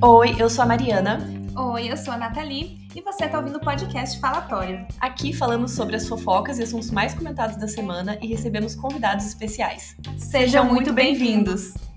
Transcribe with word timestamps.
Oi, 0.00 0.36
eu 0.38 0.48
sou 0.48 0.62
a 0.62 0.66
Mariana. 0.66 1.18
Oi, 1.56 1.90
eu 1.90 1.96
sou 1.96 2.14
a 2.14 2.16
Nathalie 2.16 2.86
e 2.94 3.00
você 3.00 3.24
está 3.24 3.38
ouvindo 3.38 3.56
o 3.56 3.60
podcast 3.60 4.20
Falatório. 4.20 4.86
Aqui 5.00 5.32
falamos 5.32 5.72
sobre 5.72 5.96
as 5.96 6.06
fofocas 6.06 6.58
e 6.58 6.62
assuntos 6.62 6.90
mais 6.90 7.14
comentados 7.14 7.56
da 7.56 7.66
semana 7.66 8.16
e 8.22 8.28
recebemos 8.28 8.76
convidados 8.76 9.26
especiais. 9.26 9.96
Sejam 10.16 10.64
muito 10.64 10.92
bem-vindos! 10.92 11.87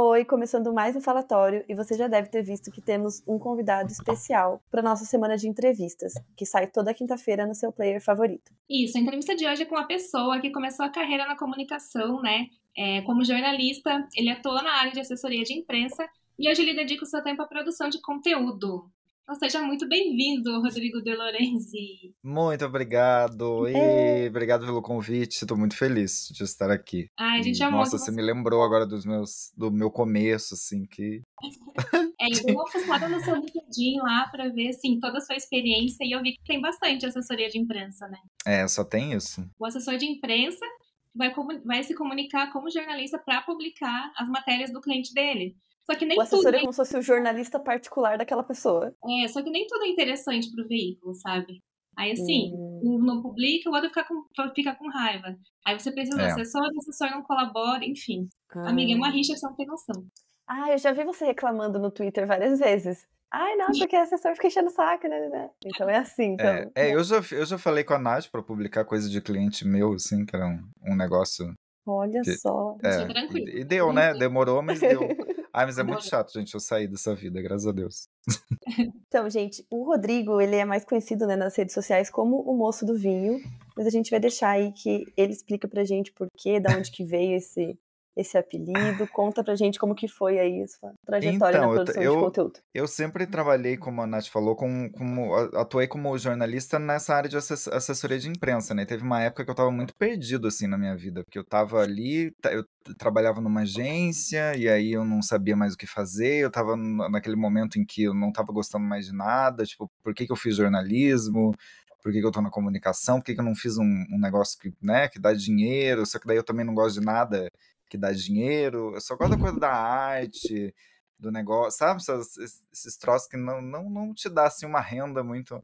Oi, 0.00 0.24
começando 0.24 0.72
mais 0.72 0.94
um 0.94 1.00
falatório 1.00 1.64
e 1.68 1.74
você 1.74 1.96
já 1.96 2.06
deve 2.06 2.28
ter 2.28 2.40
visto 2.40 2.70
que 2.70 2.80
temos 2.80 3.20
um 3.26 3.36
convidado 3.36 3.90
especial 3.90 4.62
para 4.70 4.80
nossa 4.80 5.04
semana 5.04 5.36
de 5.36 5.48
entrevistas, 5.48 6.12
que 6.36 6.46
sai 6.46 6.68
toda 6.68 6.94
quinta-feira 6.94 7.44
no 7.44 7.52
seu 7.52 7.72
player 7.72 8.00
favorito. 8.00 8.52
Isso, 8.70 8.96
a 8.96 9.00
entrevista 9.00 9.34
de 9.34 9.44
hoje 9.44 9.62
é 9.62 9.66
com 9.66 9.74
uma 9.74 9.88
pessoa 9.88 10.40
que 10.40 10.52
começou 10.52 10.86
a 10.86 10.88
carreira 10.88 11.26
na 11.26 11.36
comunicação, 11.36 12.22
né? 12.22 12.46
É, 12.76 13.02
como 13.02 13.24
jornalista, 13.24 14.06
ele 14.14 14.30
atua 14.30 14.62
na 14.62 14.70
área 14.70 14.92
de 14.92 15.00
assessoria 15.00 15.42
de 15.42 15.58
imprensa 15.58 16.08
e 16.38 16.48
hoje 16.48 16.62
ele 16.62 16.74
dedica 16.74 17.02
o 17.02 17.08
seu 17.08 17.20
tempo 17.20 17.42
à 17.42 17.46
produção 17.48 17.88
de 17.88 18.00
conteúdo. 18.00 18.88
Então, 19.28 19.38
seja 19.40 19.60
muito 19.60 19.86
bem-vindo, 19.86 20.58
Rodrigo 20.62 21.02
De 21.02 21.14
Lorenzi. 21.14 22.14
Muito 22.24 22.64
obrigado. 22.64 23.68
E 23.68 23.74
é. 23.74 24.26
obrigado 24.26 24.64
pelo 24.64 24.80
convite. 24.80 25.42
Estou 25.42 25.54
muito 25.54 25.76
feliz 25.76 26.28
de 26.32 26.42
estar 26.44 26.70
aqui. 26.70 27.10
Ai, 27.14 27.40
a 27.40 27.42
gente 27.42 27.62
amou. 27.62 27.80
Nossa, 27.80 27.98
você 27.98 28.10
me 28.10 28.22
lembrou 28.22 28.62
agora 28.62 28.86
dos 28.86 29.04
meus, 29.04 29.52
do 29.54 29.70
meu 29.70 29.90
começo, 29.90 30.54
assim, 30.54 30.86
que. 30.86 31.20
É, 32.20 32.26
eu 32.26 32.44
dei 32.44 32.52
uma 32.52 32.68
fuçada 32.68 33.08
no 33.08 33.20
seu 33.20 33.36
LinkedIn 33.36 33.98
lá 33.98 34.26
para 34.28 34.48
ver, 34.48 34.70
assim, 34.70 34.98
toda 34.98 35.18
a 35.18 35.20
sua 35.20 35.36
experiência 35.36 36.04
e 36.04 36.10
eu 36.10 36.20
vi 36.20 36.32
que 36.32 36.42
tem 36.44 36.60
bastante 36.60 37.06
assessoria 37.06 37.48
de 37.48 37.58
imprensa, 37.58 38.08
né? 38.08 38.18
É, 38.44 38.66
só 38.66 38.82
tem 38.82 39.12
isso. 39.12 39.48
O 39.56 39.64
assessor 39.64 39.96
de 39.98 40.04
imprensa 40.04 40.66
vai, 41.14 41.32
vai 41.64 41.84
se 41.84 41.94
comunicar 41.94 42.52
como 42.52 42.70
jornalista 42.70 43.18
para 43.18 43.42
publicar 43.42 44.10
as 44.16 44.28
matérias 44.28 44.72
do 44.72 44.80
cliente 44.80 45.14
dele. 45.14 45.54
Só 45.90 45.96
que 45.96 46.04
nem 46.04 46.18
o 46.18 46.20
assessor 46.20 46.44
tudo 46.44 46.56
é 46.56 46.60
como 46.60 46.72
se 46.72 46.76
fosse 46.76 46.98
o 46.98 47.02
jornalista 47.02 47.58
particular 47.58 48.18
daquela 48.18 48.42
pessoa. 48.42 48.94
É, 49.22 49.28
só 49.28 49.42
que 49.42 49.50
nem 49.50 49.66
tudo 49.66 49.84
é 49.84 49.88
interessante 49.88 50.52
pro 50.54 50.68
veículo, 50.68 51.14
sabe? 51.14 51.62
Aí 51.96 52.12
assim, 52.12 52.52
hum. 52.54 52.80
um 52.84 52.98
não 52.98 53.22
publica, 53.22 53.70
o 53.70 53.72
outro 53.72 53.88
fica 53.88 54.04
com, 54.04 54.22
fica 54.54 54.74
com 54.74 54.88
raiva. 54.88 55.34
Aí 55.66 55.78
você 55.78 55.90
precisa 55.90 56.20
é. 56.20 56.26
do 56.26 56.32
assessor, 56.32 56.62
o 56.62 56.78
assessor 56.78 57.10
não 57.10 57.22
colabora, 57.22 57.84
enfim. 57.84 58.28
Ah. 58.54 58.68
Amiga, 58.68 58.92
é 58.92 58.96
uma 58.96 59.08
rixa 59.08 59.32
que 59.32 59.38
você 59.38 59.46
não 59.46 59.56
tem 59.56 59.66
noção. 59.66 60.06
Ah, 60.46 60.70
eu 60.70 60.78
já 60.78 60.92
vi 60.92 61.04
você 61.04 61.24
reclamando 61.24 61.78
no 61.78 61.90
Twitter 61.90 62.26
várias 62.26 62.58
vezes. 62.58 63.06
Ai, 63.30 63.56
não, 63.56 63.66
porque 63.66 63.96
o 63.96 64.00
assessor 64.00 64.34
fica 64.34 64.46
enchendo 64.46 64.68
o 64.68 64.72
saco, 64.72 65.08
né, 65.08 65.20
né, 65.20 65.28
né? 65.28 65.50
Então 65.64 65.88
é 65.88 65.96
assim, 65.96 66.32
então. 66.32 66.46
É, 66.46 66.70
é, 66.74 66.94
eu, 66.94 67.02
já, 67.02 67.16
eu 67.32 67.44
já 67.44 67.58
falei 67.58 67.84
com 67.84 67.94
a 67.94 67.98
Nath 67.98 68.28
pra 68.30 68.42
publicar 68.42 68.84
coisa 68.84 69.08
de 69.08 69.20
cliente 69.20 69.66
meu, 69.66 69.92
assim, 69.94 70.24
que 70.24 70.36
era 70.36 70.46
um, 70.46 70.62
um 70.86 70.96
negócio. 70.96 71.52
Olha 71.86 72.20
que, 72.22 72.36
só. 72.36 72.76
É, 72.82 73.38
e, 73.38 73.60
e 73.60 73.64
deu, 73.64 73.92
né? 73.92 74.14
Demorou, 74.14 74.62
mas 74.62 74.80
deu. 74.80 75.00
Ai, 75.58 75.66
mas 75.66 75.76
é 75.76 75.82
muito 75.82 76.04
chato, 76.04 76.32
gente, 76.32 76.54
eu 76.54 76.60
sair 76.60 76.86
dessa 76.86 77.16
vida, 77.16 77.42
graças 77.42 77.66
a 77.66 77.72
Deus. 77.72 78.08
Então, 79.08 79.28
gente, 79.30 79.66
o 79.70 79.84
Rodrigo, 79.84 80.38
ele 80.38 80.54
é 80.54 80.64
mais 80.66 80.84
conhecido 80.84 81.26
né, 81.26 81.34
nas 81.34 81.56
redes 81.56 81.72
sociais 81.72 82.10
como 82.10 82.42
o 82.42 82.54
moço 82.54 82.84
do 82.84 82.94
vinho, 82.94 83.40
mas 83.74 83.86
a 83.86 83.90
gente 83.90 84.10
vai 84.10 84.20
deixar 84.20 84.50
aí 84.50 84.70
que 84.70 85.04
ele 85.16 85.32
explica 85.32 85.66
pra 85.66 85.82
gente 85.82 86.12
por 86.12 86.28
quê, 86.36 86.60
da 86.60 86.76
onde 86.76 86.90
que 86.90 87.02
veio 87.02 87.36
esse, 87.38 87.76
esse 88.18 88.36
apelido? 88.36 89.06
Conta 89.12 89.44
pra 89.44 89.54
gente 89.54 89.78
como 89.78 89.94
que 89.94 90.08
foi 90.08 90.40
aí 90.40 90.66
sua 90.66 90.92
trajetória 91.06 91.56
então, 91.56 91.68
na 91.68 91.74
produção 91.74 92.02
eu, 92.02 92.16
de 92.16 92.20
conteúdo. 92.20 92.60
Eu 92.74 92.88
sempre 92.88 93.26
trabalhei, 93.26 93.76
como 93.76 94.02
a 94.02 94.06
Nath 94.06 94.26
falou, 94.26 94.56
com, 94.56 94.90
como, 94.90 95.34
atuei 95.54 95.86
como 95.86 96.18
jornalista 96.18 96.80
nessa 96.80 97.14
área 97.14 97.30
de 97.30 97.36
assessoria 97.36 98.18
de 98.18 98.28
imprensa, 98.28 98.74
né? 98.74 98.84
Teve 98.84 99.04
uma 99.04 99.22
época 99.22 99.44
que 99.44 99.50
eu 99.50 99.54
tava 99.54 99.70
muito 99.70 99.94
perdido, 99.94 100.48
assim, 100.48 100.66
na 100.66 100.76
minha 100.76 100.96
vida, 100.96 101.22
porque 101.22 101.38
eu 101.38 101.44
tava 101.44 101.80
ali, 101.80 102.32
eu 102.50 102.64
trabalhava 102.98 103.40
numa 103.40 103.60
agência, 103.60 104.56
e 104.56 104.68
aí 104.68 104.92
eu 104.92 105.04
não 105.04 105.22
sabia 105.22 105.56
mais 105.56 105.74
o 105.74 105.76
que 105.76 105.86
fazer, 105.86 106.38
eu 106.38 106.50
tava 106.50 106.76
naquele 106.76 107.36
momento 107.36 107.78
em 107.78 107.84
que 107.84 108.02
eu 108.02 108.14
não 108.14 108.32
tava 108.32 108.52
gostando 108.52 108.84
mais 108.84 109.06
de 109.06 109.12
nada, 109.14 109.64
tipo, 109.64 109.88
por 110.02 110.12
que 110.12 110.26
que 110.26 110.32
eu 110.32 110.36
fiz 110.36 110.56
jornalismo? 110.56 111.54
por 112.00 112.12
que, 112.12 112.20
que 112.20 112.26
eu 112.26 112.30
tô 112.30 112.40
na 112.40 112.48
comunicação, 112.48 113.18
por 113.18 113.26
que, 113.26 113.34
que 113.34 113.40
eu 113.40 113.44
não 113.44 113.54
fiz 113.54 113.76
um, 113.76 113.84
um, 113.84 114.18
negócio 114.18 114.58
que, 114.58 114.72
né, 114.80 115.08
que 115.08 115.18
dá 115.18 115.34
dinheiro, 115.34 116.06
só 116.06 116.18
que 116.18 116.26
daí 116.26 116.36
eu 116.36 116.44
também 116.44 116.64
não 116.64 116.72
gosto 116.72 117.00
de 117.00 117.04
nada 117.04 117.50
que 117.88 117.98
dá 117.98 118.12
dinheiro, 118.12 118.94
eu 118.94 119.00
só 119.00 119.16
gosto 119.16 119.32
da 119.32 119.38
coisa 119.38 119.58
da 119.58 119.72
arte, 119.72 120.74
do 121.18 121.30
negócio, 121.32 121.78
sabe? 121.78 122.00
Esses, 122.00 122.62
esses 122.72 122.96
troços 122.96 123.28
que 123.28 123.36
não, 123.36 123.60
não, 123.60 123.90
não 123.90 124.14
te 124.14 124.28
dá 124.28 124.46
assim, 124.46 124.66
uma 124.66 124.80
renda 124.80 125.22
muito. 125.22 125.62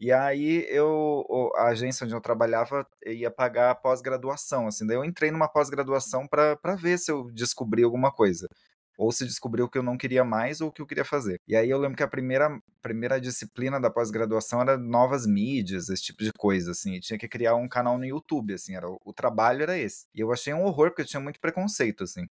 E 0.00 0.12
aí 0.12 0.66
eu, 0.68 1.24
a 1.56 1.68
agência 1.68 2.04
onde 2.04 2.14
eu 2.14 2.20
trabalhava 2.20 2.86
ia 3.06 3.30
pagar 3.30 3.74
pós-graduação, 3.76 4.66
assim, 4.66 4.86
daí 4.86 4.96
eu 4.96 5.04
entrei 5.04 5.30
numa 5.30 5.48
pós-graduação 5.48 6.26
para 6.26 6.76
ver 6.76 6.98
se 6.98 7.10
eu 7.12 7.30
descobri 7.32 7.82
alguma 7.84 8.12
coisa 8.12 8.48
ou 8.96 9.10
se 9.12 9.24
descobriu 9.24 9.68
que 9.68 9.78
eu 9.78 9.82
não 9.82 9.96
queria 9.96 10.24
mais 10.24 10.60
ou 10.60 10.68
o 10.68 10.72
que 10.72 10.82
eu 10.82 10.86
queria 10.86 11.04
fazer. 11.04 11.40
E 11.46 11.56
aí 11.56 11.68
eu 11.70 11.78
lembro 11.78 11.96
que 11.96 12.02
a 12.02 12.08
primeira, 12.08 12.60
primeira 12.82 13.20
disciplina 13.20 13.80
da 13.80 13.90
pós-graduação 13.90 14.60
era 14.60 14.76
novas 14.76 15.26
mídias, 15.26 15.88
esse 15.88 16.02
tipo 16.02 16.22
de 16.22 16.32
coisa, 16.32 16.70
assim, 16.70 16.94
e 16.94 17.00
tinha 17.00 17.18
que 17.18 17.28
criar 17.28 17.54
um 17.56 17.68
canal 17.68 17.98
no 17.98 18.04
YouTube, 18.04 18.54
assim, 18.54 18.74
era, 18.76 18.88
o 18.88 19.12
trabalho 19.12 19.62
era 19.62 19.78
esse. 19.78 20.06
E 20.14 20.20
eu 20.20 20.32
achei 20.32 20.54
um 20.54 20.64
horror, 20.64 20.90
porque 20.90 21.02
eu 21.02 21.06
tinha 21.06 21.20
muito 21.20 21.40
preconceito, 21.40 22.04
assim. 22.04 22.26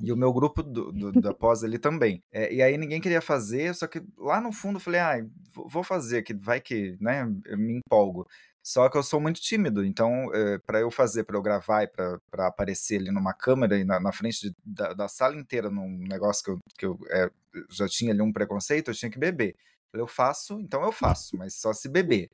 E 0.00 0.12
o 0.12 0.16
meu 0.16 0.32
grupo 0.32 0.62
do, 0.62 0.92
do, 0.92 1.12
da 1.12 1.32
pós 1.34 1.64
ali 1.64 1.78
também. 1.78 2.22
É, 2.30 2.52
e 2.52 2.62
aí 2.62 2.76
ninguém 2.76 3.00
queria 3.00 3.20
fazer, 3.20 3.74
só 3.74 3.86
que 3.86 4.02
lá 4.18 4.40
no 4.40 4.52
fundo 4.52 4.76
eu 4.76 4.80
falei, 4.80 5.00
ah, 5.00 5.26
vou 5.54 5.82
fazer, 5.82 6.22
que 6.22 6.34
vai 6.34 6.60
que, 6.60 6.96
né, 7.00 7.22
eu 7.46 7.58
me 7.58 7.78
empolgo. 7.78 8.26
Só 8.66 8.88
que 8.88 8.98
eu 8.98 9.02
sou 9.04 9.20
muito 9.20 9.40
tímido, 9.40 9.84
então 9.84 10.34
é, 10.34 10.54
eh, 10.54 10.58
para 10.58 10.80
eu 10.80 10.90
fazer, 10.90 11.22
para 11.22 11.36
eu 11.36 11.40
gravar 11.40 11.84
e 11.84 11.86
para 11.86 12.48
aparecer 12.48 12.98
ali 12.98 13.12
numa 13.12 13.32
câmera 13.32 13.78
e 13.78 13.84
na, 13.84 14.00
na 14.00 14.10
frente 14.10 14.48
de, 14.48 14.56
da, 14.64 14.92
da, 14.92 15.06
sala 15.06 15.36
inteira 15.36 15.70
num 15.70 15.88
negócio 15.98 16.42
que 16.42 16.50
eu, 16.50 16.58
que 16.76 16.84
eu 16.84 16.98
é, 17.08 17.30
já 17.70 17.86
tinha 17.86 18.12
ali 18.12 18.20
um 18.20 18.32
preconceito, 18.32 18.90
eu 18.90 18.94
tinha 18.94 19.08
que 19.08 19.20
beber. 19.20 19.54
Eu 19.92 20.08
faço, 20.08 20.58
então 20.58 20.82
eu 20.82 20.90
faço, 20.90 21.36
mas 21.36 21.54
só 21.54 21.72
se 21.72 21.88
beber. 21.88 22.28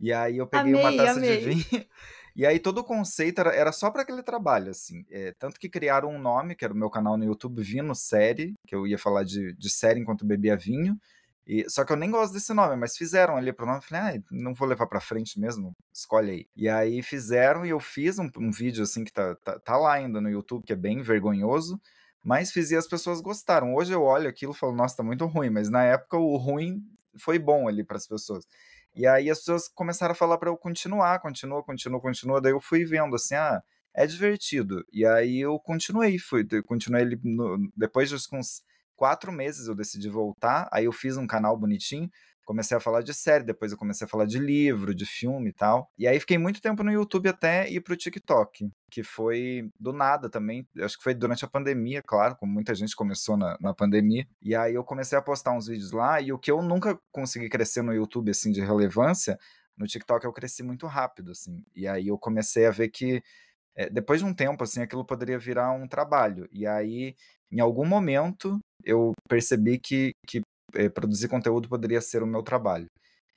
E 0.00 0.12
aí 0.12 0.36
eu 0.38 0.46
peguei 0.46 0.74
amei, 0.74 0.80
uma 0.80 0.96
taça 0.96 1.18
amei. 1.18 1.38
de 1.38 1.44
vinho. 1.44 1.86
E 2.36 2.44
aí 2.44 2.58
todo 2.58 2.78
o 2.78 2.84
conceito 2.84 3.40
era, 3.40 3.54
era 3.54 3.70
só 3.70 3.92
para 3.92 4.02
aquele 4.02 4.20
trabalho, 4.20 4.70
assim. 4.70 5.04
É, 5.08 5.32
tanto 5.38 5.58
que 5.58 5.68
criaram 5.68 6.08
um 6.08 6.18
nome, 6.18 6.56
que 6.56 6.64
era 6.64 6.74
o 6.74 6.76
meu 6.76 6.90
canal 6.90 7.16
no 7.16 7.24
YouTube, 7.24 7.62
Vino 7.62 7.94
Série, 7.94 8.54
que 8.66 8.74
eu 8.74 8.88
ia 8.88 8.98
falar 8.98 9.22
de, 9.22 9.52
de 9.54 9.70
série 9.70 10.00
enquanto 10.00 10.26
bebia 10.26 10.56
vinho. 10.56 10.98
E, 11.46 11.68
só 11.68 11.84
que 11.84 11.92
eu 11.92 11.96
nem 11.96 12.10
gosto 12.10 12.32
desse 12.32 12.52
nome, 12.54 12.76
mas 12.76 12.96
fizeram 12.96 13.36
ali 13.36 13.52
pro 13.52 13.66
nome. 13.66 13.82
Falei, 13.82 14.18
ah, 14.18 14.22
não 14.30 14.54
vou 14.54 14.66
levar 14.66 14.86
pra 14.86 15.00
frente 15.00 15.38
mesmo, 15.38 15.76
escolhe 15.92 16.30
aí. 16.30 16.48
E 16.56 16.68
aí 16.68 17.02
fizeram 17.02 17.66
e 17.66 17.70
eu 17.70 17.80
fiz 17.80 18.18
um, 18.18 18.30
um 18.38 18.50
vídeo 18.50 18.82
assim 18.82 19.04
que 19.04 19.12
tá, 19.12 19.34
tá, 19.36 19.58
tá, 19.58 19.76
lá 19.76 19.92
ainda 19.94 20.20
no 20.20 20.30
YouTube, 20.30 20.64
que 20.64 20.72
é 20.72 20.76
bem 20.76 21.02
vergonhoso, 21.02 21.80
mas 22.22 22.50
fiz 22.50 22.70
e 22.70 22.76
as 22.76 22.88
pessoas 22.88 23.20
gostaram. 23.20 23.74
Hoje 23.74 23.92
eu 23.92 24.02
olho 24.02 24.28
aquilo 24.28 24.52
e 24.52 24.56
falo, 24.56 24.74
nossa, 24.74 24.96
tá 24.96 25.02
muito 25.02 25.26
ruim, 25.26 25.50
mas 25.50 25.68
na 25.68 25.84
época 25.84 26.16
o 26.16 26.36
ruim 26.36 26.82
foi 27.18 27.38
bom 27.38 27.68
ali 27.68 27.84
para 27.84 27.98
as 27.98 28.06
pessoas. 28.06 28.46
E 28.94 29.06
aí 29.06 29.28
as 29.28 29.40
pessoas 29.40 29.68
começaram 29.68 30.12
a 30.12 30.16
falar 30.16 30.38
para 30.38 30.48
eu 30.48 30.56
continuar, 30.56 31.18
continua, 31.20 31.62
continua, 31.62 32.00
continua. 32.00 32.40
Daí 32.40 32.52
eu 32.52 32.60
fui 32.60 32.84
vendo 32.84 33.14
assim, 33.16 33.34
ah, 33.34 33.62
é 33.92 34.06
divertido. 34.06 34.84
E 34.92 35.04
aí 35.04 35.40
eu 35.40 35.58
continuei, 35.58 36.18
fui, 36.18 36.46
continuei 36.62 37.02
ali 37.02 37.20
no, 37.22 37.70
depois 37.76 38.08
de 38.08 38.14
uns 38.14 38.62
quatro 38.96 39.32
meses 39.32 39.66
eu 39.68 39.74
decidi 39.74 40.08
voltar, 40.08 40.68
aí 40.72 40.84
eu 40.84 40.92
fiz 40.92 41.16
um 41.16 41.26
canal 41.26 41.56
bonitinho, 41.56 42.10
comecei 42.44 42.76
a 42.76 42.80
falar 42.80 43.02
de 43.02 43.12
série, 43.12 43.44
depois 43.44 43.72
eu 43.72 43.78
comecei 43.78 44.04
a 44.04 44.08
falar 44.08 44.26
de 44.26 44.38
livro, 44.38 44.94
de 44.94 45.06
filme 45.06 45.50
e 45.50 45.52
tal. 45.52 45.90
E 45.98 46.06
aí 46.06 46.20
fiquei 46.20 46.38
muito 46.38 46.60
tempo 46.60 46.82
no 46.82 46.92
YouTube 46.92 47.28
até 47.28 47.68
ir 47.70 47.80
pro 47.80 47.96
TikTok, 47.96 48.70
que 48.90 49.02
foi 49.02 49.70
do 49.80 49.92
nada 49.92 50.28
também. 50.28 50.68
Acho 50.78 50.96
que 50.96 51.02
foi 51.02 51.14
durante 51.14 51.44
a 51.44 51.48
pandemia, 51.48 52.02
claro, 52.02 52.36
como 52.36 52.52
muita 52.52 52.74
gente 52.74 52.94
começou 52.94 53.36
na, 53.36 53.56
na 53.60 53.74
pandemia. 53.74 54.26
E 54.42 54.54
aí 54.54 54.74
eu 54.74 54.84
comecei 54.84 55.16
a 55.16 55.22
postar 55.22 55.52
uns 55.52 55.66
vídeos 55.66 55.92
lá, 55.92 56.20
e 56.20 56.32
o 56.32 56.38
que 56.38 56.50
eu 56.50 56.62
nunca 56.62 56.98
consegui 57.10 57.48
crescer 57.48 57.82
no 57.82 57.92
YouTube, 57.92 58.30
assim, 58.30 58.52
de 58.52 58.60
relevância, 58.60 59.38
no 59.76 59.86
TikTok 59.86 60.24
eu 60.24 60.32
cresci 60.32 60.62
muito 60.62 60.86
rápido, 60.86 61.32
assim. 61.32 61.64
E 61.74 61.88
aí 61.88 62.08
eu 62.08 62.18
comecei 62.18 62.66
a 62.66 62.70
ver 62.70 62.88
que 62.88 63.22
é, 63.76 63.88
depois 63.90 64.20
de 64.20 64.26
um 64.26 64.34
tempo, 64.34 64.62
assim, 64.62 64.82
aquilo 64.82 65.04
poderia 65.04 65.38
virar 65.38 65.72
um 65.72 65.88
trabalho. 65.88 66.48
E 66.52 66.66
aí, 66.66 67.14
em 67.50 67.60
algum 67.60 67.84
momento, 67.84 68.58
eu 68.84 69.12
percebi 69.28 69.78
que, 69.78 70.12
que 70.26 70.40
é, 70.74 70.88
produzir 70.88 71.28
conteúdo 71.28 71.68
poderia 71.68 72.00
ser 72.00 72.22
o 72.22 72.26
meu 72.26 72.42
trabalho. 72.42 72.86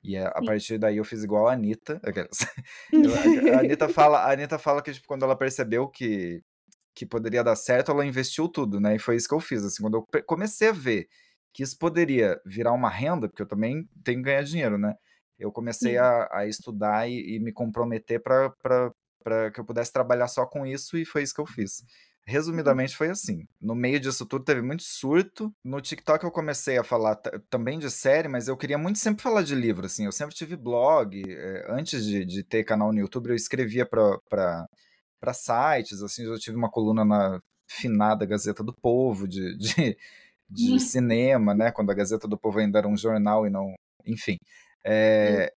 E 0.02 0.16
a, 0.16 0.28
a 0.28 0.44
partir 0.44 0.78
daí 0.78 0.96
eu 0.96 1.04
fiz 1.04 1.24
igual 1.24 1.48
a 1.48 1.52
Anitta. 1.52 2.00
a, 3.54 3.58
Anitta 3.60 3.88
fala, 3.88 4.18
a 4.20 4.32
Anitta 4.32 4.58
fala 4.58 4.82
que 4.82 4.92
tipo, 4.92 5.06
quando 5.08 5.24
ela 5.24 5.36
percebeu 5.36 5.88
que, 5.88 6.40
que 6.94 7.04
poderia 7.04 7.42
dar 7.42 7.56
certo, 7.56 7.90
ela 7.90 8.06
investiu 8.06 8.48
tudo, 8.48 8.80
né? 8.80 8.96
E 8.96 8.98
foi 8.98 9.16
isso 9.16 9.28
que 9.28 9.34
eu 9.34 9.40
fiz. 9.40 9.64
Assim, 9.64 9.82
quando 9.82 9.96
eu 9.96 10.22
comecei 10.24 10.68
a 10.68 10.72
ver 10.72 11.08
que 11.52 11.62
isso 11.62 11.76
poderia 11.76 12.40
virar 12.46 12.72
uma 12.72 12.88
renda, 12.88 13.28
porque 13.28 13.42
eu 13.42 13.48
também 13.48 13.88
tenho 14.04 14.18
que 14.18 14.24
ganhar 14.24 14.42
dinheiro, 14.42 14.78
né? 14.78 14.94
Eu 15.38 15.52
comecei 15.52 15.96
a, 15.96 16.28
a, 16.32 16.46
estudar 16.46 17.08
e, 17.08 17.36
e 17.36 17.40
me 17.40 17.52
comprometer 17.52 18.20
para 18.20 18.92
para 19.22 19.50
que 19.50 19.60
eu 19.60 19.64
pudesse 19.64 19.92
trabalhar 19.92 20.28
só 20.28 20.46
com 20.46 20.66
isso 20.66 20.96
e 20.96 21.04
foi 21.04 21.22
isso 21.22 21.34
que 21.34 21.40
eu 21.40 21.46
fiz. 21.46 21.84
Resumidamente 22.26 22.96
foi 22.96 23.08
assim. 23.08 23.46
No 23.60 23.74
meio 23.74 23.98
disso 23.98 24.26
tudo 24.26 24.44
teve 24.44 24.60
muito 24.60 24.82
surto. 24.82 25.52
No 25.64 25.80
TikTok 25.80 26.24
eu 26.24 26.30
comecei 26.30 26.76
a 26.76 26.84
falar 26.84 27.16
também 27.48 27.78
de 27.78 27.90
série, 27.90 28.28
mas 28.28 28.48
eu 28.48 28.56
queria 28.56 28.76
muito 28.76 28.98
sempre 28.98 29.22
falar 29.22 29.42
de 29.42 29.54
livro, 29.54 29.86
assim. 29.86 30.04
Eu 30.04 30.12
sempre 30.12 30.34
tive 30.34 30.56
blog. 30.56 31.22
Eh, 31.26 31.66
antes 31.70 32.04
de, 32.04 32.24
de 32.26 32.44
ter 32.44 32.64
canal 32.64 32.92
no 32.92 33.00
YouTube, 33.00 33.30
eu 33.30 33.34
escrevia 33.34 33.86
para 33.86 34.68
para 35.20 35.32
sites, 35.34 36.02
assim, 36.02 36.24
eu 36.24 36.38
tive 36.38 36.56
uma 36.56 36.70
coluna 36.70 37.04
na 37.04 37.40
finada 37.66 38.26
Gazeta 38.26 38.62
do 38.62 38.72
Povo 38.72 39.26
de, 39.28 39.56
de, 39.58 39.96
de 40.48 40.74
hum. 40.74 40.78
cinema, 40.78 41.54
né? 41.54 41.70
Quando 41.70 41.90
a 41.90 41.94
Gazeta 41.94 42.26
do 42.28 42.38
Povo 42.38 42.58
ainda 42.58 42.78
era 42.78 42.88
um 42.88 42.96
jornal 42.96 43.46
e 43.46 43.50
não, 43.50 43.74
enfim. 44.06 44.38
É, 44.84 45.52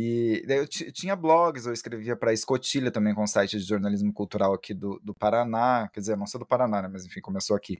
e 0.00 0.46
daí 0.46 0.58
eu 0.58 0.66
tinha 0.66 1.14
blogs, 1.16 1.66
eu 1.66 1.72
escrevia 1.72 2.16
para 2.16 2.32
Escotilha 2.32 2.90
também, 2.90 3.14
com 3.14 3.22
um 3.22 3.26
site 3.26 3.58
de 3.58 3.64
jornalismo 3.64 4.12
cultural 4.12 4.54
aqui 4.54 4.72
do, 4.72 5.00
do 5.02 5.14
Paraná, 5.14 5.88
quer 5.92 6.00
dizer, 6.00 6.16
não 6.16 6.26
sou 6.26 6.38
do 6.38 6.46
Paraná, 6.46 6.82
né, 6.82 6.88
mas 6.90 7.04
enfim, 7.04 7.20
começou 7.20 7.56
aqui. 7.56 7.78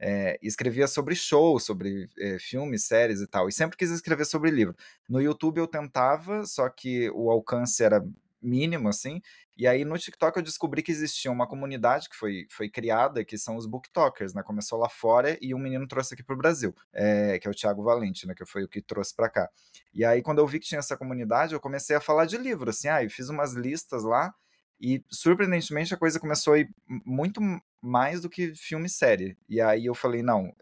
É, 0.00 0.38
escrevia 0.40 0.86
sobre 0.86 1.14
shows, 1.16 1.64
sobre 1.64 2.08
é, 2.18 2.38
filmes, 2.38 2.84
séries 2.84 3.20
e 3.20 3.26
tal, 3.26 3.48
e 3.48 3.52
sempre 3.52 3.76
quis 3.76 3.90
escrever 3.90 4.24
sobre 4.24 4.50
livro. 4.50 4.76
No 5.08 5.20
YouTube 5.20 5.58
eu 5.58 5.66
tentava, 5.66 6.46
só 6.46 6.68
que 6.68 7.10
o 7.10 7.30
alcance 7.30 7.82
era 7.82 8.04
mínimo, 8.40 8.88
assim, 8.88 9.20
e 9.58 9.66
aí 9.66 9.84
no 9.84 9.98
TikTok 9.98 10.36
eu 10.36 10.42
descobri 10.42 10.84
que 10.84 10.92
existia 10.92 11.32
uma 11.32 11.46
comunidade 11.46 12.08
que 12.08 12.14
foi, 12.14 12.46
foi 12.48 12.70
criada, 12.70 13.24
que 13.24 13.36
são 13.36 13.56
os 13.56 13.66
booktokers, 13.66 14.32
né? 14.32 14.40
Começou 14.42 14.78
lá 14.78 14.88
fora 14.88 15.36
e 15.42 15.52
um 15.52 15.58
menino 15.58 15.88
trouxe 15.88 16.14
aqui 16.14 16.22
para 16.22 16.34
o 16.34 16.38
Brasil, 16.38 16.72
é, 16.92 17.40
que 17.40 17.48
é 17.48 17.50
o 17.50 17.54
Thiago 17.54 17.82
Valente, 17.82 18.24
né? 18.24 18.34
Que 18.36 18.46
foi 18.46 18.62
o 18.62 18.68
que 18.68 18.80
trouxe 18.80 19.14
para 19.14 19.28
cá. 19.28 19.50
E 19.92 20.04
aí 20.04 20.22
quando 20.22 20.38
eu 20.38 20.46
vi 20.46 20.60
que 20.60 20.66
tinha 20.66 20.78
essa 20.78 20.96
comunidade, 20.96 21.54
eu 21.54 21.60
comecei 21.60 21.96
a 21.96 22.00
falar 22.00 22.24
de 22.24 22.38
livro, 22.38 22.70
assim, 22.70 22.86
ah, 22.86 23.02
eu 23.02 23.10
fiz 23.10 23.28
umas 23.28 23.52
listas 23.52 24.04
lá 24.04 24.32
e 24.80 25.04
surpreendentemente 25.10 25.92
a 25.92 25.96
coisa 25.96 26.20
começou 26.20 26.54
a 26.54 26.60
ir 26.60 26.70
muito 26.86 27.40
mais 27.82 28.20
do 28.20 28.30
que 28.30 28.54
filme 28.54 28.86
e 28.86 28.90
série. 28.90 29.36
E 29.48 29.60
aí 29.60 29.86
eu 29.86 29.94
falei, 29.94 30.22
não, 30.22 30.54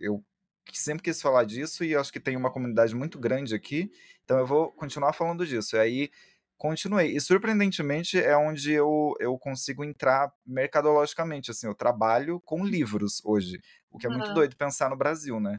eu 0.00 0.24
sempre 0.72 1.02
quis 1.02 1.20
falar 1.20 1.44
disso 1.44 1.84
e 1.84 1.94
acho 1.94 2.12
que 2.12 2.20
tem 2.20 2.36
uma 2.36 2.50
comunidade 2.50 2.94
muito 2.94 3.18
grande 3.18 3.54
aqui, 3.54 3.90
então 4.24 4.38
eu 4.38 4.46
vou 4.46 4.72
continuar 4.72 5.12
falando 5.12 5.46
disso. 5.46 5.76
E 5.76 5.78
aí 5.78 6.10
continuei. 6.58 7.16
E 7.16 7.20
surpreendentemente 7.20 8.18
é 8.18 8.36
onde 8.36 8.72
eu, 8.72 9.14
eu 9.20 9.38
consigo 9.38 9.84
entrar 9.84 10.30
mercadologicamente. 10.46 11.50
Assim, 11.50 11.66
eu 11.66 11.74
trabalho 11.74 12.40
com 12.44 12.66
livros 12.66 13.22
hoje, 13.24 13.60
o 13.90 13.98
que 13.98 14.06
é 14.06 14.10
muito 14.10 14.34
doido 14.34 14.56
pensar 14.56 14.90
no 14.90 14.96
Brasil, 14.96 15.40
né? 15.40 15.56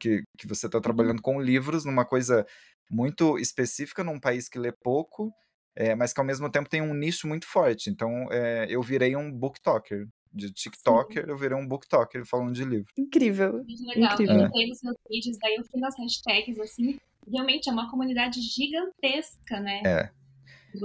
Que, 0.00 0.22
que 0.38 0.46
você 0.46 0.66
está 0.66 0.78
uhum. 0.78 0.82
trabalhando 0.82 1.22
com 1.22 1.40
livros 1.40 1.84
numa 1.84 2.04
coisa 2.04 2.46
muito 2.90 3.38
específica, 3.38 4.04
num 4.04 4.20
país 4.20 4.48
que 4.48 4.58
lê 4.58 4.70
pouco, 4.70 5.32
é, 5.74 5.94
mas 5.94 6.12
que 6.12 6.20
ao 6.20 6.26
mesmo 6.26 6.50
tempo 6.50 6.68
tem 6.68 6.82
um 6.82 6.94
nicho 6.94 7.26
muito 7.26 7.46
forte. 7.46 7.88
Então 7.88 8.28
é, 8.30 8.66
eu 8.68 8.82
virei 8.82 9.16
um 9.16 9.32
booktalker. 9.32 10.06
De 10.34 10.50
TikToker, 10.50 11.24
Sim. 11.24 11.30
eu 11.30 11.36
virei 11.36 11.54
um 11.54 11.68
booktalker 11.68 12.24
falando 12.24 12.54
de 12.54 12.64
livro. 12.64 12.90
Incrível. 12.96 13.52
Muito 13.52 13.86
legal. 13.86 14.14
Incrível. 14.14 14.34
Eu 14.34 14.46
entrei 14.46 14.66
nos 14.66 14.78
seus 14.78 14.96
vídeos, 15.10 15.36
daí 15.38 15.56
eu 15.56 15.64
fui 15.66 15.78
nas 15.78 15.94
hashtags, 15.98 16.58
assim, 16.58 16.98
realmente 17.30 17.68
é 17.68 17.72
uma 17.72 17.90
comunidade 17.90 18.40
gigantesca, 18.40 19.60
né? 19.60 19.82
É. 19.84 20.21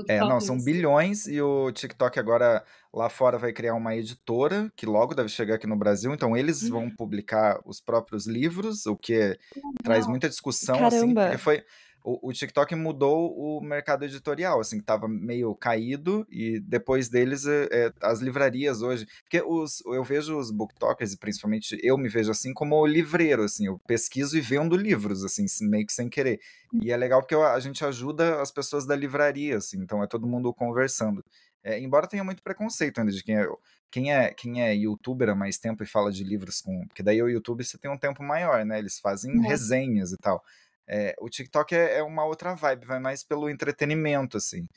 É, 0.08 0.20
não, 0.20 0.40
são 0.40 0.58
bilhões 0.58 1.28
e 1.28 1.42
o 1.42 1.72
TikTok 1.72 2.20
agora 2.20 2.64
lá 2.94 3.10
fora 3.10 3.38
vai 3.38 3.54
criar 3.54 3.76
uma 3.76 3.96
editora 3.96 4.72
que 4.76 4.86
logo 4.86 5.14
deve 5.14 5.30
chegar 5.30 5.56
aqui 5.56 5.68
no 5.68 5.76
Brasil, 5.76 6.14
então 6.14 6.36
eles 6.36 6.68
vão 6.68 6.90
publicar 6.90 7.60
os 7.66 7.80
próprios 7.80 8.26
livros, 8.26 8.86
o 8.86 8.96
que 8.96 9.38
traz 9.84 10.08
muita 10.08 10.28
discussão, 10.30 10.86
assim, 10.86 11.14
porque 11.14 11.38
foi 11.38 11.64
o, 12.08 12.30
o 12.30 12.32
TikTok 12.32 12.74
mudou 12.74 13.38
o 13.38 13.60
mercado 13.60 14.06
editorial, 14.06 14.62
assim, 14.62 14.78
que 14.78 14.84
estava 14.84 15.10
meio 15.10 15.54
caído, 15.54 16.26
e 16.32 16.58
depois 16.62 17.10
deles 17.10 17.46
é, 17.46 17.68
é, 17.70 17.94
as 18.02 18.22
livrarias 18.22 18.82
hoje. 18.82 19.06
Porque 19.24 19.42
os, 19.42 19.84
eu 19.86 20.06
vejo 20.06 20.38
os 20.38 20.50
booktokers, 20.50 21.12
e 21.12 21.18
principalmente 21.18 21.78
eu 21.84 21.98
me 21.98 22.08
vejo 22.08 22.32
assim 22.32 22.54
como 22.54 22.86
livreiro, 22.88 23.44
assim, 23.44 23.68
eu 23.68 23.78
pesquiso 23.80 24.38
e 24.38 24.42
vendo 24.42 24.78
livros, 24.78 25.22
assim, 25.26 25.46
meio 25.68 25.86
que 25.86 25.92
sem 25.92 26.08
querer. 26.08 26.40
Hum. 26.74 26.80
E 26.82 26.94
é 26.94 26.96
legal 26.96 27.20
porque 27.20 27.36
a 27.36 27.60
gente 27.60 27.84
ajuda 27.84 28.42
as 28.42 28.52
pessoas 28.52 28.86
da 28.86 28.96
livraria, 28.96 29.58
assim, 29.58 29.78
então 29.82 30.02
é 30.02 30.08
todo 30.08 30.26
mundo 30.26 30.54
conversando. 30.54 31.22
É, 31.62 31.78
embora 31.78 32.08
tenha 32.08 32.24
muito 32.24 32.42
preconceito 32.42 33.00
ainda 33.00 33.12
de 33.12 33.22
quem 33.22 33.36
é, 33.38 33.48
quem 33.92 34.14
é, 34.14 34.34
quem 34.34 34.62
é 34.62 34.74
youtuber 34.74 35.28
há 35.28 35.36
mais 35.36 35.58
tempo 35.58 35.84
e 35.84 35.86
fala 35.86 36.10
de 36.10 36.24
livros 36.24 36.62
com. 36.62 36.88
Porque 36.88 37.04
daí 37.04 37.22
o 37.22 37.28
YouTube 37.28 37.66
você 37.66 37.78
tem 37.78 37.92
um 37.92 37.98
tempo 37.98 38.24
maior, 38.24 38.64
né? 38.64 38.80
Eles 38.80 38.98
fazem 38.98 39.44
é. 39.44 39.48
resenhas 39.50 40.14
e 40.14 40.18
tal. 40.18 40.42
É, 40.90 41.16
o 41.20 41.30
TikTok 41.30 41.76
é, 41.76 41.98
é, 41.98 42.04
uma 42.04 42.26
outra 42.26 42.56
vibe, 42.56 42.86
vai 42.86 43.00
mais 43.00 43.24
pelo 43.24 43.50
entretenimento, 43.50 44.38
assim. 44.38 44.68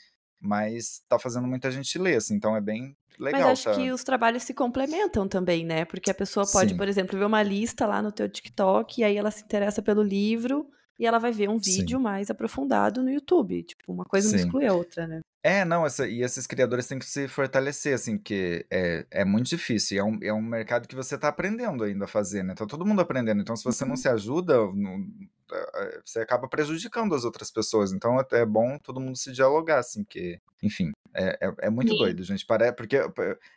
Mas 0.41 1.03
tá 1.09 1.19
fazendo 1.19 1.47
muita 1.47 1.71
gente 1.71 1.99
ler, 1.99 2.17
assim, 2.17 2.35
então 2.35 2.57
é 2.57 2.61
bem 2.61 2.97
legal. 3.19 3.43
Mas 3.43 3.51
acho 3.51 3.65
tá... 3.65 3.75
que 3.75 3.93
os 3.93 4.03
trabalhos 4.03 4.43
se 4.43 4.55
complementam 4.55 5.29
também, 5.29 5.65
né? 5.65 5.85
Porque 5.85 6.11
a 6.11 6.15
pessoa 6.15 6.47
pode, 6.51 6.71
Sim. 6.71 6.77
por 6.77 6.89
exemplo, 6.89 7.19
ver 7.19 7.27
uma 7.27 7.43
lista 7.43 7.87
lá 7.87 8.01
no 8.01 8.11
teu 8.11 8.29
TikTok 8.29 9.01
e 9.01 9.05
aí 9.05 9.17
ela 9.17 9.31
se 9.31 9.45
interessa 9.45 9.83
pelo 9.83 10.03
livro 10.03 10.67
e 11.01 11.07
ela 11.07 11.19
vai 11.19 11.33
ver 11.33 11.49
um 11.49 11.57
vídeo 11.57 11.97
Sim. 11.97 12.05
mais 12.05 12.31
aprofundado 12.31 13.03
no 13.03 13.11
YouTube. 13.11 13.63
Tipo, 13.63 13.91
uma 13.91 14.05
coisa 14.05 14.29
Sim. 14.29 14.37
não 14.37 14.45
exclui 14.45 14.67
a 14.67 14.75
outra, 14.75 15.07
né? 15.07 15.23
É, 15.43 15.65
não, 15.65 15.87
essa, 15.87 16.07
e 16.07 16.21
esses 16.21 16.47
criadores 16.47 16.87
têm 16.87 16.99
que 16.99 17.07
se 17.07 17.27
fortalecer, 17.27 17.95
assim, 17.95 18.19
porque 18.19 18.67
é, 18.71 19.07
é 19.11 19.25
muito 19.25 19.49
difícil. 19.49 19.99
É 19.99 20.05
um, 20.05 20.19
é 20.23 20.31
um 20.31 20.43
mercado 20.43 20.87
que 20.87 20.95
você 20.95 21.15
está 21.15 21.29
aprendendo 21.29 21.85
ainda 21.85 22.05
a 22.05 22.09
fazer, 22.09 22.43
né? 22.43 22.55
Tá 22.55 22.67
todo 22.67 22.85
mundo 22.85 23.01
aprendendo. 23.01 23.41
Então, 23.41 23.57
se 23.57 23.65
você 23.65 23.83
não 23.83 23.93
uhum. 23.93 23.97
se 23.97 24.11
ajuda, 24.11 24.59
não, 24.75 25.07
você 26.05 26.19
acaba 26.19 26.47
prejudicando 26.47 27.15
as 27.15 27.25
outras 27.25 27.51
pessoas. 27.51 27.93
Então, 27.93 28.23
é 28.33 28.45
bom 28.45 28.77
todo 28.77 29.01
mundo 29.01 29.17
se 29.17 29.33
dialogar, 29.33 29.79
assim, 29.79 30.05
que, 30.05 30.39
enfim, 30.63 30.93
é, 31.15 31.39
é, 31.41 31.55
é 31.63 31.71
muito 31.71 31.93
Sim. 31.93 31.99
doido, 31.99 32.23
gente. 32.23 32.45
Parece, 32.45 32.75
porque 32.75 32.99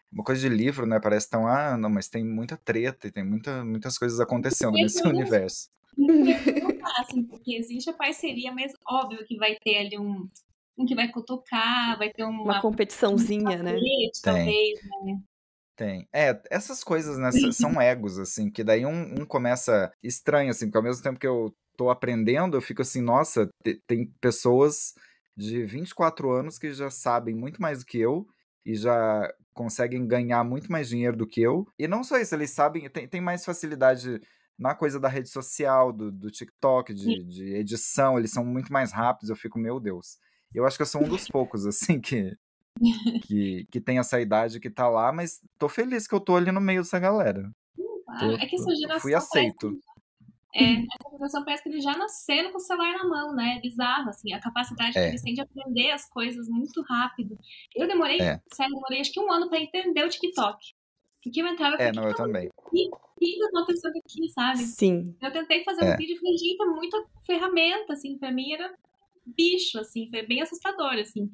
uma 0.09 0.23
coisa 0.23 0.39
de 0.39 0.47
livro, 0.47 0.85
né? 0.85 0.97
Parece 0.97 1.29
tão, 1.29 1.45
ah, 1.45 1.75
não, 1.75 1.89
mas 1.89 2.07
tem 2.07 2.23
muita 2.23 2.55
treta 2.55 3.09
e 3.09 3.11
tem 3.11 3.25
muita, 3.25 3.65
muitas 3.65 3.97
coisas 3.97 4.21
acontecendo 4.21 4.71
nesse 4.71 5.03
universo. 5.05 5.67
Assim, 6.97 7.23
porque 7.23 7.55
existe 7.55 7.89
a 7.89 7.93
parceria, 7.93 8.51
mas 8.51 8.71
óbvio 8.87 9.25
que 9.25 9.37
vai 9.37 9.55
ter 9.55 9.77
ali 9.77 9.97
um 9.97 10.29
um 10.77 10.85
que 10.85 10.95
vai 10.95 11.07
cutucar, 11.07 11.97
vai 11.97 12.11
ter 12.11 12.23
uma, 12.23 12.43
uma 12.43 12.61
competiçãozinha, 12.61 13.59
um 13.59 13.63
né? 13.63 13.75
Talvez, 14.23 14.79
né? 15.05 15.21
Tem. 15.75 16.07
É, 16.13 16.39
essas 16.51 16.83
coisas, 16.83 17.17
né, 17.17 17.31
são 17.51 17.81
egos, 17.81 18.19
assim, 18.19 18.49
que 18.49 18.63
daí 18.63 18.85
um, 18.85 19.21
um 19.21 19.25
começa 19.25 19.91
estranho, 20.03 20.51
assim, 20.51 20.67
porque 20.67 20.77
ao 20.77 20.83
mesmo 20.83 21.03
tempo 21.03 21.19
que 21.19 21.27
eu 21.27 21.53
tô 21.75 21.89
aprendendo, 21.89 22.55
eu 22.55 22.61
fico 22.61 22.81
assim, 22.81 23.01
nossa, 23.01 23.49
tem 23.87 24.05
pessoas 24.21 24.93
de 25.35 25.65
24 25.65 26.29
anos 26.31 26.59
que 26.59 26.71
já 26.73 26.91
sabem 26.91 27.33
muito 27.33 27.59
mais 27.59 27.79
do 27.79 27.85
que 27.85 27.99
eu 27.99 28.27
e 28.63 28.75
já 28.75 29.33
conseguem 29.53 30.05
ganhar 30.07 30.43
muito 30.43 30.71
mais 30.71 30.87
dinheiro 30.87 31.17
do 31.17 31.27
que 31.27 31.41
eu. 31.41 31.67
E 31.77 31.87
não 31.87 32.03
só 32.03 32.17
isso, 32.17 32.35
eles 32.35 32.51
sabem, 32.51 32.87
tem, 32.89 33.07
tem 33.07 33.21
mais 33.21 33.43
facilidade 33.43 34.21
na 34.57 34.75
coisa 34.75 35.00
da 35.00 35.07
rede 35.07 35.29
social, 35.29 35.91
do, 35.91 36.11
do 36.11 36.29
TikTok, 36.29 36.94
de, 36.94 37.23
de 37.23 37.55
edição, 37.55 38.17
eles 38.17 38.31
são 38.31 38.45
muito 38.45 38.71
mais 38.71 38.91
rápidos, 38.91 39.29
eu 39.29 39.35
fico, 39.35 39.57
meu 39.59 39.79
Deus. 39.79 40.17
Eu 40.53 40.65
acho 40.65 40.77
que 40.77 40.83
eu 40.83 40.88
sou 40.88 41.03
um 41.03 41.09
dos 41.09 41.27
poucos, 41.27 41.65
assim, 41.67 42.00
que, 42.00 42.35
que, 43.27 43.67
que 43.71 43.81
tem 43.81 44.00
essa 44.00 44.21
idade 44.21 44.59
que 44.59 44.69
tá 44.69 44.88
lá, 44.88 45.12
mas 45.12 45.41
tô 45.57 45.67
feliz 45.67 46.07
que 46.07 46.13
eu 46.13 46.19
tô 46.19 46.36
ali 46.36 46.51
no 46.51 46.62
meio 46.62 46.81
dessa 46.81 47.00
galera. 47.00 47.51
Ah, 48.07 48.19
tô, 48.19 48.31
é 48.31 48.45
que 48.45 48.55
essa 48.55 48.75
geração. 48.75 49.01
Fui 49.01 49.13
aceito. 49.13 49.79
É, 50.55 50.63
essa 50.86 51.10
geração 51.12 51.43
parece 51.43 51.63
que 51.63 51.69
eles 51.69 51.83
já 51.83 51.98
nasceram 51.98 52.51
com 52.51 52.57
o 52.57 52.62
celular 52.62 52.93
na 52.93 53.05
mão, 53.05 53.33
né? 53.33 53.57
É 53.57 53.62
bizarro, 53.62 54.10
assim, 54.10 54.33
a 54.33 54.39
capacidade 54.39 54.98
é. 54.98 55.03
que 55.03 55.10
eles 55.10 55.22
têm 55.22 55.33
de 55.33 55.41
aprender 55.41 55.91
as 55.91 56.07
coisas 56.07 56.48
muito 56.48 56.81
rápido. 56.83 57.38
Eu 57.75 57.88
demorei, 57.88 58.22
é. 58.22 58.39
sério, 58.53 58.75
demorei 58.75 59.01
acho 59.01 59.12
que 59.12 59.19
um 59.19 59.31
ano 59.31 59.50
para 59.50 59.60
entender 59.60 60.05
o 60.05 60.10
TikTok. 60.10 60.57
Porque 61.24 61.42
eu 61.42 61.48
entrava 61.48 61.77
e 61.77 61.82
É, 61.82 61.92
não, 61.92 62.08
eu 62.08 62.15
também. 62.15 62.50
Que, 62.70 62.89
que 63.20 63.39
tá 63.39 63.48
acontecendo 63.48 63.98
aqui, 63.98 64.30
sabe? 64.30 64.60
Sim. 64.60 65.15
Eu 65.22 65.32
tentei 65.32 65.63
fazer 65.63 65.86
é. 65.86 65.94
um 65.94 65.98
vídeo 65.98 66.15
e 66.15 66.20
falei, 66.20 66.38
gente, 66.38 66.62
é 66.62 66.65
muita 66.65 67.06
ferramenta, 67.25 67.94
assim, 67.94 68.18
pra 68.18 68.32
mim 68.32 68.51
era 68.51 68.74
bicho, 69.25 69.80
assim, 69.80 70.10
foi 70.10 70.25
bem 70.25 70.42
assustador, 70.42 70.94
assim. 70.96 71.30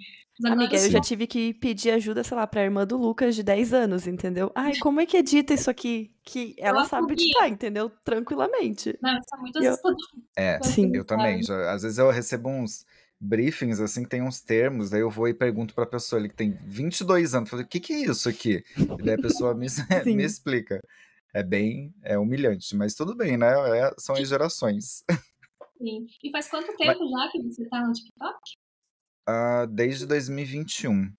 Amiga, 0.45 0.77
eu 0.77 0.91
já 0.91 1.01
tive 1.01 1.27
que 1.27 1.53
pedir 1.55 1.91
ajuda, 1.91 2.23
sei 2.23 2.37
lá, 2.37 2.47
pra 2.47 2.63
irmã 2.63 2.87
do 2.87 2.97
Lucas 2.97 3.35
de 3.35 3.43
10 3.43 3.73
anos, 3.73 4.07
entendeu? 4.07 4.51
Ai, 4.55 4.71
como 4.79 5.01
é 5.01 5.05
que 5.05 5.17
edita 5.17 5.53
isso 5.53 5.69
aqui? 5.69 6.11
Que 6.23 6.55
ela, 6.57 6.79
ela 6.79 6.87
sabe 6.87 7.13
editar, 7.13 7.49
entendeu? 7.49 7.91
Tranquilamente. 8.05 8.97
Não, 9.01 9.17
isso 9.17 9.35
é 9.35 9.37
muito 9.37 9.59
assustador. 9.59 9.97
É, 10.37 10.59
Sim. 10.63 10.91
eu 10.93 11.03
também. 11.03 11.43
Já, 11.43 11.73
às 11.73 11.81
vezes 11.81 11.97
eu 11.97 12.09
recebo 12.09 12.47
uns 12.47 12.85
briefings, 13.19 13.79
assim, 13.79 14.03
que 14.03 14.09
tem 14.09 14.21
uns 14.21 14.41
termos, 14.41 14.89
daí 14.89 15.01
eu 15.01 15.09
vou 15.09 15.27
e 15.27 15.33
pergunto 15.33 15.73
pra 15.73 15.85
pessoa 15.85 16.19
ali 16.19 16.29
que 16.29 16.35
tem 16.35 16.57
22 16.65 17.35
anos, 17.35 17.49
falei, 17.49 17.65
o 17.65 17.67
que 17.67 17.79
que 17.79 17.93
é 17.93 18.05
isso 18.05 18.29
aqui? 18.29 18.63
E 18.77 19.03
daí 19.03 19.15
a 19.15 19.21
pessoa 19.21 19.53
me, 19.53 19.67
me 20.15 20.23
explica. 20.23 20.81
É 21.33 21.43
bem 21.43 21.93
é 22.01 22.17
humilhante, 22.17 22.75
mas 22.75 22.95
tudo 22.95 23.15
bem, 23.15 23.37
né? 23.37 23.47
É, 23.77 23.93
são 23.97 24.15
as 24.15 24.27
gerações. 24.27 25.03
Sim. 25.77 26.07
E 26.23 26.31
faz 26.31 26.49
quanto 26.49 26.75
tempo 26.75 26.99
Mas... 26.99 27.11
já 27.11 27.31
que 27.31 27.43
você 27.43 27.65
tá 27.69 27.85
no 27.85 27.93
TikTok? 27.93 28.39
Uh, 29.29 29.67
desde 29.67 30.05
2021. 30.05 31.13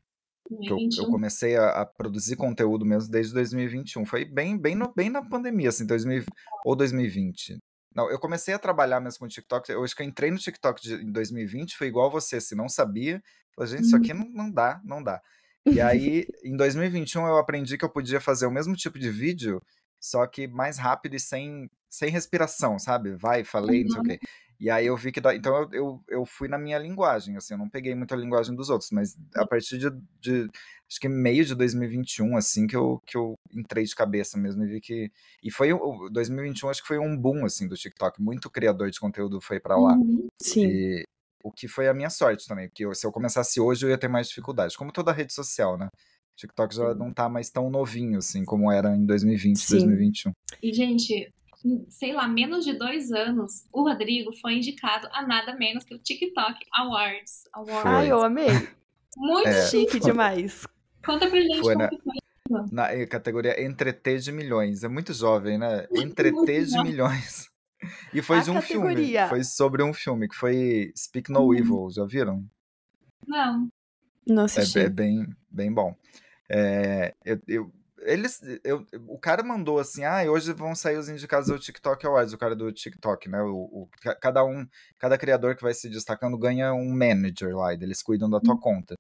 2021. 0.50 1.02
Eu, 1.02 1.06
eu, 1.06 1.10
comecei 1.10 1.56
a, 1.56 1.82
a, 1.82 1.86
produzir 1.86 2.36
conteúdo 2.36 2.84
mesmo 2.84 3.10
desde 3.10 3.32
2021. 3.32 4.04
Foi 4.04 4.24
bem, 4.24 4.58
bem, 4.58 4.74
no, 4.74 4.92
bem 4.92 5.08
na 5.08 5.22
pandemia, 5.22 5.68
assim, 5.68 5.86
2000, 5.86 6.24
ou 6.64 6.74
2020. 6.74 7.58
Não, 7.94 8.10
eu 8.10 8.18
comecei 8.18 8.54
a 8.54 8.58
trabalhar 8.58 9.00
mesmo 9.00 9.18
com 9.20 9.24
o 9.24 9.28
TikTok. 9.28 9.70
Eu 9.70 9.82
acho 9.82 9.96
que 9.96 10.02
eu 10.02 10.06
entrei 10.06 10.30
no 10.30 10.38
TikTok 10.38 10.80
de, 10.80 10.94
em 10.94 11.10
2020, 11.10 11.76
foi 11.76 11.88
igual 11.88 12.10
você, 12.10 12.40
se 12.40 12.54
não 12.54 12.68
sabia. 12.68 13.22
Falei, 13.54 13.72
gente, 13.72 13.84
isso 13.84 13.96
aqui 13.96 14.14
não, 14.14 14.28
não 14.30 14.50
dá, 14.50 14.80
não 14.84 15.02
dá. 15.02 15.20
E 15.66 15.80
aí, 15.80 16.26
em 16.44 16.56
2021, 16.56 17.26
eu 17.26 17.36
aprendi 17.36 17.76
que 17.76 17.84
eu 17.84 17.90
podia 17.90 18.20
fazer 18.20 18.46
o 18.46 18.50
mesmo 18.50 18.76
tipo 18.76 18.98
de 18.98 19.10
vídeo, 19.10 19.60
só 19.98 20.26
que 20.26 20.46
mais 20.46 20.78
rápido 20.78 21.16
e 21.16 21.20
sem, 21.20 21.68
sem 21.88 22.10
respiração, 22.10 22.78
sabe? 22.78 23.14
Vai, 23.16 23.44
falei, 23.44 23.84
não 23.84 23.90
sei 23.90 24.00
o 24.00 24.04
quê. 24.04 24.18
E 24.60 24.68
aí 24.68 24.86
eu 24.86 24.96
vi 24.96 25.10
que. 25.10 25.20
Da... 25.20 25.34
Então 25.34 25.56
eu, 25.56 25.68
eu, 25.72 26.04
eu, 26.06 26.26
fui 26.26 26.46
na 26.46 26.58
minha 26.58 26.78
linguagem, 26.78 27.34
assim, 27.36 27.54
eu 27.54 27.58
não 27.58 27.68
peguei 27.68 27.94
muito 27.94 28.12
a 28.12 28.16
linguagem 28.16 28.54
dos 28.54 28.68
outros, 28.68 28.90
mas 28.90 29.16
a 29.34 29.46
partir 29.46 29.78
de, 29.78 29.90
de, 30.20 30.50
acho 30.86 31.00
que 31.00 31.08
meio 31.08 31.44
de 31.46 31.54
2021, 31.54 32.36
assim, 32.36 32.66
que 32.66 32.76
eu, 32.76 33.00
que 33.06 33.16
eu 33.16 33.34
entrei 33.54 33.84
de 33.84 33.94
cabeça 33.94 34.36
mesmo 34.36 34.62
e 34.62 34.68
vi 34.68 34.80
que. 34.80 35.10
E 35.42 35.50
foi 35.50 35.72
o 35.72 36.10
2021, 36.10 36.68
acho 36.68 36.82
que 36.82 36.88
foi 36.88 36.98
um 36.98 37.16
boom, 37.16 37.46
assim, 37.46 37.66
do 37.66 37.74
TikTok. 37.74 38.20
Muito 38.20 38.50
criador 38.50 38.90
de 38.90 39.00
conteúdo 39.00 39.40
foi 39.40 39.58
para 39.58 39.76
lá. 39.76 39.94
Uhum, 39.94 40.28
sim. 40.38 40.66
E, 40.66 41.04
o 41.42 41.50
que 41.50 41.66
foi 41.66 41.88
a 41.88 41.94
minha 41.94 42.10
sorte 42.10 42.46
também, 42.46 42.68
porque 42.68 42.84
eu, 42.84 42.94
se 42.94 43.06
eu 43.06 43.10
começasse 43.10 43.58
hoje 43.58 43.86
eu 43.86 43.90
ia 43.90 43.96
ter 43.96 44.08
mais 44.08 44.28
dificuldade, 44.28 44.76
como 44.76 44.92
toda 44.92 45.10
rede 45.10 45.32
social, 45.32 45.78
né? 45.78 45.88
TikTok 46.36 46.74
já 46.74 46.94
não 46.94 47.12
tá 47.12 47.28
mais 47.28 47.50
tão 47.50 47.70
novinho 47.70 48.18
assim 48.18 48.44
como 48.44 48.70
era 48.70 48.94
em 48.94 49.04
2020, 49.04 49.58
Sim. 49.58 49.72
2021. 49.72 50.32
E, 50.62 50.72
gente, 50.72 51.32
sei 51.88 52.12
lá, 52.12 52.26
menos 52.26 52.64
de 52.64 52.72
dois 52.72 53.12
anos, 53.12 53.64
o 53.72 53.82
Rodrigo 53.82 54.32
foi 54.36 54.54
indicado 54.54 55.08
a 55.12 55.26
nada 55.26 55.54
menos 55.56 55.84
que 55.84 55.94
o 55.94 55.98
TikTok 55.98 56.58
Awards. 56.72 57.44
Awards. 57.52 57.86
Ai, 57.86 58.10
eu 58.10 58.22
amei. 58.22 58.48
Muito 59.16 59.48
é. 59.48 59.66
chique 59.66 59.98
demais. 60.00 60.66
Conta 61.04 61.28
pra 61.28 61.40
gente 61.40 61.60
foi, 61.60 61.74
como 61.74 61.84
né? 61.84 61.90
foi. 62.02 62.66
Na 62.72 63.06
categoria 63.06 63.62
Entreter 63.62 64.18
de 64.18 64.32
Milhões. 64.32 64.82
É 64.82 64.88
muito 64.88 65.12
jovem, 65.12 65.58
né? 65.58 65.86
Entreter 65.94 66.64
de 66.64 66.82
Milhões. 66.82 67.48
E 68.12 68.20
foi 68.20 68.40
a 68.40 68.42
de 68.42 68.50
um 68.50 68.54
categoria. 68.54 69.26
filme. 69.26 69.28
Foi 69.30 69.42
sobre 69.42 69.82
um 69.82 69.94
filme 69.94 70.28
que 70.28 70.34
foi 70.34 70.92
Speak 70.94 71.32
No 71.32 71.48
hum. 71.48 71.54
Evil. 71.54 71.88
Já 71.90 72.04
viram? 72.04 72.44
Não. 73.26 73.70
Não 74.26 74.44
assisti. 74.44 74.80
É, 74.80 74.82
é 74.82 74.88
bem, 74.90 75.26
bem 75.50 75.72
bom. 75.72 75.96
É, 76.46 77.14
eu, 77.24 77.40
eu, 77.48 77.72
eles, 78.00 78.40
eu, 78.64 78.86
o 79.06 79.18
cara 79.18 79.42
mandou 79.42 79.78
assim, 79.78 80.04
ah, 80.04 80.22
hoje 80.30 80.52
vão 80.52 80.74
sair 80.74 80.96
os 80.96 81.08
indicados 81.08 81.48
do 81.48 81.58
TikTok 81.58 82.06
Awards, 82.06 82.32
o 82.32 82.38
cara 82.38 82.56
do 82.56 82.72
TikTok, 82.72 83.28
né? 83.28 83.42
O, 83.42 83.56
o, 83.56 83.88
cada 84.20 84.44
um, 84.44 84.66
cada 84.98 85.18
criador 85.18 85.56
que 85.56 85.62
vai 85.62 85.74
se 85.74 85.88
destacando 85.88 86.38
ganha 86.38 86.72
um 86.72 86.90
manager 86.90 87.56
lá, 87.56 87.72
eles 87.72 88.02
cuidam 88.02 88.28
da 88.28 88.40
tua 88.40 88.54
hum. 88.54 88.60
conta. 88.60 88.94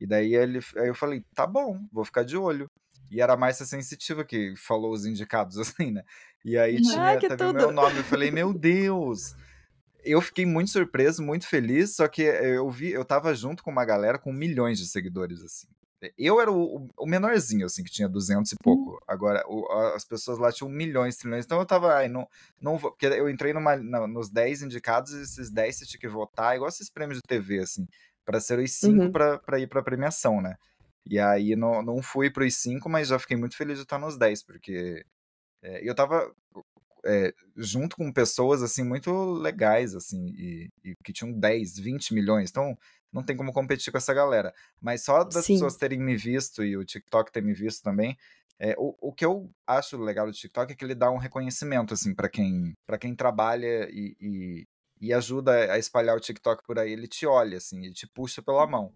E 0.00 0.06
daí 0.06 0.34
ele, 0.34 0.60
aí 0.76 0.88
eu 0.88 0.94
falei, 0.94 1.22
tá 1.34 1.46
bom, 1.46 1.78
vou 1.92 2.04
ficar 2.04 2.24
de 2.24 2.36
olho. 2.36 2.70
E 3.10 3.20
era 3.20 3.34
a 3.34 3.36
Márcia 3.36 3.66
Sensitiva 3.66 4.24
que 4.24 4.54
falou 4.56 4.92
os 4.92 5.04
indicados, 5.04 5.58
assim, 5.58 5.90
né? 5.90 6.02
E 6.44 6.56
aí 6.56 6.76
uhum. 6.76 6.82
tinha 6.82 7.18
ah, 7.18 7.50
o 7.50 7.52
meu 7.52 7.72
nome. 7.72 7.98
Eu 7.98 8.04
falei, 8.04 8.30
meu 8.30 8.52
Deus! 8.54 9.34
Eu 10.02 10.22
fiquei 10.22 10.46
muito 10.46 10.70
surpreso, 10.70 11.22
muito 11.22 11.46
feliz, 11.46 11.96
só 11.96 12.08
que 12.08 12.22
eu 12.22 12.70
vi, 12.70 12.90
eu 12.90 13.04
tava 13.04 13.34
junto 13.34 13.62
com 13.62 13.70
uma 13.70 13.84
galera 13.84 14.18
com 14.18 14.32
milhões 14.32 14.78
de 14.78 14.86
seguidores, 14.86 15.42
assim. 15.42 15.66
Eu 16.16 16.40
era 16.40 16.50
o, 16.50 16.88
o 16.96 17.06
menorzinho, 17.06 17.66
assim, 17.66 17.84
que 17.84 17.90
tinha 17.90 18.08
200 18.08 18.52
e 18.52 18.56
pouco. 18.62 18.92
Uhum. 18.92 18.98
Agora, 19.06 19.44
o, 19.46 19.70
as 19.94 20.04
pessoas 20.04 20.38
lá 20.38 20.50
tinham 20.50 20.70
milhões, 20.70 21.16
trilhões. 21.16 21.44
Então 21.44 21.58
eu 21.58 21.66
tava, 21.66 21.94
ai, 21.94 22.08
não, 22.08 22.26
não 22.60 22.78
vou. 22.78 22.90
Porque 22.90 23.06
eu 23.06 23.28
entrei 23.28 23.52
numa, 23.52 23.76
na, 23.76 24.06
nos 24.06 24.30
10 24.30 24.62
indicados 24.62 25.12
e 25.12 25.22
esses 25.22 25.50
10 25.50 25.76
você 25.76 25.86
tinha 25.86 26.00
que 26.00 26.08
votar, 26.08 26.56
igual 26.56 26.68
esses 26.68 26.90
prêmios 26.90 27.18
de 27.18 27.22
TV, 27.22 27.60
assim, 27.60 27.86
para 28.24 28.40
ser 28.40 28.58
os 28.58 28.72
5 28.72 29.02
uhum. 29.04 29.12
para 29.12 29.58
ir 29.58 29.68
pra 29.68 29.82
premiação, 29.82 30.40
né? 30.40 30.56
E 31.06 31.18
aí 31.18 31.56
não, 31.56 31.82
não 31.82 32.02
fui 32.02 32.30
pros 32.30 32.54
5, 32.56 32.88
mas 32.88 33.08
já 33.08 33.18
fiquei 33.18 33.36
muito 33.36 33.56
feliz 33.56 33.76
de 33.76 33.82
estar 33.84 33.98
nos 33.98 34.16
10, 34.16 34.42
porque 34.44 35.04
é, 35.62 35.88
eu 35.88 35.94
tava 35.94 36.32
é, 37.04 37.32
junto 37.56 37.96
com 37.96 38.12
pessoas, 38.12 38.62
assim, 38.62 38.82
muito 38.82 39.12
legais, 39.34 39.94
assim, 39.94 40.26
e, 40.36 40.68
e, 40.84 40.94
que 41.04 41.12
tinham 41.12 41.32
10, 41.32 41.78
20 41.78 42.14
milhões. 42.14 42.50
Então, 42.50 42.76
não 43.12 43.22
tem 43.22 43.36
como 43.36 43.52
competir 43.52 43.90
com 43.90 43.98
essa 43.98 44.14
galera. 44.14 44.54
Mas 44.80 45.04
só 45.04 45.24
das 45.24 45.44
Sim. 45.44 45.54
pessoas 45.54 45.76
terem 45.76 45.98
me 45.98 46.16
visto 46.16 46.64
e 46.64 46.76
o 46.76 46.84
TikTok 46.84 47.32
ter 47.32 47.42
me 47.42 47.52
visto 47.52 47.82
também, 47.82 48.16
é, 48.62 48.74
o, 48.76 48.94
o 49.00 49.12
que 49.12 49.24
eu 49.24 49.50
acho 49.66 49.96
legal 49.96 50.26
do 50.26 50.32
TikTok 50.32 50.70
é 50.70 50.76
que 50.76 50.84
ele 50.84 50.94
dá 50.94 51.10
um 51.10 51.16
reconhecimento, 51.16 51.94
assim, 51.94 52.14
para 52.14 52.28
quem, 52.28 52.74
pra 52.86 52.98
quem 52.98 53.14
trabalha 53.14 53.88
e, 53.90 54.14
e, 54.20 54.66
e, 55.00 55.12
ajuda 55.14 55.72
a 55.72 55.78
espalhar 55.78 56.14
o 56.14 56.20
TikTok 56.20 56.62
por 56.64 56.78
aí. 56.78 56.92
Ele 56.92 57.08
te 57.08 57.26
olha, 57.26 57.56
assim, 57.56 57.80
e 57.86 57.92
te 57.92 58.06
puxa 58.06 58.42
pela 58.42 58.66
mão. 58.66 58.92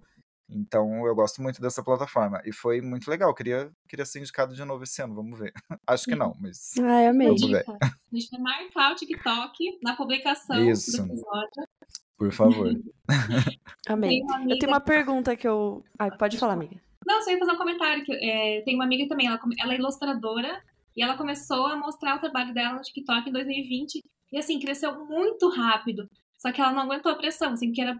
Então 0.48 1.06
eu 1.06 1.14
gosto 1.14 1.40
muito 1.40 1.60
dessa 1.60 1.82
plataforma. 1.82 2.40
E 2.44 2.52
foi 2.52 2.80
muito 2.80 3.10
legal. 3.10 3.30
Eu 3.30 3.34
queria, 3.34 3.70
queria 3.88 4.04
ser 4.04 4.20
indicado 4.20 4.54
de 4.54 4.64
novo 4.64 4.84
esse 4.84 5.00
ano, 5.02 5.14
vamos 5.14 5.38
ver. 5.38 5.52
Acho 5.86 6.04
que 6.04 6.14
não, 6.14 6.34
mas. 6.40 6.72
Ai, 6.78 7.06
amei. 7.06 7.28
Vamos 7.28 7.48
ver. 7.48 7.64
A 7.68 8.16
gente 8.16 8.30
vai 8.30 8.40
marcar 8.40 8.92
o 8.92 8.94
TikTok 8.94 9.78
na 9.82 9.96
publicação 9.96 10.58
Isso. 10.68 10.98
do 10.98 11.12
episódio. 11.12 11.68
Por 12.16 12.32
favor. 12.32 12.70
Amei. 13.88 14.20
Eu 14.48 14.58
tenho 14.58 14.72
uma 14.72 14.80
pergunta 14.80 15.36
que 15.36 15.46
eu. 15.46 15.84
Ai, 15.98 16.16
pode 16.16 16.38
falar, 16.38 16.52
amiga. 16.52 16.80
Não, 17.04 17.20
só 17.22 17.30
ia 17.30 17.38
fazer 17.38 17.52
um 17.52 17.58
comentário. 17.58 18.04
Que, 18.04 18.12
é, 18.12 18.62
tem 18.62 18.76
uma 18.76 18.84
amiga 18.84 19.08
também, 19.08 19.26
ela, 19.26 19.38
ela 19.58 19.74
é 19.74 19.76
ilustradora 19.76 20.62
e 20.96 21.02
ela 21.02 21.16
começou 21.16 21.66
a 21.66 21.76
mostrar 21.76 22.16
o 22.16 22.20
trabalho 22.20 22.54
dela 22.54 22.74
no 22.74 22.82
TikTok 22.82 23.28
em 23.28 23.32
2020. 23.32 24.00
E 24.32 24.38
assim, 24.38 24.60
cresceu 24.60 25.04
muito 25.06 25.48
rápido. 25.48 26.08
Só 26.36 26.52
que 26.52 26.60
ela 26.60 26.72
não 26.72 26.82
aguentou 26.82 27.12
a 27.12 27.16
pressão, 27.16 27.52
assim, 27.52 27.72
que 27.72 27.80
era 27.80 27.98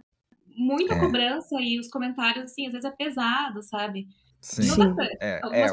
muita 0.57 0.95
é. 0.95 1.01
cobrança 1.01 1.57
e 1.61 1.79
os 1.79 1.89
comentários, 1.89 2.45
assim, 2.45 2.67
às 2.67 2.73
vezes 2.73 2.91
é 2.91 2.91
pesado, 2.91 3.63
sabe? 3.63 4.07
Sim. 4.41 4.67
Não 4.69 4.95
dá 4.95 4.95
pra, 4.95 5.05
é, 5.21 5.41
é... 5.53 5.69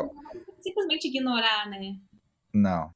simplesmente 0.61 1.07
ignorar, 1.07 1.69
né? 1.69 1.95
Não. 2.53 2.91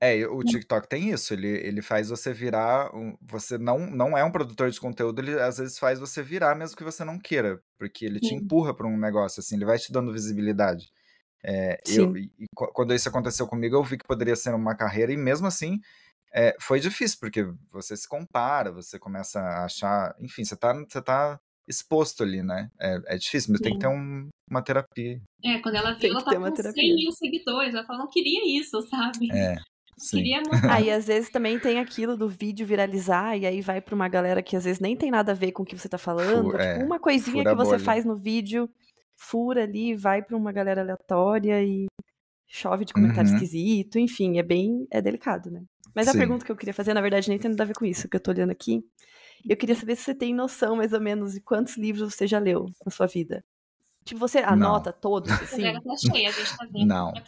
É, 0.00 0.26
o 0.26 0.42
TikTok 0.42 0.86
tem 0.86 1.10
isso, 1.10 1.32
ele, 1.32 1.48
ele 1.48 1.80
faz 1.80 2.10
você 2.10 2.30
virar. 2.32 2.90
Você 3.22 3.56
não, 3.56 3.78
não 3.78 4.18
é 4.18 4.22
um 4.22 4.30
produtor 4.30 4.70
de 4.70 4.78
conteúdo, 4.78 5.20
ele 5.20 5.40
às 5.40 5.56
vezes 5.56 5.78
faz 5.78 5.98
você 5.98 6.22
virar 6.22 6.54
mesmo 6.54 6.76
que 6.76 6.84
você 6.84 7.04
não 7.04 7.18
queira, 7.18 7.62
porque 7.78 8.04
ele 8.04 8.18
Sim. 8.18 8.28
te 8.28 8.34
empurra 8.34 8.74
para 8.74 8.86
um 8.86 8.98
negócio, 8.98 9.40
assim, 9.40 9.56
ele 9.56 9.64
vai 9.64 9.78
te 9.78 9.90
dando 9.90 10.12
visibilidade. 10.12 10.92
É, 11.42 11.78
eu, 11.86 12.16
e, 12.16 12.30
quando 12.54 12.94
isso 12.94 13.08
aconteceu 13.08 13.46
comigo, 13.46 13.76
eu 13.76 13.82
vi 13.82 13.96
que 13.96 14.06
poderia 14.06 14.36
ser 14.36 14.54
uma 14.54 14.74
carreira, 14.74 15.12
e 15.12 15.16
mesmo 15.16 15.46
assim, 15.46 15.80
é, 16.34 16.56
foi 16.60 16.80
difícil, 16.80 17.18
porque 17.20 17.46
você 17.70 17.96
se 17.96 18.08
compara, 18.08 18.72
você 18.72 18.98
começa 18.98 19.40
a 19.40 19.64
achar. 19.64 20.14
Enfim, 20.20 20.44
você 20.44 20.56
tá, 20.56 20.72
você 20.72 21.00
tá 21.00 21.38
exposto 21.68 22.24
ali, 22.24 22.42
né? 22.42 22.70
É, 22.80 23.14
é 23.14 23.16
difícil, 23.16 23.52
mas 23.52 23.58
Sim. 23.58 23.64
tem 23.64 23.72
que 23.74 23.78
ter 23.78 23.88
um, 23.88 24.28
uma 24.50 24.60
terapia. 24.60 25.20
É, 25.44 25.58
quando 25.60 25.76
ela 25.76 25.94
viu, 25.94 26.10
ela 26.10 26.22
tava 26.22 26.50
com 26.50 26.56
100 26.56 26.94
mil 26.96 27.12
seguidores, 27.12 27.72
ela 27.72 27.84
falou, 27.84 28.02
não 28.02 28.10
queria 28.10 28.58
isso, 28.58 28.82
sabe? 28.88 29.30
É. 29.32 29.54
Sim. 29.96 30.24
Aí 30.68 30.90
às 30.90 31.06
vezes 31.06 31.30
também 31.30 31.56
tem 31.60 31.78
aquilo 31.78 32.16
do 32.16 32.28
vídeo 32.28 32.66
viralizar, 32.66 33.36
e 33.36 33.46
aí 33.46 33.60
vai 33.60 33.80
pra 33.80 33.94
uma 33.94 34.08
galera 34.08 34.42
que 34.42 34.56
às 34.56 34.64
vezes 34.64 34.80
nem 34.80 34.96
tem 34.96 35.08
nada 35.08 35.30
a 35.30 35.36
ver 35.36 35.52
com 35.52 35.62
o 35.62 35.66
que 35.66 35.78
você 35.78 35.88
tá 35.88 35.96
falando. 35.96 36.50
Fura, 36.50 36.66
tipo, 36.66 36.82
é, 36.82 36.84
uma 36.84 36.98
coisinha 36.98 37.44
que 37.44 37.54
você 37.54 37.78
faz 37.78 38.04
no 38.04 38.16
vídeo, 38.16 38.68
fura 39.16 39.62
ali, 39.62 39.94
vai 39.94 40.20
pra 40.20 40.36
uma 40.36 40.50
galera 40.50 40.80
aleatória 40.80 41.62
e 41.62 41.86
chove 42.48 42.84
de 42.84 42.92
comentário 42.92 43.30
uhum. 43.30 43.36
esquisito, 43.36 43.96
enfim, 44.00 44.36
é 44.36 44.42
bem. 44.42 44.84
é 44.90 45.00
delicado, 45.00 45.48
né? 45.48 45.62
Mas 45.94 46.06
Sim. 46.06 46.16
a 46.16 46.18
pergunta 46.18 46.44
que 46.44 46.50
eu 46.50 46.56
queria 46.56 46.74
fazer, 46.74 46.92
na 46.92 47.00
verdade, 47.00 47.28
nem 47.28 47.38
tem 47.38 47.50
nada 47.50 47.62
a 47.62 47.66
ver 47.66 47.74
com 47.74 47.84
isso, 47.84 48.08
que 48.08 48.16
eu 48.16 48.20
tô 48.20 48.30
olhando 48.30 48.50
aqui. 48.50 48.84
Eu 49.48 49.56
queria 49.56 49.74
saber 49.74 49.94
se 49.96 50.02
você 50.02 50.14
tem 50.14 50.34
noção, 50.34 50.76
mais 50.76 50.92
ou 50.92 51.00
menos, 51.00 51.34
de 51.34 51.40
quantos 51.40 51.76
livros 51.76 52.14
você 52.14 52.26
já 52.26 52.38
leu 52.38 52.66
na 52.84 52.90
sua 52.90 53.06
vida. 53.06 53.44
Tipo, 54.04 54.20
você 54.20 54.38
anota 54.38 54.90
não. 54.90 55.00
todos, 55.00 55.30
assim? 55.40 55.62
Tá 55.62 55.96
cheia, 55.96 56.28
a 56.28 56.32
gente 56.32 56.56
tá 56.56 56.66
vendo. 56.70 56.86
Não. 56.86 57.12
Tá 57.12 57.22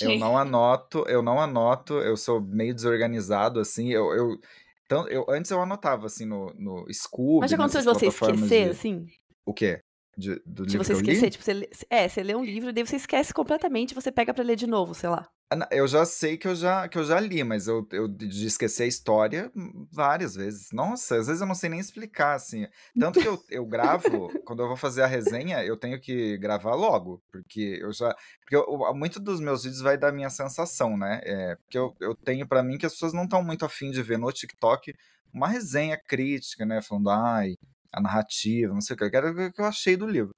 eu 0.00 0.18
não 0.18 0.36
anoto, 0.36 1.04
eu 1.08 1.22
não 1.22 1.40
anoto, 1.40 1.94
eu 1.94 2.16
sou 2.16 2.40
meio 2.40 2.74
desorganizado, 2.74 3.60
assim, 3.60 3.88
eu... 3.90 4.12
eu... 4.12 4.38
Então, 4.84 5.06
eu, 5.08 5.24
antes 5.28 5.50
eu 5.50 5.60
anotava, 5.62 6.06
assim, 6.06 6.24
no, 6.24 6.52
no 6.54 6.84
Scooby. 6.92 7.40
Mas 7.40 7.50
já 7.52 7.56
aconteceu 7.56 7.80
de 7.80 7.86
você 7.86 8.06
esquecer, 8.06 8.64
de... 8.64 8.70
assim? 8.70 9.06
O 9.46 9.54
quê? 9.54 9.80
De, 10.16 10.42
do 10.44 10.66
de 10.66 10.76
você 10.76 10.92
esquecer, 10.92 11.30
tipo, 11.30 11.44
você, 11.44 11.68
é, 11.88 12.08
você 12.08 12.22
lê 12.22 12.34
um 12.34 12.44
livro 12.44 12.70
e 12.70 12.72
daí 12.72 12.84
você 12.84 12.96
esquece 12.96 13.32
completamente, 13.32 13.94
você 13.94 14.10
pega 14.10 14.34
para 14.34 14.42
ler 14.42 14.56
de 14.56 14.66
novo, 14.66 14.92
sei 14.92 15.08
lá. 15.08 15.28
Ah, 15.52 15.68
eu 15.72 15.88
já 15.88 16.04
sei 16.04 16.36
que 16.36 16.46
eu 16.46 16.54
já, 16.54 16.88
que 16.88 16.96
eu 16.96 17.02
já 17.04 17.18
li, 17.18 17.42
mas 17.42 17.66
eu, 17.66 17.84
eu 17.90 18.06
de 18.06 18.46
esquecer 18.46 18.84
a 18.84 18.86
história 18.86 19.50
várias 19.90 20.36
vezes. 20.36 20.68
Nossa, 20.72 21.16
às 21.16 21.26
vezes 21.26 21.40
eu 21.40 21.46
não 21.46 21.56
sei 21.56 21.68
nem 21.68 21.80
explicar, 21.80 22.34
assim. 22.34 22.68
Tanto 22.98 23.20
que 23.20 23.26
eu, 23.26 23.36
eu 23.50 23.66
gravo, 23.66 24.30
quando 24.44 24.62
eu 24.62 24.68
vou 24.68 24.76
fazer 24.76 25.02
a 25.02 25.08
resenha, 25.08 25.64
eu 25.64 25.76
tenho 25.76 26.00
que 26.00 26.38
gravar 26.38 26.74
logo, 26.76 27.20
porque 27.32 27.78
eu 27.82 27.92
já. 27.92 28.14
Porque 28.40 28.54
eu, 28.54 28.64
muito 28.94 29.18
dos 29.18 29.40
meus 29.40 29.64
vídeos 29.64 29.82
vai 29.82 29.98
da 29.98 30.12
minha 30.12 30.30
sensação, 30.30 30.96
né? 30.96 31.20
É, 31.24 31.56
porque 31.56 31.76
eu, 31.78 31.96
eu 32.00 32.14
tenho 32.14 32.46
para 32.46 32.62
mim 32.62 32.78
que 32.78 32.86
as 32.86 32.92
pessoas 32.92 33.12
não 33.12 33.24
estão 33.24 33.42
muito 33.42 33.64
afim 33.64 33.90
de 33.90 34.02
ver 34.02 34.18
no 34.18 34.30
TikTok 34.30 34.94
uma 35.32 35.48
resenha 35.48 35.96
crítica, 35.98 36.64
né? 36.64 36.80
Falando, 36.80 37.10
ai, 37.10 37.54
a 37.92 38.00
narrativa, 38.00 38.72
não 38.72 38.80
sei 38.80 38.94
o 38.94 38.96
que. 38.96 39.04
Eu 39.04 39.10
quero 39.10 39.34
ver 39.34 39.50
o 39.50 39.52
que 39.52 39.60
eu 39.60 39.66
achei 39.66 39.96
do 39.96 40.06
livro. 40.06 40.32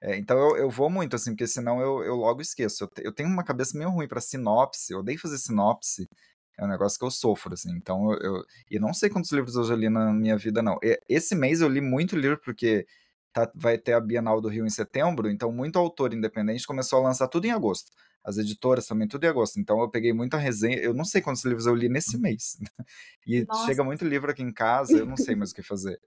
É, 0.00 0.16
então 0.16 0.38
eu, 0.38 0.56
eu 0.56 0.70
vou 0.70 0.90
muito, 0.90 1.16
assim, 1.16 1.30
porque 1.32 1.46
senão 1.46 1.80
eu, 1.80 2.04
eu 2.04 2.14
logo 2.16 2.40
esqueço. 2.40 2.84
Eu, 2.84 2.90
eu 3.04 3.12
tenho 3.12 3.28
uma 3.28 3.44
cabeça 3.44 3.76
meio 3.76 3.90
ruim 3.90 4.08
para 4.08 4.20
sinopse, 4.20 4.92
eu 4.92 5.00
odeio 5.00 5.18
fazer 5.18 5.38
sinopse. 5.38 6.08
É 6.58 6.64
um 6.64 6.68
negócio 6.68 6.98
que 6.98 7.04
eu 7.04 7.10
sofro, 7.10 7.54
assim. 7.54 7.70
Então 7.76 8.12
eu, 8.12 8.18
eu. 8.20 8.44
E 8.70 8.78
não 8.78 8.94
sei 8.94 9.10
quantos 9.10 9.30
livros 9.32 9.56
eu 9.56 9.64
já 9.64 9.74
li 9.76 9.88
na 9.90 10.12
minha 10.12 10.36
vida, 10.36 10.62
não. 10.62 10.78
E, 10.82 10.98
esse 11.08 11.34
mês 11.34 11.60
eu 11.60 11.68
li 11.68 11.80
muito 11.80 12.16
livro, 12.16 12.40
porque 12.40 12.86
tá, 13.32 13.50
vai 13.54 13.78
ter 13.78 13.92
a 13.92 14.00
Bienal 14.00 14.40
do 14.40 14.48
Rio 14.48 14.66
em 14.66 14.70
setembro, 14.70 15.30
então 15.30 15.52
muito 15.52 15.78
autor 15.78 16.14
independente 16.14 16.66
começou 16.66 17.00
a 17.00 17.02
lançar 17.02 17.28
tudo 17.28 17.46
em 17.46 17.52
agosto. 17.52 17.92
As 18.24 18.38
editoras 18.38 18.86
também, 18.86 19.06
tudo 19.06 19.24
em 19.24 19.28
agosto. 19.28 19.60
Então 19.60 19.80
eu 19.80 19.90
peguei 19.90 20.12
muita 20.12 20.36
resenha. 20.38 20.78
Eu 20.78 20.94
não 20.94 21.04
sei 21.04 21.20
quantos 21.22 21.44
livros 21.44 21.66
eu 21.66 21.74
li 21.74 21.88
nesse 21.88 22.18
mês. 22.18 22.58
E 23.26 23.44
Nossa. 23.44 23.66
chega 23.66 23.84
muito 23.84 24.04
livro 24.04 24.30
aqui 24.30 24.42
em 24.42 24.52
casa, 24.52 24.96
eu 24.98 25.06
não 25.06 25.16
sei 25.16 25.34
mais 25.34 25.50
o 25.50 25.54
que 25.54 25.62
fazer. 25.62 26.00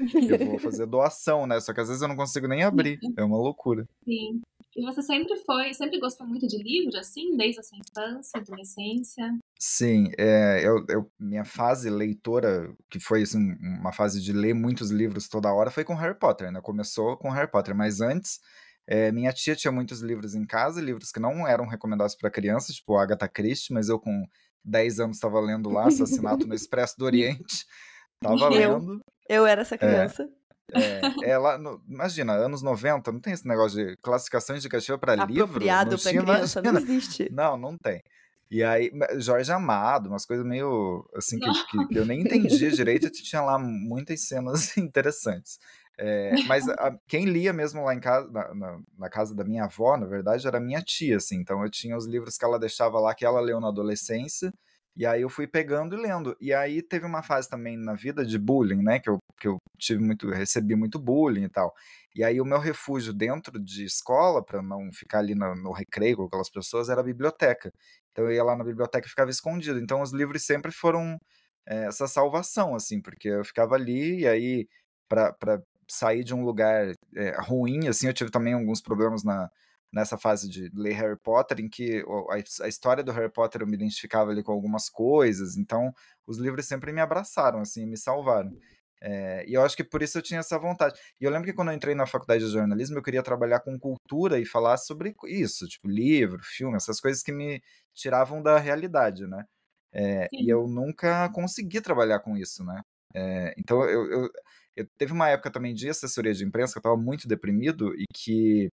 Eu 0.00 0.46
vou 0.46 0.58
fazer 0.58 0.86
doação, 0.86 1.46
né? 1.46 1.60
Só 1.60 1.72
que 1.72 1.80
às 1.80 1.88
vezes 1.88 2.02
eu 2.02 2.08
não 2.08 2.16
consigo 2.16 2.46
nem 2.48 2.62
abrir. 2.62 2.98
É 3.16 3.24
uma 3.24 3.36
loucura. 3.36 3.86
Sim. 4.04 4.40
E 4.76 4.82
você 4.84 5.02
sempre 5.02 5.34
foi, 5.44 5.74
sempre 5.74 5.98
gostou 5.98 6.26
muito 6.26 6.46
de 6.46 6.56
livros, 6.62 6.94
assim, 6.94 7.36
desde 7.36 7.58
a 7.58 7.62
sua 7.64 7.78
infância, 7.78 8.38
adolescência? 8.40 9.36
Sim, 9.58 10.10
é, 10.16 10.60
eu, 10.64 10.84
eu- 10.88 11.10
minha 11.18 11.44
fase 11.44 11.90
leitora, 11.90 12.72
que 12.88 13.00
foi 13.00 13.22
assim, 13.22 13.56
uma 13.60 13.92
fase 13.92 14.20
de 14.22 14.32
ler 14.32 14.54
muitos 14.54 14.90
livros 14.90 15.28
toda 15.28 15.52
hora, 15.52 15.70
foi 15.70 15.82
com 15.84 15.94
Harry 15.94 16.16
Potter, 16.16 16.52
né? 16.52 16.60
Começou 16.60 17.16
com 17.16 17.30
Harry 17.30 17.50
Potter, 17.50 17.74
mas 17.74 18.00
antes, 18.00 18.38
é, 18.86 19.10
minha 19.10 19.32
tia 19.32 19.56
tinha 19.56 19.72
muitos 19.72 20.00
livros 20.00 20.34
em 20.36 20.46
casa, 20.46 20.80
livros 20.80 21.10
que 21.10 21.18
não 21.18 21.44
eram 21.48 21.66
recomendados 21.66 22.14
para 22.14 22.30
crianças, 22.30 22.76
tipo 22.76 22.96
Agatha 22.96 23.26
Christie, 23.28 23.74
mas 23.74 23.88
eu 23.88 23.98
com 23.98 24.24
10 24.64 25.00
anos 25.00 25.16
estava 25.16 25.40
lendo 25.40 25.68
lá 25.70 25.86
Assassinato 25.88 26.46
no 26.46 26.54
Expresso 26.54 26.94
do 26.98 27.04
Oriente, 27.04 27.66
estava 28.22 28.54
Eu. 28.54 28.78
lendo. 28.78 29.00
Eu 29.28 29.46
era 29.46 29.62
essa 29.62 29.76
criança. 29.76 30.28
É, 30.74 31.30
é 31.30 31.38
lá 31.38 31.56
no- 31.56 31.82
imagina, 31.88 32.34
anos 32.34 32.62
90, 32.62 33.10
não 33.10 33.20
tem 33.20 33.32
esse 33.32 33.46
negócio 33.46 33.76
de 33.78 33.96
classificação 33.98 34.56
indicativa 34.56 34.98
para 34.98 35.14
livro, 35.14 35.46
Apropriado 35.46 35.90
não 35.92 35.96
tinha, 35.98 36.22
criança, 36.22 36.60
não 36.62 36.70
imagina. 36.70 36.92
existe. 36.94 37.28
Não, 37.32 37.56
não 37.56 37.76
tem. 37.78 38.02
E 38.50 38.62
aí, 38.64 38.90
Jorge 39.18 39.52
Amado, 39.52 40.08
umas 40.08 40.24
coisas 40.24 40.44
meio 40.44 41.06
assim 41.14 41.38
que, 41.38 41.50
que, 41.50 41.86
que 41.92 41.98
eu 41.98 42.04
nem 42.06 42.20
entendia 42.20 42.70
direito, 42.72 43.10
tinha 43.10 43.42
lá 43.42 43.58
muitas 43.58 44.22
cenas 44.22 44.74
interessantes. 44.78 45.58
É, 45.98 46.32
mas 46.46 46.68
a- 46.68 46.96
quem 47.08 47.24
lia 47.24 47.52
mesmo 47.52 47.84
lá 47.84 47.94
em 47.94 48.00
casa, 48.00 48.30
na, 48.30 48.54
na- 48.54 48.80
na 48.98 49.08
casa 49.10 49.34
da 49.34 49.44
minha 49.44 49.64
avó, 49.64 49.96
na 49.96 50.06
verdade, 50.06 50.46
era 50.46 50.60
minha 50.60 50.80
tia, 50.80 51.16
assim. 51.16 51.36
Então 51.36 51.62
eu 51.62 51.70
tinha 51.70 51.96
os 51.96 52.06
livros 52.06 52.36
que 52.38 52.44
ela 52.44 52.58
deixava 52.58 52.98
lá, 53.00 53.14
que 53.14 53.24
ela 53.24 53.40
leu 53.40 53.60
na 53.60 53.68
adolescência, 53.68 54.50
e 54.98 55.06
aí 55.06 55.22
eu 55.22 55.30
fui 55.30 55.46
pegando 55.46 55.96
e 55.96 56.02
lendo. 56.02 56.36
E 56.40 56.52
aí 56.52 56.82
teve 56.82 57.06
uma 57.06 57.22
fase 57.22 57.48
também 57.48 57.76
na 57.76 57.94
vida 57.94 58.26
de 58.26 58.36
bullying, 58.36 58.82
né? 58.82 58.98
Que 58.98 59.08
eu, 59.08 59.18
que 59.38 59.46
eu 59.46 59.56
tive 59.78 60.02
muito, 60.02 60.28
recebi 60.28 60.74
muito 60.74 60.98
bullying 60.98 61.44
e 61.44 61.48
tal. 61.48 61.72
E 62.16 62.24
aí 62.24 62.40
o 62.40 62.44
meu 62.44 62.58
refúgio 62.58 63.12
dentro 63.12 63.60
de 63.60 63.84
escola, 63.84 64.44
para 64.44 64.60
não 64.60 64.92
ficar 64.92 65.20
ali 65.20 65.36
no, 65.36 65.54
no 65.54 65.70
recreio 65.70 66.16
com 66.16 66.24
aquelas 66.24 66.50
pessoas, 66.50 66.88
era 66.88 67.00
a 67.00 67.04
biblioteca. 67.04 67.72
Então 68.10 68.24
eu 68.24 68.32
ia 68.32 68.42
lá 68.42 68.56
na 68.56 68.64
biblioteca 68.64 69.06
e 69.06 69.10
ficava 69.10 69.30
escondido. 69.30 69.78
Então 69.78 70.02
os 70.02 70.12
livros 70.12 70.44
sempre 70.44 70.72
foram 70.72 71.16
é, 71.64 71.84
essa 71.86 72.08
salvação, 72.08 72.74
assim, 72.74 73.00
porque 73.00 73.28
eu 73.28 73.44
ficava 73.44 73.76
ali 73.76 74.22
e 74.22 74.26
aí 74.26 74.68
para 75.08 75.62
sair 75.88 76.24
de 76.24 76.34
um 76.34 76.44
lugar 76.44 76.92
é, 77.14 77.36
ruim, 77.40 77.86
assim, 77.86 78.08
eu 78.08 78.14
tive 78.14 78.32
também 78.32 78.52
alguns 78.52 78.82
problemas 78.82 79.22
na, 79.22 79.48
nessa 79.92 80.18
fase 80.18 80.48
de 80.48 80.70
ler 80.74 80.94
Harry 80.94 81.18
Potter, 81.18 81.60
em 81.60 81.68
que 81.68 82.04
a, 82.30 82.64
a 82.64 82.68
história 82.68 83.02
do 83.02 83.12
Harry 83.12 83.32
Potter 83.32 83.62
eu 83.62 83.66
me 83.66 83.74
identificava 83.74 84.30
ali 84.30 84.42
com 84.42 84.52
algumas 84.52 84.88
coisas, 84.88 85.56
então 85.56 85.92
os 86.26 86.38
livros 86.38 86.66
sempre 86.66 86.92
me 86.92 87.00
abraçaram, 87.00 87.60
assim, 87.60 87.86
me 87.86 87.96
salvaram. 87.96 88.56
É, 89.00 89.44
e 89.48 89.54
eu 89.54 89.62
acho 89.62 89.76
que 89.76 89.84
por 89.84 90.02
isso 90.02 90.18
eu 90.18 90.22
tinha 90.22 90.40
essa 90.40 90.58
vontade. 90.58 90.98
E 91.20 91.24
eu 91.24 91.30
lembro 91.30 91.46
que 91.46 91.52
quando 91.54 91.68
eu 91.68 91.74
entrei 91.74 91.94
na 91.94 92.06
faculdade 92.06 92.44
de 92.44 92.50
jornalismo, 92.50 92.98
eu 92.98 93.02
queria 93.02 93.22
trabalhar 93.22 93.60
com 93.60 93.78
cultura 93.78 94.40
e 94.40 94.44
falar 94.44 94.76
sobre 94.76 95.14
isso, 95.26 95.66
tipo 95.68 95.88
livro, 95.88 96.40
filme, 96.42 96.76
essas 96.76 97.00
coisas 97.00 97.22
que 97.22 97.32
me 97.32 97.62
tiravam 97.94 98.42
da 98.42 98.58
realidade, 98.58 99.26
né? 99.26 99.44
É, 99.92 100.28
e 100.32 100.52
eu 100.52 100.66
nunca 100.68 101.28
consegui 101.30 101.80
trabalhar 101.80 102.20
com 102.20 102.36
isso, 102.36 102.64
né? 102.64 102.82
É, 103.14 103.54
então 103.56 103.82
eu, 103.84 104.10
eu, 104.10 104.30
eu 104.76 104.86
teve 104.98 105.12
uma 105.12 105.28
época 105.28 105.50
também 105.50 105.74
de 105.74 105.88
assessoria 105.88 106.34
de 106.34 106.44
imprensa 106.44 106.74
que 106.74 106.78
eu 106.78 106.80
estava 106.80 106.96
muito 106.96 107.26
deprimido 107.26 107.94
e 107.94 108.04
que 108.12 108.68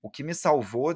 o 0.00 0.10
que 0.10 0.22
me 0.22 0.34
salvou 0.34 0.94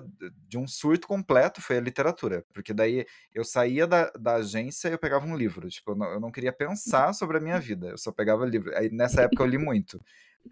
de 0.49 0.56
um 0.56 0.66
surto 0.66 1.09
completo 1.09 1.61
foi 1.61 1.78
a 1.78 1.80
literatura, 1.80 2.44
porque 2.52 2.73
daí 2.73 3.04
eu 3.35 3.44
saía 3.44 3.87
da, 3.87 4.11
da 4.11 4.37
agência 4.37 4.88
e 4.88 4.92
eu 4.92 4.99
pegava 4.99 5.26
um 5.26 5.37
livro, 5.37 5.68
tipo, 5.68 5.92
eu 5.92 5.97
não, 5.97 6.06
eu 6.12 6.21
não 6.21 6.30
queria 6.30 6.52
pensar 6.52 7.12
sobre 7.12 7.38
a 7.38 7.40
minha 7.40 7.59
vida, 7.61 7.88
eu 7.88 7.99
só 7.99 8.12
pegava 8.12 8.47
livro. 8.47 8.76
Aí 8.76 8.90
nessa 8.90 9.23
época 9.23 9.42
eu 9.42 9.47
li 9.47 9.59
muito. 9.59 10.00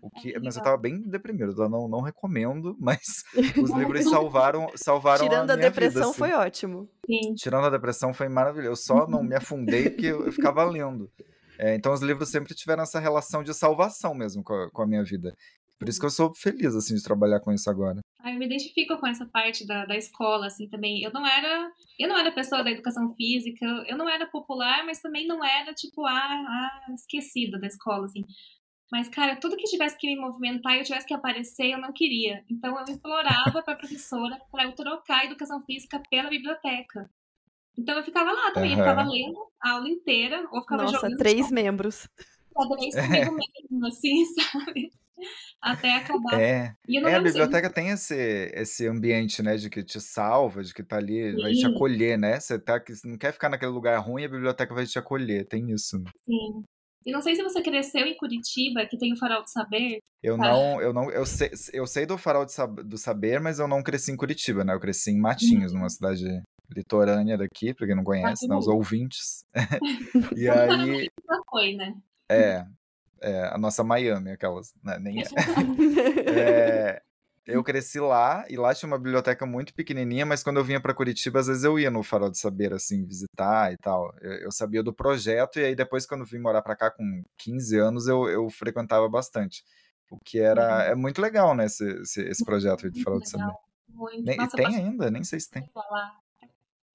O 0.00 0.08
que, 0.08 0.38
mas 0.38 0.56
eu 0.56 0.62
tava 0.62 0.76
bem 0.76 1.00
deprimido, 1.02 1.52
eu 1.60 1.68
não, 1.68 1.88
não 1.88 2.00
recomendo, 2.00 2.76
mas 2.80 3.24
os 3.60 3.70
livros 3.70 4.04
salvaram, 4.04 4.68
salvaram 4.76 5.24
Tirando 5.28 5.50
a 5.50 5.54
a 5.54 5.56
depressão, 5.56 5.92
vida, 5.92 6.10
assim. 6.10 6.18
foi 6.18 6.32
ótimo. 6.32 6.88
Sim. 7.06 7.34
Tirando 7.34 7.66
a 7.66 7.70
depressão 7.70 8.14
foi 8.14 8.28
maravilhoso. 8.28 8.70
Eu 8.70 8.76
só 8.76 9.06
não 9.08 9.22
me 9.22 9.34
afundei 9.34 9.90
porque 9.90 10.06
eu, 10.06 10.26
eu 10.26 10.32
ficava 10.32 10.62
lendo. 10.64 11.10
É, 11.58 11.74
então 11.74 11.92
os 11.92 12.00
livros 12.00 12.30
sempre 12.30 12.54
tiveram 12.54 12.84
essa 12.84 13.00
relação 13.00 13.42
de 13.42 13.52
salvação 13.52 14.14
mesmo 14.14 14.42
com 14.42 14.54
a, 14.54 14.70
com 14.70 14.82
a 14.82 14.86
minha 14.86 15.02
vida. 15.02 15.34
Por 15.78 15.88
isso 15.88 15.98
que 15.98 16.06
eu 16.06 16.10
sou 16.10 16.32
feliz 16.34 16.74
assim 16.74 16.94
de 16.94 17.02
trabalhar 17.02 17.40
com 17.40 17.52
isso 17.52 17.68
agora. 17.68 18.00
Eu 18.24 18.34
me 18.34 18.46
identifico 18.46 18.96
com 18.98 19.06
essa 19.06 19.26
parte 19.26 19.66
da, 19.66 19.84
da 19.86 19.96
escola, 19.96 20.46
assim, 20.46 20.68
também. 20.68 21.02
Eu 21.02 21.12
não 21.12 21.26
era, 21.26 21.72
eu 21.98 22.08
não 22.08 22.18
era 22.18 22.32
pessoa 22.32 22.62
da 22.62 22.70
educação 22.70 23.14
física, 23.14 23.64
eu 23.86 23.96
não 23.96 24.08
era 24.08 24.26
popular, 24.26 24.84
mas 24.84 25.00
também 25.00 25.26
não 25.26 25.44
era, 25.44 25.72
tipo, 25.72 26.04
a, 26.06 26.12
a 26.12 26.86
esquecida 26.94 27.58
da 27.58 27.66
escola, 27.66 28.06
assim. 28.06 28.24
Mas, 28.90 29.08
cara, 29.08 29.36
tudo 29.36 29.56
que 29.56 29.64
tivesse 29.64 29.96
que 29.96 30.08
me 30.08 30.20
movimentar 30.20 30.74
e 30.74 30.78
eu 30.80 30.84
tivesse 30.84 31.06
que 31.06 31.14
aparecer, 31.14 31.70
eu 31.70 31.78
não 31.78 31.92
queria. 31.92 32.44
Então, 32.50 32.76
eu 32.78 32.94
implorava 32.94 33.62
pra 33.62 33.76
professora 33.76 34.40
para 34.50 34.64
eu 34.64 34.72
trocar 34.72 35.20
a 35.20 35.24
educação 35.26 35.60
física 35.62 36.02
pela 36.10 36.28
biblioteca. 36.28 37.08
Então, 37.78 37.96
eu 37.96 38.02
ficava 38.02 38.32
lá 38.32 38.50
também, 38.50 38.72
eu 38.72 38.78
ficava 38.78 39.02
lendo 39.02 39.38
a 39.62 39.70
aula 39.70 39.88
inteira, 39.88 40.46
ou 40.50 40.60
ficava 40.60 40.82
Nossa, 40.82 40.96
jogando 40.96 41.16
três 41.18 41.50
membros. 41.50 42.08
xadrez 42.52 42.94
comigo 42.94 43.36
mesmo, 43.36 43.86
assim, 43.86 44.24
sabe? 44.34 44.92
Até 45.60 45.96
acabar. 45.96 46.40
É, 46.40 46.72
E 46.88 46.98
é 46.98 47.14
a 47.14 47.20
biblioteca 47.20 47.70
tem 47.70 47.88
esse, 47.90 48.14
esse 48.54 48.86
ambiente, 48.86 49.42
né, 49.42 49.56
de 49.56 49.68
que 49.68 49.82
te 49.82 50.00
salva, 50.00 50.62
de 50.62 50.72
que 50.72 50.82
tá 50.82 50.96
ali, 50.96 51.32
vai 51.36 51.52
te 51.52 51.60
Sim. 51.60 51.66
acolher, 51.66 52.18
né? 52.18 52.38
Você 52.40 52.58
tá, 52.58 52.82
você 52.86 53.06
não 53.06 53.18
quer 53.18 53.32
ficar 53.32 53.48
naquele 53.48 53.72
lugar 53.72 53.98
ruim, 53.98 54.24
a 54.24 54.28
biblioteca 54.28 54.74
vai 54.74 54.86
te 54.86 54.98
acolher, 54.98 55.46
tem 55.46 55.70
isso. 55.70 56.02
Sim. 56.24 56.64
E 57.06 57.12
não 57.12 57.22
sei 57.22 57.34
se 57.34 57.42
você 57.42 57.62
cresceu 57.62 58.06
em 58.06 58.16
Curitiba, 58.16 58.86
que 58.86 58.98
tem 58.98 59.12
o 59.12 59.16
Farol 59.16 59.42
do 59.42 59.50
Saber. 59.50 59.98
Eu 60.22 60.36
Tá. 60.36 60.44
não, 60.44 60.80
eu 60.82 60.92
não, 60.92 61.10
eu 61.10 61.24
sei, 61.24 61.50
eu 61.72 61.86
sei 61.86 62.04
do 62.04 62.18
Farol 62.18 62.44
de 62.44 62.52
do 62.84 62.98
Saber, 62.98 63.40
mas 63.40 63.58
eu 63.58 63.66
não 63.66 63.82
cresci 63.82 64.12
em 64.12 64.16
Curitiba, 64.16 64.62
né? 64.64 64.74
Eu 64.74 64.80
cresci 64.80 65.10
em 65.10 65.18
Matinhos, 65.18 65.72
numa 65.72 65.88
cidade 65.88 66.24
litorânea 66.76 67.38
daqui, 67.38 67.72
pra 67.74 67.86
quem 67.86 67.96
não 67.96 68.04
conhece, 68.04 68.46
né? 68.46 68.54
Os 68.54 68.68
ouvintes. 68.68 69.44
E 70.36 70.48
aí, 70.48 71.08
Já 71.26 71.40
foi, 71.50 71.74
né? 71.74 71.94
é, 72.30 72.64
é 73.22 73.48
a 73.52 73.58
nossa 73.58 73.82
Miami, 73.84 74.30
aquelas, 74.32 74.72
né? 74.82 74.98
Nem 74.98 75.20
é. 75.20 75.24
É, 76.26 77.02
eu 77.46 77.64
cresci 77.64 77.98
lá 78.00 78.44
e 78.48 78.56
lá 78.56 78.74
tinha 78.74 78.86
uma 78.86 78.98
biblioteca 78.98 79.44
muito 79.46 79.74
pequenininha, 79.74 80.24
mas 80.26 80.42
quando 80.42 80.58
eu 80.58 80.64
vinha 80.64 80.80
para 80.80 80.94
Curitiba, 80.94 81.40
às 81.40 81.46
vezes 81.48 81.64
eu 81.64 81.78
ia 81.78 81.90
no 81.90 82.02
Farol 82.02 82.30
de 82.30 82.38
Saber, 82.38 82.72
assim, 82.72 83.04
visitar 83.04 83.72
e 83.72 83.76
tal. 83.78 84.14
Eu, 84.20 84.32
eu 84.34 84.52
sabia 84.52 84.82
do 84.82 84.92
projeto 84.92 85.58
e 85.58 85.64
aí 85.64 85.74
depois, 85.74 86.06
quando 86.06 86.24
vim 86.24 86.38
morar 86.38 86.62
para 86.62 86.76
cá 86.76 86.90
com 86.90 87.22
15 87.38 87.78
anos, 87.78 88.06
eu, 88.06 88.28
eu 88.28 88.48
frequentava 88.50 89.08
bastante. 89.08 89.64
O 90.10 90.18
que 90.24 90.38
era 90.40 90.84
é 90.84 90.94
muito 90.94 91.20
legal, 91.20 91.54
né, 91.54 91.66
esse, 91.66 91.84
esse, 92.02 92.22
esse 92.22 92.44
projeto 92.44 92.84
aí 92.84 92.90
do 92.90 92.94
Muito 92.94 93.04
Farol 93.04 93.20
de 93.20 93.28
Saber. 93.30 93.44
legal. 93.44 93.60
Muito. 93.88 94.24
Nem- 94.24 94.36
Nossa, 94.36 94.56
tem 94.56 94.66
ainda, 94.66 95.10
nem 95.10 95.24
sei 95.24 95.40
se 95.40 95.50
tem. 95.50 95.68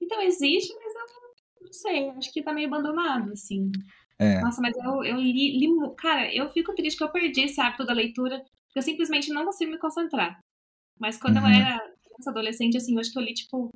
Então 0.02 0.22
existe, 0.22 0.74
mas 0.76 0.94
eu 0.94 1.00
não- 1.22 1.66
não 1.66 1.74
sei. 1.74 2.10
Acho 2.12 2.32
que 2.32 2.44
tá 2.44 2.54
meio 2.54 2.68
abandonado, 2.68 3.32
assim. 3.32 3.72
É, 4.20 4.42
Nossa, 4.42 4.62
mas 4.62 4.76
eu, 4.78 5.04
eu 5.04 5.18
li, 5.18 5.58
li 5.60 5.68
Cara, 5.98 6.34
eu 6.34 6.50
fico 6.50 6.74
triste 6.76 6.98
que 6.98 7.04
eu 7.04 7.12
perdi 7.12 7.42
esse 7.42 7.60
hábito 7.62 7.86
da 7.86 7.94
leitura, 7.94 8.40
porque 8.68 8.80
eu 8.80 8.84
simplesmente 8.84 9.32
não 9.32 9.46
consigo 9.46 9.72
me 9.72 9.80
concentrar. 9.80 10.40
Mas 11.00 11.18
quando 11.20 11.38
Uhum. 11.38 11.44
eu 11.44 11.48
era 11.48 11.80
criança, 12.04 12.32
adolescente, 12.32 12.78
assim, 12.78 12.94
eu 12.96 13.00
acho 13.02 13.12
que 13.14 13.20
eu 13.20 13.24
li, 13.24 13.34
tipo, 13.34 13.72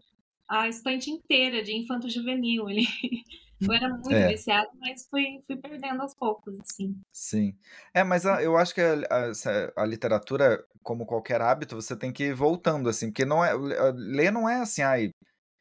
a 0.49 0.67
estante 0.69 1.11
inteira 1.11 1.63
de 1.63 1.73
infanto 1.75 2.09
juvenil 2.09 2.67
ali. 2.67 2.85
Eu 3.67 3.73
era 3.73 3.89
muito 3.89 4.13
É. 4.13 4.27
viciada, 4.27 4.69
mas 4.79 5.07
fui, 5.09 5.41
fui 5.47 5.57
perdendo 5.57 6.01
aos 6.01 6.15
poucos, 6.15 6.55
assim. 6.61 6.95
sim. 7.11 7.57
É, 7.93 8.03
mas 8.03 8.25
a- 8.25 8.41
eu 8.43 8.57
acho 8.57 8.73
que 8.73 8.81
a, 8.81 8.93
a- 9.09 9.83
a 9.83 9.85
literatura, 9.85 10.63
como 10.83 11.05
qualquer 11.05 11.41
hábito, 11.41 11.75
você 11.75 11.95
tem 11.97 12.11
que 12.13 12.25
ir 12.25 12.33
voltando, 12.33 12.89
assim, 12.89 13.07
porque 13.11 13.25
não 13.25 13.43
é, 13.43 13.51
ler 13.93 14.31
não 14.31 14.47
é 14.49 14.61
assim, 14.61 14.81
ai, 14.81 15.11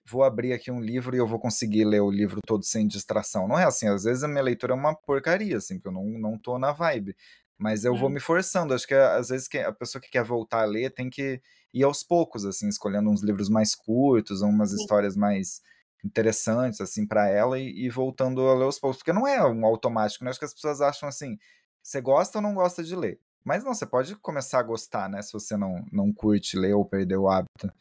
vou 0.08 0.24
abrir 0.24 0.52
aqui 0.52 0.70
um 0.70 0.80
livro 0.80 1.14
e 1.14 1.18
eu 1.18 1.26
vou 1.26 1.38
conseguir 1.38 1.84
ler 1.84 2.00
o 2.00 2.10
livro 2.10 2.40
todo 2.46 2.64
sem 2.64 2.86
distração. 2.86 3.46
Não 3.46 3.58
é 3.58 3.64
assim, 3.64 3.88
às 3.88 4.04
vezes 4.04 4.24
a 4.24 4.28
minha 4.28 4.42
leitura 4.42 4.72
é 4.72 4.76
uma 4.76 4.94
porcaria, 4.94 5.56
assim, 5.56 5.74
porque 5.74 5.88
eu 5.88 5.92
não, 5.92 6.04
não 6.04 6.38
tô 6.38 6.58
na 6.58 6.72
vibe. 6.72 7.14
Mas 7.58 7.84
eu 7.84 7.96
vou 7.96 8.08
Sim. 8.08 8.14
me 8.14 8.20
forçando. 8.20 8.72
Acho 8.72 8.86
que 8.86 8.94
às 8.94 9.28
vezes 9.30 9.48
que 9.48 9.58
a 9.58 9.72
pessoa 9.72 10.00
que 10.00 10.10
quer 10.10 10.22
voltar 10.22 10.62
a 10.62 10.64
ler 10.64 10.94
tem 10.94 11.10
que 11.10 11.42
ir 11.74 11.82
aos 11.82 12.04
poucos, 12.04 12.44
assim, 12.44 12.68
escolhendo 12.68 13.10
uns 13.10 13.22
livros 13.22 13.48
mais 13.48 13.74
curtos, 13.74 14.42
umas 14.42 14.70
Sim. 14.70 14.76
histórias 14.76 15.16
mais 15.16 15.60
interessantes, 16.04 16.80
assim, 16.80 17.04
para 17.04 17.28
ela 17.28 17.58
e, 17.58 17.86
e 17.86 17.90
voltando 17.90 18.40
a 18.46 18.54
ler 18.54 18.64
aos 18.64 18.78
poucos. 18.78 18.98
Porque 18.98 19.12
não 19.12 19.26
é 19.26 19.44
um 19.44 19.66
automático, 19.66 20.24
né? 20.24 20.30
Acho 20.30 20.38
que 20.38 20.44
as 20.44 20.54
pessoas 20.54 20.80
acham 20.80 21.08
assim, 21.08 21.36
você 21.82 22.00
gosta 22.00 22.38
ou 22.38 22.42
não 22.42 22.54
gosta 22.54 22.84
de 22.84 22.94
ler? 22.94 23.20
Mas 23.44 23.64
não, 23.64 23.74
você 23.74 23.86
pode 23.86 24.14
começar 24.16 24.60
a 24.60 24.62
gostar, 24.62 25.08
né? 25.08 25.20
Se 25.22 25.32
você 25.32 25.56
não, 25.56 25.84
não 25.90 26.12
curte 26.12 26.56
ler 26.56 26.74
ou 26.74 26.84
perdeu 26.84 27.22
o 27.22 27.28
hábito. 27.28 27.72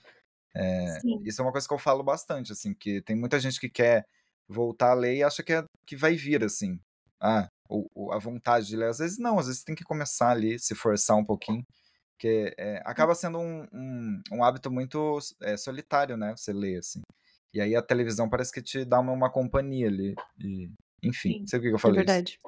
Sim. 1.02 1.22
Isso 1.26 1.41
é 1.41 1.46
uma 1.46 1.52
coisa 1.52 1.67
que 1.67 1.74
eu 1.74 1.78
falo 1.80 2.04
bastante, 2.04 2.52
assim, 2.52 2.74
que 2.74 3.02
tem 3.02 3.15
muita 3.15 3.39
gente 3.39 3.60
que 3.60 3.70
quer 3.70 4.04
voltar 4.48 4.91
a 4.91 4.93
ler 4.93 5.15
e 5.17 5.24
acha 5.24 5.43
que, 5.43 5.54
é, 5.54 5.63
que 5.86 5.96
vai 5.96 6.15
vir, 6.15 6.43
assim. 6.43 6.80
Ah, 7.22 7.48
o, 7.70 7.86
o- 7.93 8.12
a 8.13 8.17
vontade 8.20 8.67
de 8.67 8.76
ler. 8.78 8.89
Às 8.89 9.00
vezes 9.00 9.17
não, 9.17 9.38
às 9.39 9.48
vezes 9.48 9.63
tem 9.63 9.76
que 9.76 9.84
começar 9.84 10.30
ali, 10.32 10.58
se 10.60 10.74
forçar 10.76 11.17
um 11.17 11.26
pouquinho. 11.26 11.63
Porque 12.15 12.54
é, 12.58 12.82
acaba 12.86 13.13
sendo 13.13 13.38
um, 13.39 13.65
um, 13.74 14.22
um 14.32 14.43
hábito 14.43 14.72
muito 14.72 15.20
é, 15.41 15.56
solitário, 15.58 16.17
né? 16.17 16.34
Você 16.36 16.52
ler, 16.54 16.80
assim. 16.80 17.02
E 17.54 17.62
aí 17.62 17.76
a 17.76 17.82
televisão 17.82 18.30
parece 18.30 18.52
que 18.52 18.62
te 18.62 18.84
dá 18.86 19.00
uma, 19.00 19.12
uma 19.13 19.30
companhia 19.32 19.88
ali. 19.88 20.15
E, 20.39 20.70
enfim, 21.04 21.34
Sim. 21.39 21.46
sei 21.48 21.60
por 21.60 21.63
que 21.65 21.72
eu 21.74 21.76
É 21.76 21.80
falei 21.80 22.06
isso. 22.06 22.06
verdade. 22.06 22.39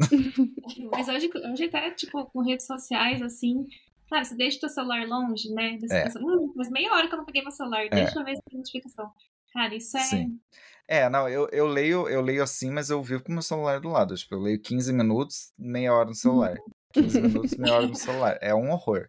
Mas 0.90 1.08
hoje, 1.08 1.30
hoje 1.52 1.64
até, 1.64 1.90
tipo, 1.92 2.24
com 2.26 2.40
redes 2.42 2.66
sociais, 2.66 3.22
assim, 3.22 3.66
Sabe, 4.12 4.26
você 4.26 4.36
deixa 4.36 4.56
o 4.58 4.60
teu 4.60 4.68
celular 4.68 5.06
longe, 5.08 5.48
né? 5.54 5.78
Você 5.80 5.94
É. 5.96 6.02
pensa, 6.02 6.18
hum, 6.20 6.52
mas 6.54 6.68
meia 6.70 6.92
hora 6.92 7.08
que 7.08 7.14
eu 7.14 7.18
não 7.18 7.24
peguei 7.24 7.40
meu 7.40 7.50
celular, 7.50 7.88
deixa 7.88 8.18
eu 8.20 8.24
ver 8.24 8.32
essa 8.32 8.42
notificação. 8.52 9.10
Cara, 9.54 9.74
isso 9.74 9.96
é. 9.96 10.00
Sim. 10.02 10.38
É, 10.86 11.08
não, 11.08 11.26
eu, 11.28 11.48
eu 11.50 11.66
leio, 11.66 12.06
eu 12.08 12.20
leio 12.20 12.42
assim, 12.42 12.70
mas 12.70 12.90
eu 12.90 13.02
vivo 13.02 13.22
com 13.24 13.30
o 13.30 13.34
meu 13.34 13.42
celular 13.42 13.80
do 13.80 13.88
lado. 13.88 14.14
Tipo, 14.14 14.34
eu 14.34 14.40
leio 14.40 14.60
15 14.60 14.92
minutos, 14.92 15.52
meia 15.58 15.94
hora 15.94 16.08
no 16.10 16.14
celular. 16.14 16.58
15 16.92 17.22
minutos, 17.22 17.56
meia 17.56 17.74
hora 17.74 17.86
no 17.86 17.94
celular. 17.94 18.38
É 18.42 18.54
um 18.54 18.70
horror. 18.70 19.08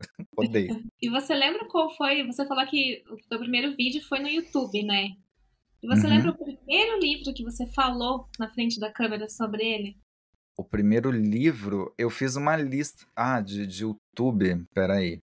Odeio. 0.36 0.82
E 1.00 1.08
você 1.08 1.34
lembra 1.34 1.66
qual 1.68 1.88
foi? 1.96 2.26
Você 2.26 2.46
falou 2.46 2.66
que 2.66 3.02
o 3.08 3.16
teu 3.28 3.38
primeiro 3.38 3.74
vídeo 3.74 4.02
foi 4.06 4.18
no 4.18 4.28
YouTube, 4.28 4.82
né? 4.82 5.06
E 5.82 5.86
você 5.86 6.06
Uhum. 6.06 6.12
lembra 6.12 6.32
o 6.32 6.38
primeiro 6.38 6.98
livro 7.00 7.32
que 7.34 7.42
você 7.42 7.66
falou 7.72 8.28
na 8.38 8.48
frente 8.50 8.78
da 8.78 8.92
câmera 8.92 9.28
sobre 9.28 9.64
ele? 9.64 9.96
O 10.56 10.64
primeiro 10.64 11.10
livro, 11.10 11.92
eu 11.98 12.10
fiz 12.10 12.36
uma 12.36 12.56
lista. 12.56 13.06
Ah, 13.16 13.40
de, 13.40 13.66
de 13.66 13.82
YouTube. 13.84 14.64
Peraí. 14.74 15.18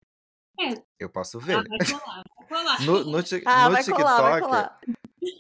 É. 0.60 0.74
Eu 1.00 1.10
posso 1.10 1.38
Ah, 1.38 1.42
ver. 1.42 1.64
vai 1.68 1.78
colar, 1.88 2.24
vai 2.24 2.24
colar. 2.50 2.80
No, 2.86 3.04
no, 3.06 3.18
Ah, 3.46 3.66
no 3.66 3.72
vai 3.72 3.84
TikTok. 3.84 4.02
colar, 4.02 4.22
vai 4.22 4.42
colar. 4.42 4.80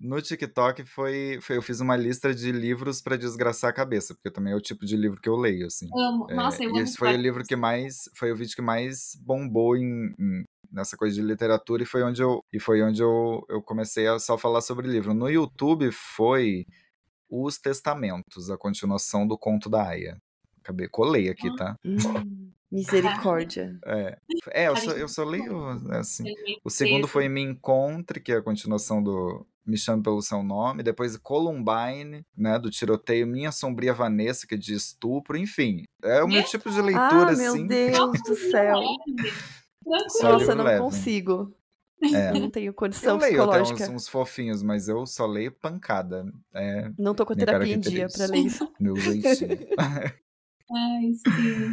No 0.02 0.22
TikTok 0.22 0.86
foi, 0.86 1.40
foi. 1.42 1.58
Eu 1.58 1.62
fiz 1.62 1.80
uma 1.80 1.96
lista 1.98 2.34
de 2.36 2.52
livros 2.52 3.02
pra 3.02 3.16
desgraçar 3.18 3.70
a 3.72 3.74
cabeça, 3.74 4.14
porque 4.14 4.30
também 4.30 4.54
é 4.54 4.56
o 4.56 4.62
tipo 4.62 4.86
de 4.86 4.96
livro 4.96 5.20
que 5.20 5.28
eu 5.28 5.36
leio, 5.36 5.66
assim. 5.66 5.90
Amo. 5.98 6.28
É, 6.30 6.36
Nossa, 6.36 6.64
eu 6.64 6.70
e 6.70 6.72
amo 6.74 6.80
esse 6.82 6.96
foi 6.98 7.14
o 7.16 7.18
livro 7.18 7.44
que 7.44 7.56
mais. 7.56 8.04
Foi 8.16 8.32
o 8.32 8.36
vídeo 8.36 8.56
que 8.56 8.62
mais 8.62 9.16
bombou 9.26 9.76
em, 9.76 10.14
em- 10.20 10.44
nessa 10.72 10.96
coisa 10.96 11.16
de 11.16 11.22
literatura 11.22 11.82
e 11.82 11.86
foi 11.86 12.04
onde 12.04 12.22
eu. 12.22 12.42
E 12.54 12.60
foi 12.60 12.82
onde 12.84 13.02
eu, 13.02 13.44
eu 13.50 13.62
comecei 13.62 14.08
a 14.08 14.20
só 14.20 14.38
falar 14.38 14.62
sobre 14.62 14.88
livro. 14.88 15.14
No 15.16 15.30
YouTube 15.30 15.92
foi 15.92 16.66
Os 17.30 17.58
Testamentos, 17.58 18.50
a 18.50 18.58
continuação 18.58 19.28
do 19.28 19.38
conto 19.38 19.70
da 19.70 19.88
Aya. 19.88 20.18
Acabei, 20.64 20.88
colei 20.88 21.30
aqui, 21.30 21.56
tá? 21.56 21.76
Hum, 21.86 21.96
misericórdia. 22.72 23.80
É, 23.86 24.18
é 24.52 24.68
eu, 24.68 24.76
só, 24.76 24.92
eu 24.92 25.08
só 25.08 25.24
leio 25.24 25.68
assim. 25.92 26.28
Ele 26.28 26.42
meio 26.44 26.58
O 26.64 26.70
segundo 26.70 27.08
foi 27.08 27.28
Me 27.30 27.42
Encontre, 27.42 28.20
que 28.20 28.32
é 28.32 28.38
a 28.38 28.42
continuação 28.42 29.02
do 29.02 29.46
Me 29.66 29.78
Chame 29.78 30.04
Pelo 30.04 30.22
Seu 30.22 30.44
Nome. 30.44 30.84
Depois 30.84 31.18
Columbine, 31.18 32.24
né? 32.38 32.60
Do 32.60 32.70
tiroteio 32.70 33.26
Minha 33.26 33.52
Sombria 33.52 33.94
Vanessa, 33.94 34.46
que 34.46 34.56
é 34.56 34.58
de 34.58 34.74
estupro. 34.74 35.38
Enfim, 35.38 35.84
é 36.04 36.24
o 36.24 36.28
meu 36.28 36.44
tipo 36.44 36.70
de 36.70 36.82
leitura, 36.82 37.32
Ah, 37.32 37.36
meu 37.36 37.54
assim. 37.54 37.66
Deus 37.68 38.22
do 38.24 38.36
céu. 38.52 38.80
Nossa, 40.22 40.52
eu 40.52 40.56
não 40.56 40.64
leve. 40.66 40.80
consigo. 40.82 41.56
É. 42.02 42.32
Não 42.40 42.50
tenho 42.50 42.70
Eu 42.70 42.74
condição 42.74 43.18
leio 43.18 43.44
até 43.44 43.62
uns, 43.62 43.68
psicológica. 43.70 43.92
uns 43.92 44.08
fofinhos, 44.08 44.64
mas 44.64 44.88
eu 44.88 45.06
só 45.06 45.26
leio 45.26 45.52
pancada. 45.52 46.26
É 46.54 46.90
Não 46.98 47.14
tô 47.14 47.26
com 47.26 47.34
minha 47.34 47.46
terapia 47.46 47.74
em 47.74 47.80
dia 47.80 48.08
pra 48.10 48.26
ler 48.26 48.40
isso. 48.40 48.72
meu 48.80 48.96
jeitinho. 48.98 49.58
Ai, 50.72 51.14
sim. 51.14 51.70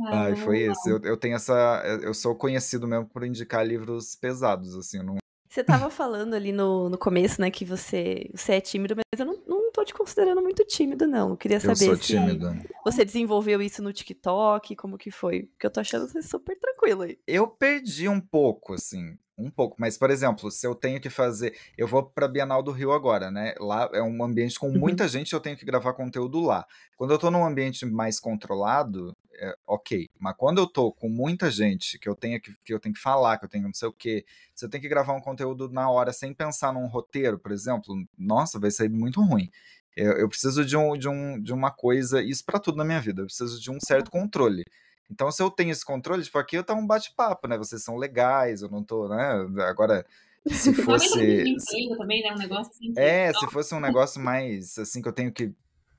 Ah, 0.00 0.22
Ai, 0.24 0.36
foi 0.36 0.60
isso. 0.70 0.88
Eu, 0.88 1.00
eu 1.02 1.16
tenho 1.16 1.36
essa. 1.36 1.82
Eu 2.02 2.14
sou 2.14 2.34
conhecido 2.34 2.86
mesmo 2.88 3.06
por 3.06 3.24
indicar 3.24 3.66
livros 3.66 4.14
pesados, 4.14 4.74
assim. 4.76 4.98
eu 4.98 5.04
não- 5.04 5.16
Você 5.48 5.62
tava 5.62 5.90
falando 5.90 6.34
ali 6.34 6.50
no, 6.52 6.88
no 6.88 6.96
começo, 6.98 7.40
né, 7.40 7.50
que 7.50 7.64
você, 7.64 8.30
você 8.34 8.54
é 8.54 8.60
tímido, 8.60 8.94
mas 8.96 9.20
eu 9.20 9.26
não, 9.26 9.38
não 9.46 9.70
tô 9.72 9.84
te 9.84 9.92
considerando 9.92 10.40
muito 10.40 10.64
tímido, 10.64 11.06
não. 11.06 11.30
Eu 11.30 11.36
queria 11.36 11.58
Eu 11.58 11.60
saber 11.60 11.74
sou 11.74 11.96
se 11.96 12.02
tímido. 12.02 12.48
você 12.84 13.04
desenvolveu 13.04 13.60
isso 13.60 13.82
no 13.82 13.92
TikTok, 13.92 14.74
como 14.76 14.96
que 14.98 15.10
foi? 15.10 15.42
Porque 15.44 15.66
eu 15.66 15.70
tô 15.70 15.80
achando 15.80 16.08
você 16.08 16.22
super 16.22 16.58
tranquilo 16.58 17.02
aí. 17.02 17.18
Eu 17.26 17.46
perdi 17.48 18.08
um 18.08 18.20
pouco, 18.20 18.74
assim. 18.74 19.18
Um 19.42 19.50
pouco. 19.50 19.76
Mas, 19.78 19.98
por 19.98 20.10
exemplo, 20.10 20.50
se 20.50 20.66
eu 20.66 20.74
tenho 20.74 21.00
que 21.00 21.10
fazer. 21.10 21.56
Eu 21.76 21.86
vou 21.88 22.02
pra 22.04 22.28
Bienal 22.28 22.62
do 22.62 22.70
Rio 22.70 22.92
agora, 22.92 23.30
né? 23.30 23.54
Lá 23.58 23.88
é 23.92 24.02
um 24.02 24.22
ambiente 24.22 24.58
com 24.58 24.68
Uhum. 24.68 24.78
muita 24.78 25.08
gente, 25.08 25.32
eu 25.32 25.40
tenho 25.40 25.56
que 25.56 25.64
gravar 25.64 25.92
conteúdo 25.94 26.40
lá. 26.40 26.66
Quando 26.96 27.12
eu 27.12 27.18
tô 27.18 27.30
num 27.30 27.44
ambiente 27.44 27.84
mais 27.86 28.20
controlado, 28.20 29.14
é 29.34 29.54
ok. 29.66 30.08
Mas 30.18 30.34
quando 30.36 30.58
eu 30.58 30.66
tô 30.66 30.92
com 30.92 31.08
muita 31.08 31.50
gente, 31.50 31.98
que 31.98 32.08
eu 32.08 32.14
tenho 32.14 32.40
que, 32.40 32.54
que 32.64 32.72
eu 32.72 32.78
tenho 32.80 32.94
que 32.94 33.00
falar, 33.00 33.38
que 33.38 33.44
eu 33.44 33.48
tenho 33.48 33.64
não 33.64 33.74
sei 33.74 33.88
o 33.88 33.92
quê, 33.92 34.24
se 34.54 34.64
eu 34.64 34.68
tenho 34.70 34.82
que 34.82 34.88
gravar 34.88 35.12
um 35.14 35.20
conteúdo 35.20 35.68
na 35.70 35.90
hora 35.90 36.12
sem 36.12 36.32
pensar 36.32 36.72
num 36.72 36.86
roteiro, 36.86 37.38
por 37.38 37.50
exemplo, 37.52 37.94
nossa, 38.16 38.58
vai 38.60 38.70
sair 38.70 38.88
muito 38.88 39.20
ruim. 39.22 39.50
Eu, 39.96 40.12
eu 40.12 40.28
preciso 40.28 40.64
de, 40.64 40.76
um, 40.76 40.96
de, 40.96 41.08
um, 41.08 41.40
de 41.42 41.52
uma 41.52 41.70
coisa, 41.70 42.22
isso 42.22 42.44
pra 42.44 42.58
tudo 42.58 42.78
na 42.78 42.84
minha 42.84 43.00
vida, 43.00 43.22
eu 43.22 43.26
preciso 43.26 43.60
de 43.60 43.70
um 43.70 43.78
certo 43.80 44.10
controle. 44.10 44.64
Então, 45.12 45.30
se 45.30 45.42
eu 45.42 45.50
tenho 45.50 45.70
esse 45.70 45.84
controle, 45.84 46.22
tipo, 46.22 46.38
aqui 46.38 46.62
tá 46.62 46.72
um 46.72 46.86
bate-papo, 46.86 47.46
né? 47.46 47.58
Vocês 47.58 47.84
são 47.84 47.98
legais, 47.98 48.62
eu 48.62 48.70
não 48.70 48.82
tô, 48.82 49.08
né? 49.08 49.46
Agora, 49.68 50.06
se 50.46 50.72
fosse. 50.82 51.42
emprego 51.42 51.98
também, 51.98 52.22
né? 52.22 52.32
Um 52.32 52.38
negócio 52.38 52.72
assim. 52.72 52.94
É, 52.96 53.30
se 53.34 53.46
fosse 53.48 53.74
um 53.74 53.80
negócio 53.80 54.20
mais 54.20 54.78
assim 54.78 55.02
que 55.02 55.08
eu 55.08 55.12
tenho 55.12 55.30
que, 55.30 55.52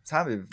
sabe, 0.04 0.47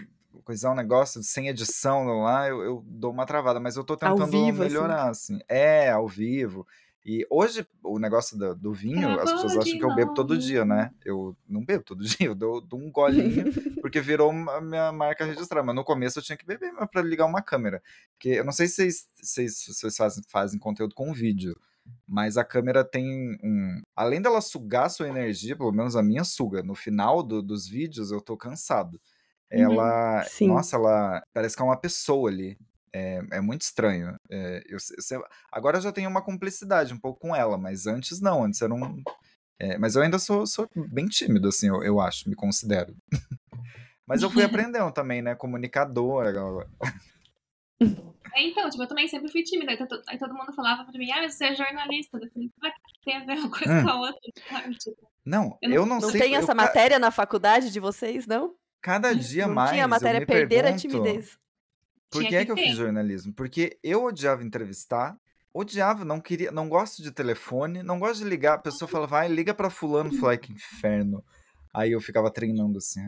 coisar 0.44 0.72
um 0.72 0.74
negócio 0.74 1.22
sem 1.22 1.48
edição 1.48 2.20
lá, 2.20 2.48
eu, 2.48 2.62
eu 2.62 2.84
dou 2.86 3.10
uma 3.10 3.24
travada, 3.24 3.58
mas 3.58 3.76
eu 3.76 3.84
tô 3.84 3.96
tentando 3.96 4.26
vivo, 4.26 4.62
assim. 4.62 4.74
melhorar, 4.74 5.08
assim. 5.08 5.38
É, 5.48 5.90
ao 5.90 6.06
vivo. 6.06 6.66
E 7.04 7.26
hoje, 7.30 7.66
o 7.82 7.98
negócio 7.98 8.36
do, 8.36 8.54
do 8.54 8.72
vinho, 8.74 9.08
as 9.08 9.24
Gravou 9.24 9.32
pessoas 9.34 9.56
acham 9.66 9.78
que 9.78 9.84
eu 9.84 9.94
bebo 9.94 10.12
todo 10.14 10.36
dia, 10.36 10.64
né? 10.66 10.90
Eu 11.04 11.34
não 11.48 11.64
bebo 11.64 11.82
todo 11.82 12.04
dia, 12.04 12.26
eu 12.26 12.34
dou, 12.34 12.60
dou 12.60 12.78
um 12.78 12.90
golinho, 12.92 13.50
porque 13.80 14.00
virou 14.00 14.30
a 14.30 14.60
minha 14.60 14.92
marca 14.92 15.24
registrada. 15.24 15.64
Mas 15.64 15.74
no 15.74 15.82
começo 15.84 16.18
eu 16.18 16.22
tinha 16.22 16.36
que 16.36 16.44
beber 16.44 16.72
para 16.90 17.00
ligar 17.02 17.24
uma 17.24 17.40
câmera. 17.40 17.82
Porque 18.12 18.28
eu 18.28 18.44
não 18.44 18.52
sei 18.52 18.66
se 18.68 18.74
vocês, 18.74 19.06
vocês, 19.22 19.64
vocês 19.66 19.96
fazem, 19.96 20.22
fazem 20.28 20.58
conteúdo 20.60 20.94
com 20.94 21.12
vídeo, 21.14 21.56
mas 22.06 22.36
a 22.36 22.44
câmera 22.44 22.84
tem 22.84 23.38
um. 23.42 23.80
Além 23.96 24.20
dela 24.20 24.42
sugar 24.42 24.84
a 24.86 24.90
sua 24.90 25.08
energia, 25.08 25.56
pelo 25.56 25.72
menos 25.72 25.96
a 25.96 26.02
minha 26.02 26.22
suga, 26.22 26.62
no 26.62 26.74
final 26.74 27.22
do- 27.22 27.42
dos 27.42 27.66
vídeos 27.66 28.10
eu 28.12 28.20
tô 28.20 28.36
cansado. 28.36 29.00
Uhum. 29.50 29.72
Ela. 29.72 30.22
Sim. 30.24 30.48
Nossa, 30.48 30.76
ela 30.76 31.22
parece 31.32 31.56
que 31.56 31.62
é 31.62 31.64
uma 31.64 31.80
pessoa 31.80 32.28
ali. 32.30 32.58
É, 32.92 33.20
é 33.32 33.40
muito 33.40 33.62
estranho. 33.62 34.16
É, 34.30 34.62
eu, 34.66 34.78
se- 34.80 34.94
agora 35.52 35.78
eu 35.78 35.80
já 35.82 35.92
tenho 35.92 36.10
uma 36.10 36.22
cumplicidade 36.22 36.92
um 36.92 36.98
pouco 36.98 37.20
com 37.20 37.34
ela, 37.36 37.56
mas 37.56 37.86
antes 37.86 38.20
não, 38.20 38.44
antes 38.44 38.60
era 38.62 38.74
um. 38.74 39.02
é, 39.60 39.78
mas 39.78 39.94
eu 39.94 40.02
ainda 40.02 40.18
sou, 40.18 40.46
sou 40.46 40.68
bem 40.88 41.06
tímido, 41.06 41.48
assim, 41.48 41.68
eu, 41.68 41.82
eu 41.84 42.00
acho, 42.00 42.28
me 42.28 42.34
considero. 42.34 42.96
mas 44.06 44.22
eu 44.22 44.30
fui 44.30 44.42
aprendendo 44.44 44.90
também, 44.92 45.22
né? 45.22 45.34
Comunicador. 45.34 46.26
agora- 46.26 46.68
É, 48.34 48.42
então, 48.46 48.68
tipo, 48.70 48.82
eu 48.82 48.86
também 48.88 49.08
sempre 49.08 49.30
fui 49.30 49.42
tímida. 49.42 49.72
Aí, 49.72 49.78
aí 50.08 50.18
todo 50.18 50.34
mundo 50.34 50.52
falava 50.52 50.84
pra 50.84 50.98
mim, 50.98 51.10
ah, 51.10 51.22
mas 51.22 51.34
você 51.34 51.46
é 51.46 51.54
jornalista. 51.54 52.16
Eu 52.18 52.28
falei, 52.32 52.48
que 52.48 53.00
tem 53.04 53.16
a 53.16 53.24
ver 53.24 53.38
uma 53.38 53.50
coisa 53.50 53.72
Hum. 53.74 53.82
com 53.82 53.88
a 53.90 54.00
outra? 54.00 54.20
sabe? 54.48 54.74
Tipo, 54.76 55.10
Não, 55.24 55.58
Eu 55.62 55.68
não- 55.68 55.76
eu 55.76 55.86
não, 55.86 56.00
Não 56.00 56.10
sei. 56.10 56.20
tem 56.20 56.32
eu 56.34 56.38
essa 56.38 56.48
ca- 56.48 56.54
matéria 56.54 56.98
na 56.98 57.10
faculdade 57.10 57.70
de 57.72 57.80
vocês, 57.80 58.26
não? 58.26 58.54
Cada 58.82 59.14
dia 59.14 59.46
não 59.46 59.54
mais. 59.54 59.70
tinha 59.70 59.84
a 59.84 59.86
eu 59.86 59.88
matéria 59.90 60.20
me 60.20 60.26
perder 60.26 60.60
a 60.60 60.62
pergunto, 60.72 60.80
timidez. 60.82 61.38
Por 62.10 62.18
Tinha 62.20 62.28
que 62.30 62.36
é 62.36 62.38
que 62.40 62.46
que 62.46 62.52
eu 62.52 62.56
ter. 62.56 62.62
fiz 62.68 62.76
jornalismo? 62.76 63.32
Porque 63.32 63.78
eu 63.82 64.04
odiava 64.04 64.42
entrevistar, 64.42 65.16
odiava, 65.54 66.04
não 66.04 66.20
queria, 66.20 66.50
não 66.50 66.68
gosto 66.68 67.02
de 67.02 67.12
telefone, 67.12 67.82
não 67.82 67.98
gosto 68.00 68.22
de 68.24 68.28
ligar. 68.28 68.54
A 68.54 68.58
pessoa 68.58 68.88
fala, 68.88 69.06
vai, 69.06 69.28
liga 69.28 69.54
pra 69.54 69.70
fulano. 69.70 70.10
"Ai, 70.26 70.36
que 70.38 70.52
inferno. 70.52 71.24
Aí 71.72 71.92
eu 71.92 72.00
ficava 72.00 72.28
treinando 72.30 72.78
assim. 72.78 73.00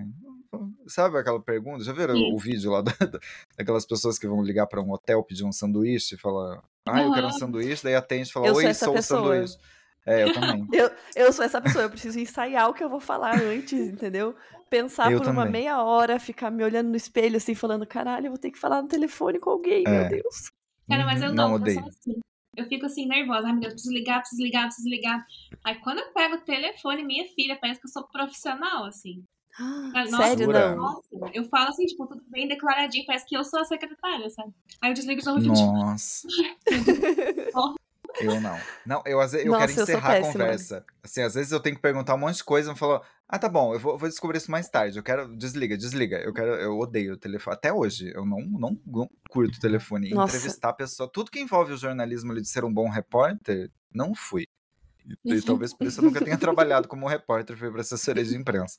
Sabe 0.86 1.18
aquela 1.18 1.40
pergunta? 1.40 1.82
Já 1.82 1.92
viram 1.92 2.14
Sim. 2.14 2.32
o 2.32 2.38
vídeo 2.38 2.70
lá 2.70 2.80
da- 2.82 2.92
da- 3.06 3.18
daquelas 3.58 3.84
pessoas 3.84 4.18
que 4.20 4.28
vão 4.28 4.40
ligar 4.42 4.66
pra 4.68 4.80
um 4.80 4.92
hotel 4.92 5.22
pedir 5.24 5.44
um 5.44 5.50
sanduíche 5.52 6.14
e 6.14 6.18
fala, 6.18 6.62
ah, 6.86 7.02
eu 7.02 7.12
quero 7.12 7.26
um 7.26 7.32
sanduíche, 7.32 7.82
daí 7.82 7.96
atende 7.96 8.28
e 8.28 8.32
fala, 8.32 8.46
Eu 8.46 8.54
sou 8.54 8.62
oi, 8.62 8.68
essa 8.70 8.84
sou 8.84 8.96
o 8.96 9.02
sanduíche. 9.02 9.58
É, 10.06 10.24
eu 10.24 10.32
também. 10.32 10.66
Eu, 10.72 10.90
eu 11.14 11.32
sou 11.32 11.44
essa 11.44 11.60
pessoa, 11.60 11.84
eu 11.84 11.90
preciso 11.90 12.18
ensaiar 12.18 12.68
o 12.68 12.74
que 12.74 12.82
eu 12.82 12.88
vou 12.88 13.00
falar 13.00 13.36
antes, 13.38 13.72
entendeu? 13.88 14.34
Pensar 14.68 15.12
Eu 15.12 15.18
por 15.18 15.26
uma 15.28 15.44
também. 15.44 15.62
meia 15.62 15.82
hora, 15.82 16.18
ficar 16.18 16.50
me 16.50 16.64
olhando 16.64 16.88
no 16.88 16.96
espelho 16.96 17.36
assim, 17.36 17.54
falando, 17.54 17.86
caralho, 17.86 18.26
eu 18.26 18.30
vou 18.30 18.38
ter 18.38 18.50
que 18.50 18.58
falar 18.58 18.82
no 18.82 18.88
telefone 18.88 19.38
com 19.38 19.50
alguém, 19.50 19.84
meu 19.84 20.02
É. 20.02 20.08
Deus. 20.08 20.50
Cara, 20.88 21.04
mas 21.04 21.20
Uhum, 21.20 21.26
eu 21.28 21.34
não, 21.34 21.44
não, 21.44 21.50
eu 21.50 21.54
odeio. 21.56 21.80
sou 21.80 21.88
assim. 21.88 22.20
Eu 22.56 22.66
fico 22.66 22.86
assim, 22.86 23.06
nervosa. 23.06 23.46
Ai, 23.46 23.52
meu 23.52 23.60
Deus, 23.60 23.72
preciso 23.74 23.94
ligar, 23.94 24.20
preciso 24.20 24.42
ligar, 24.42 24.64
preciso 24.64 24.88
ligar. 24.88 25.24
Aí 25.64 25.74
quando 25.76 25.98
eu 26.00 26.12
pego 26.12 26.34
o 26.36 26.40
telefone, 26.40 27.04
minha 27.04 27.26
filha, 27.34 27.56
parece 27.60 27.80
que 27.80 27.86
eu 27.86 27.90
sou 27.90 28.06
profissional, 28.08 28.84
assim. 28.84 29.22
Ah, 29.94 30.04
nossa, 30.10 30.16
Sério, 30.36 30.46
não? 30.48 30.76
Nossa, 30.76 31.02
eu 31.34 31.44
falo 31.44 31.68
assim, 31.68 31.84
tipo, 31.86 32.06
tudo 32.06 32.22
bem 32.28 32.48
declaradinho, 32.48 33.04
parece 33.06 33.26
que 33.26 33.36
eu 33.36 33.44
sou 33.44 33.60
a 33.60 33.64
secretária, 33.64 34.28
sabe? 34.30 34.52
Aí 34.80 34.90
eu 34.90 34.94
desligo 34.94 35.20
de 35.20 35.26
novo 35.26 35.38
e 35.40 35.42
tipo, 35.42 35.54
Nossa. 35.54 36.26
Eu 38.20 38.40
não. 38.40 38.58
Não, 38.86 39.02
eu, 39.06 39.20
às 39.20 39.32
vezes, 39.32 39.46
eu 39.46 39.52
Nossa, 39.52 39.66
quero 39.66 39.78
eu 39.78 39.82
encerrar 39.82 40.08
a 40.08 40.12
péssima. 40.12 40.32
conversa. 40.32 40.84
Assim, 41.02 41.22
às 41.22 41.34
vezes 41.34 41.50
eu 41.52 41.60
tenho 41.60 41.76
que 41.76 41.82
perguntar 41.82 42.14
um 42.14 42.18
monte 42.18 42.36
de 42.36 42.44
coisa 42.44 42.72
e 42.72 42.76
falo, 42.76 43.02
ah, 43.28 43.38
tá 43.38 43.48
bom, 43.48 43.72
eu 43.74 43.80
vou, 43.80 43.96
vou 43.98 44.08
descobrir 44.08 44.38
isso 44.38 44.50
mais 44.50 44.68
tarde. 44.68 44.98
Eu 44.98 45.02
quero. 45.02 45.34
Desliga, 45.36 45.76
desliga. 45.76 46.18
Eu 46.18 46.32
quero. 46.32 46.50
Eu 46.56 46.78
odeio 46.78 47.14
o 47.14 47.16
telefone. 47.16 47.54
Até 47.56 47.72
hoje, 47.72 48.12
eu 48.14 48.24
não, 48.26 48.40
não, 48.40 48.78
não 48.86 49.10
curto 49.30 49.56
o 49.56 49.60
telefone. 49.60 50.10
Nossa. 50.10 50.36
Entrevistar 50.36 50.68
a 50.70 50.74
pessoa. 50.74 51.08
Tudo 51.10 51.30
que 51.30 51.40
envolve 51.40 51.72
o 51.72 51.76
jornalismo 51.76 52.30
ali 52.32 52.42
de 52.42 52.48
ser 52.48 52.64
um 52.64 52.72
bom 52.72 52.88
repórter, 52.88 53.70
não 53.92 54.14
fui. 54.14 54.46
E, 55.24 55.34
e 55.34 55.42
talvez 55.42 55.72
por 55.74 55.86
isso 55.86 56.00
eu 56.00 56.04
nunca 56.04 56.22
tenha 56.22 56.38
trabalhado 56.38 56.86
como 56.86 57.08
repórter, 57.08 57.56
fui 57.56 57.70
pra 57.72 57.80
assessoria 57.80 58.24
de 58.24 58.36
imprensa. 58.36 58.78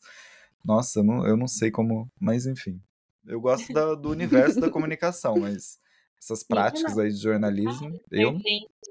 Nossa, 0.64 1.00
eu 1.00 1.04
não, 1.04 1.28
eu 1.28 1.36
não 1.36 1.48
sei 1.48 1.70
como. 1.72 2.10
Mas 2.20 2.46
enfim. 2.46 2.80
Eu 3.26 3.42
gosto 3.42 3.72
da- 3.74 3.96
do 3.96 4.10
universo 4.10 4.60
da 4.60 4.70
comunicação, 4.70 5.38
mas 5.38 5.80
essas 6.24 6.44
práticas 6.44 6.98
aí 6.98 7.10
de 7.10 7.22
jornalismo, 7.22 8.00
eu 8.12 8.40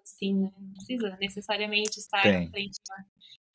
assim, 0.03 0.35
né? 0.35 0.53
Não 0.59 0.73
precisa 0.73 1.17
necessariamente 1.21 1.99
estar 1.99 2.23
Tem. 2.23 2.45
na 2.45 2.51
frente 2.51 2.79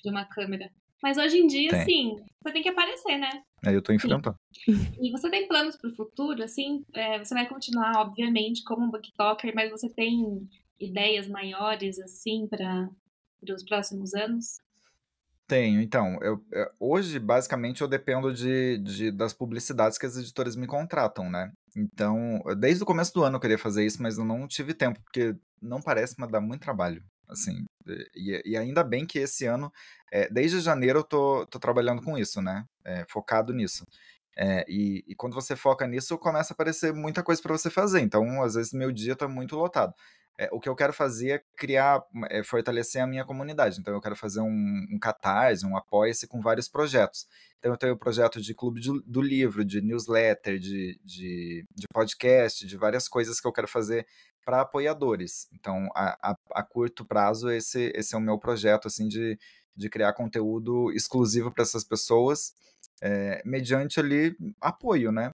de 0.04 0.10
uma, 0.10 0.26
câmera. 0.26 0.72
Mas 1.02 1.18
hoje 1.18 1.38
em 1.38 1.48
dia, 1.48 1.70
Tem. 1.70 1.82
assim, 1.82 2.16
você 2.42 2.54
tem 2.54 2.64
que 2.64 2.70
aparecer, 2.70 3.18
né? 3.18 3.44
Aí 3.64 3.76
eu 3.76 3.82
tô 3.82 3.94
enfrentando. 3.94 4.36
E 4.68 5.12
você 5.12 5.30
tem 5.30 5.48
planos 5.48 5.76
para 5.78 5.90
o 5.90 5.96
futuro? 5.96 6.44
Assim, 6.44 6.84
é, 6.94 7.20
você 7.20 7.34
vai 7.34 7.48
continuar, 7.48 8.02
obviamente, 8.02 8.64
como 8.64 8.90
booktalker, 8.92 9.54
mas 9.54 9.70
você 9.70 9.90
tem 9.90 10.48
ideias 10.80 11.28
maiores, 11.28 12.00
assim, 12.00 12.48
para 12.48 12.90
os 13.54 13.64
próximos 13.64 14.14
anos? 14.14 14.60
Tenho, 15.48 15.82
então, 15.82 16.20
eu, 16.22 16.44
eu- 16.52 16.70
hoje 16.80 17.20
basicamente 17.20 17.82
eu 17.82 17.88
dependo 17.88 18.34
de, 18.34 18.78
de- 18.80 19.12
das 19.12 19.34
publicidades 19.34 19.98
que 19.98 20.06
as 20.06 20.18
editoras 20.18 20.56
me 20.58 20.68
contratam, 20.68 21.30
né? 21.30 21.52
Então, 21.78 22.42
desde 22.58 22.82
o 22.82 22.86
começo 22.86 23.14
do 23.14 23.24
ano 23.24 23.36
eu 23.38 23.40
queria 23.40 23.58
fazer 23.58 23.86
isso, 23.86 24.02
mas 24.02 24.18
eu 24.18 24.26
não 24.26 24.48
tive 24.48 24.74
tempo, 24.74 25.00
porque 25.04 25.36
não 25.62 25.80
parece, 25.80 26.16
mas 26.18 26.32
dá 26.32 26.42
muito 26.42 26.62
trabalho, 26.62 27.04
assim. 27.30 27.66
E, 28.16 28.42
e 28.44 28.58
ainda 28.58 28.84
bem 28.84 29.06
que 29.06 29.20
esse 29.20 29.46
ano, 29.46 29.72
é, 30.12 30.28
desde 30.30 30.60
janeiro 30.60 31.00
eu 31.00 31.04
tô, 31.04 31.46
tô 31.46 31.60
trabalhando 31.60 32.02
com 32.02 32.18
isso, 32.18 32.42
né? 32.42 32.66
É, 32.84 33.06
focado 33.08 33.54
nisso. 33.54 33.86
É, 34.36 34.66
e, 34.68 35.04
e 35.08 35.16
quando 35.16 35.34
você 35.34 35.56
foca 35.56 35.88
nisso, 35.88 36.18
começa 36.18 36.54
a 36.54 36.56
aparecer 36.56 36.94
muita 36.94 37.24
coisa 37.24 37.42
para 37.42 37.56
você 37.58 37.70
fazer. 37.70 38.02
Então, 38.02 38.42
às 38.44 38.56
vezes, 38.56 38.74
meu 38.74 38.92
dia 38.92 39.16
tá 39.16 39.28
muito 39.28 39.56
lotado. 39.56 39.94
É, 40.40 40.50
o 40.52 40.60
que 40.60 40.70
eu 40.70 40.76
quero 40.76 40.94
fazer 40.94 41.30
é 41.32 41.44
criar, 41.56 42.04
é, 42.30 42.44
fortalecer 42.44 43.02
a 43.02 43.08
minha 43.08 43.26
comunidade. 43.26 43.80
Então, 43.80 43.94
eu 43.94 44.00
quero 44.02 44.16
fazer 44.16 44.40
um, 44.40 44.86
um 44.92 45.00
catarse, 45.00 45.66
um 45.66 45.76
apoia-se 45.76 46.28
com 46.28 46.40
vários 46.42 46.70
projetos. 46.70 47.26
Então, 47.58 47.72
eu 47.72 47.78
tenho 47.78 47.94
o 47.94 47.98
projeto 47.98 48.40
de 48.40 48.54
clube 48.54 48.80
de- 48.80 49.04
do 49.06 49.20
livro, 49.22 49.66
de 49.66 49.82
newsletter, 49.82 50.60
de, 50.60 51.00
de, 51.04 51.66
de 51.76 51.88
podcast, 51.92 52.68
de 52.68 52.78
várias 52.78 53.08
coisas 53.08 53.42
que 53.42 53.48
eu 53.48 53.52
quero 53.52 53.68
fazer 53.68 54.06
para 54.46 54.62
apoiadores. 54.62 55.48
Então, 55.52 55.90
a, 55.96 56.32
a, 56.32 56.36
a 56.54 56.64
curto 56.64 57.04
prazo, 57.04 57.50
esse, 57.50 57.92
esse 57.96 58.14
é 58.14 58.18
o 58.18 58.22
meu 58.22 58.38
projeto, 58.38 58.88
assim, 58.88 59.08
de, 59.08 59.38
de 59.76 59.90
criar 59.90 60.14
conteúdo 60.14 60.92
exclusivo 60.92 61.52
para 61.52 61.64
essas 61.64 61.84
pessoas, 61.84 62.54
é, 63.02 63.42
mediante 63.44 64.00
ali 64.00 64.38
apoio, 64.62 65.12
né? 65.12 65.32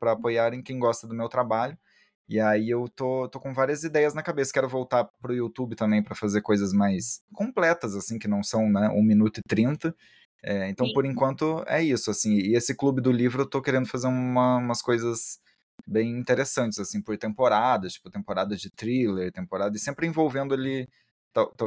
Para 0.00 0.12
apoiarem 0.12 0.60
quem 0.60 0.78
gosta 0.78 1.06
do 1.06 1.14
meu 1.14 1.28
trabalho. 1.28 1.78
E 2.28 2.40
aí 2.40 2.70
eu 2.70 2.88
tô, 2.88 3.28
tô 3.28 3.38
com 3.38 3.52
várias 3.52 3.84
ideias 3.84 4.14
na 4.14 4.22
cabeça. 4.22 4.52
Quero 4.52 4.68
voltar 4.68 5.04
pro 5.20 5.34
YouTube 5.34 5.76
também 5.76 6.02
para 6.02 6.14
fazer 6.14 6.40
coisas 6.40 6.72
mais 6.72 7.22
completas, 7.34 7.94
assim, 7.94 8.18
que 8.18 8.26
não 8.28 8.42
são, 8.42 8.70
né, 8.70 8.88
1 8.88 9.02
minuto 9.02 9.38
e 9.38 9.42
30. 9.48 9.94
É, 10.42 10.68
então, 10.68 10.86
Sim. 10.86 10.92
por 10.92 11.04
enquanto, 11.06 11.64
é 11.66 11.82
isso, 11.82 12.10
assim. 12.10 12.34
E 12.34 12.54
esse 12.54 12.74
clube 12.74 13.00
do 13.00 13.10
livro 13.12 13.42
eu 13.42 13.48
tô 13.48 13.62
querendo 13.62 13.86
fazer 13.86 14.06
uma- 14.08 14.56
umas 14.58 14.82
coisas 14.82 15.38
bem 15.86 16.10
interessantes, 16.18 16.78
assim, 16.78 17.00
por 17.02 17.16
temporadas, 17.18 17.94
tipo, 17.94 18.10
temporada 18.10 18.56
de 18.56 18.70
thriller, 18.70 19.32
temporada, 19.32 19.76
e 19.76 19.78
sempre 19.80 20.06
envolvendo 20.06 20.54
ali, 20.54 20.88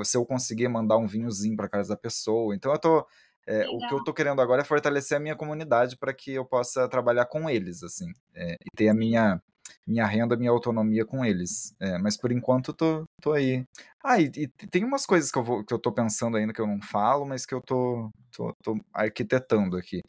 se 0.03 0.17
eu 0.17 0.25
conseguir 0.25 0.67
mandar 0.69 0.97
um 0.97 1.07
vinhozinho 1.07 1.55
pra 1.55 1.69
casa 1.69 1.89
da 1.89 1.97
pessoa. 1.97 2.55
Então, 2.55 2.71
eu 2.71 2.79
tô. 2.79 3.07
é, 3.47 3.67
o 3.69 3.77
que 3.79 3.93
eu 3.93 4.03
tô 4.03 4.13
querendo 4.13 4.41
agora 4.41 4.61
é 4.61 4.65
fortalecer 4.65 5.17
a 5.17 5.19
minha 5.21 5.35
comunidade 5.35 5.97
para 5.97 6.13
que 6.13 6.33
eu 6.33 6.45
possa 6.45 6.87
trabalhar 6.89 7.25
com 7.25 7.49
eles, 7.49 7.81
assim, 7.83 8.07
é, 8.35 8.53
e 8.55 8.69
ter 8.75 8.89
a 8.89 8.93
minha 8.93 9.41
minha 9.85 10.05
renda, 10.05 10.35
minha 10.35 10.51
autonomia 10.51 11.05
com 11.05 11.23
eles. 11.23 11.75
É, 11.79 11.97
mas 11.97 12.17
por 12.17 12.31
enquanto 12.31 12.69
eu 12.69 12.73
tô, 12.73 13.03
tô 13.21 13.31
aí. 13.33 13.65
Ah, 14.03 14.19
e, 14.19 14.31
e 14.35 14.47
tem 14.47 14.83
umas 14.83 15.05
coisas 15.05 15.31
que 15.31 15.37
eu, 15.37 15.43
vou, 15.43 15.63
que 15.63 15.73
eu 15.73 15.79
tô 15.79 15.91
pensando 15.91 16.37
ainda 16.37 16.53
que 16.53 16.61
eu 16.61 16.67
não 16.67 16.81
falo, 16.81 17.25
mas 17.25 17.45
que 17.45 17.53
eu 17.53 17.61
tô, 17.61 18.09
tô, 18.31 18.53
tô 18.63 18.79
arquitetando 18.93 19.77
aqui. 19.77 20.01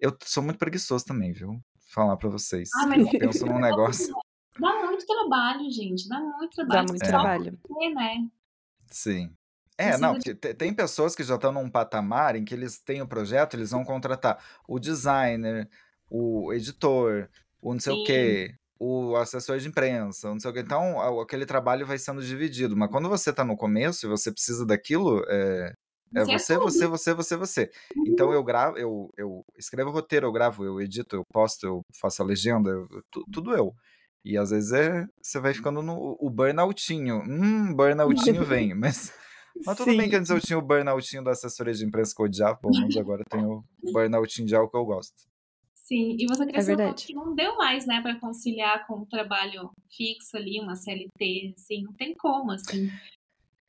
Eu 0.00 0.16
sou 0.24 0.42
muito 0.42 0.58
preguiçoso 0.58 1.04
também, 1.04 1.32
viu? 1.32 1.60
Falar 1.92 2.16
pra 2.16 2.28
vocês. 2.28 2.70
Ah, 2.74 2.86
mas 2.86 3.06
Eu 3.06 3.18
penso 3.18 3.46
num 3.46 3.58
negócio. 3.60 4.14
Dá 4.58 4.86
muito 4.86 5.06
trabalho, 5.06 5.70
gente. 5.70 6.08
Dá 6.08 6.20
muito 6.20 6.54
trabalho. 6.54 6.86
Dá 6.86 6.92
muito 6.92 7.04
É. 7.04 7.06
Trabalho. 7.06 7.58
né? 7.94 8.28
Sim. 8.90 9.34
É, 9.78 9.84
Precisa 9.84 10.06
não, 10.06 10.18
tem 10.58 10.74
pessoas 10.74 11.14
que 11.14 11.24
já 11.24 11.34
estão 11.36 11.50
num 11.50 11.70
patamar 11.70 12.36
em 12.36 12.44
que 12.44 12.54
eles 12.54 12.78
têm 12.78 13.00
o 13.00 13.08
projeto, 13.08 13.54
eles 13.54 13.70
vão 13.70 13.84
contratar 13.84 14.38
o 14.68 14.78
designer, 14.78 15.68
o 16.10 16.52
editor, 16.52 17.28
o 17.60 17.72
não 17.72 17.80
sei 17.80 17.92
o 17.92 17.96
Sim. 17.96 18.04
quê, 18.04 18.54
o 19.12 19.16
assessor 19.16 19.58
de 19.58 19.68
imprensa, 19.68 20.28
não 20.30 20.40
sei 20.40 20.50
o 20.50 20.54
quê. 20.54 20.60
Então, 20.60 21.20
aquele 21.20 21.46
trabalho 21.46 21.86
vai 21.86 21.98
sendo 21.98 22.22
dividido. 22.22 22.76
Mas 22.76 22.90
quando 22.90 23.08
você 23.08 23.30
está 23.30 23.44
no 23.44 23.56
começo 23.56 24.06
e 24.06 24.08
você 24.08 24.32
precisa 24.32 24.66
daquilo, 24.66 25.24
é, 25.28 25.72
é 26.14 26.24
Você 26.26 26.54
é 26.54 26.58
você, 26.58 26.86
você, 26.86 27.14
você, 27.14 27.36
você. 27.36 27.70
Então 28.04 28.32
eu 28.32 28.42
gravo, 28.44 28.76
eu, 28.78 29.10
eu 29.16 29.44
escrevo 29.56 29.90
o 29.90 29.92
roteiro, 29.92 30.26
eu 30.26 30.32
gravo, 30.32 30.64
eu 30.64 30.80
edito, 30.80 31.16
eu 31.16 31.24
posto, 31.32 31.64
eu 31.66 31.82
faço 32.00 32.22
a 32.22 32.26
legenda, 32.26 32.70
eu- 32.70 32.88
tu- 33.10 33.26
tudo 33.30 33.54
eu. 33.56 33.72
E 34.24 34.36
às 34.38 34.50
vezes 34.50 34.72
é, 34.72 35.06
você 35.22 35.40
vai 35.40 35.52
ficando 35.54 35.82
no 35.82 36.16
o 36.20 36.30
burnoutinho. 36.30 37.22
Hum, 37.26 37.74
burnoutinho 37.74 38.44
vem, 38.44 38.74
mas 38.74 39.12
mas 39.64 39.76
tudo 39.76 39.94
bem 39.94 40.08
que 40.08 40.16
Sim. 40.16 40.16
antes 40.16 40.30
eu 40.30 40.40
tinha 40.40 40.58
o 40.58 40.62
burnoutinho 40.62 41.22
da 41.24 41.30
assessoria 41.32 41.72
de 41.74 41.84
imprensa 41.84 42.12
que 42.14 42.20
eu 42.22 42.26
odiava, 42.26 42.56
pelo 42.58 42.74
menos 42.76 42.96
agora 42.96 43.22
eu 43.22 43.26
tenho 43.26 43.64
o 43.82 43.92
burnoutinho 43.92 44.46
de 44.46 44.54
algo 44.56 44.70
que 44.70 44.76
eu 44.76 44.84
gosto. 44.84 45.14
Sim, 45.82 46.16
e 46.18 46.26
você 46.26 46.44
É 46.44 46.46
cresceu 46.46 46.74
um 46.74 46.76
verdade. 46.76 47.06
que 47.06 47.14
não 47.14 47.34
deu 47.34 47.56
mais, 47.56 47.86
né, 47.86 48.00
para 48.00 48.18
conciliar 48.20 48.86
com 48.86 49.00
o 49.00 49.06
trabalho 49.06 49.70
fixo 49.90 50.36
ali, 50.36 50.60
uma 50.60 50.76
CLT, 50.76 51.54
assim, 51.56 51.82
não 51.82 51.92
tem 51.94 52.14
como, 52.14 52.52
assim. 52.52 52.88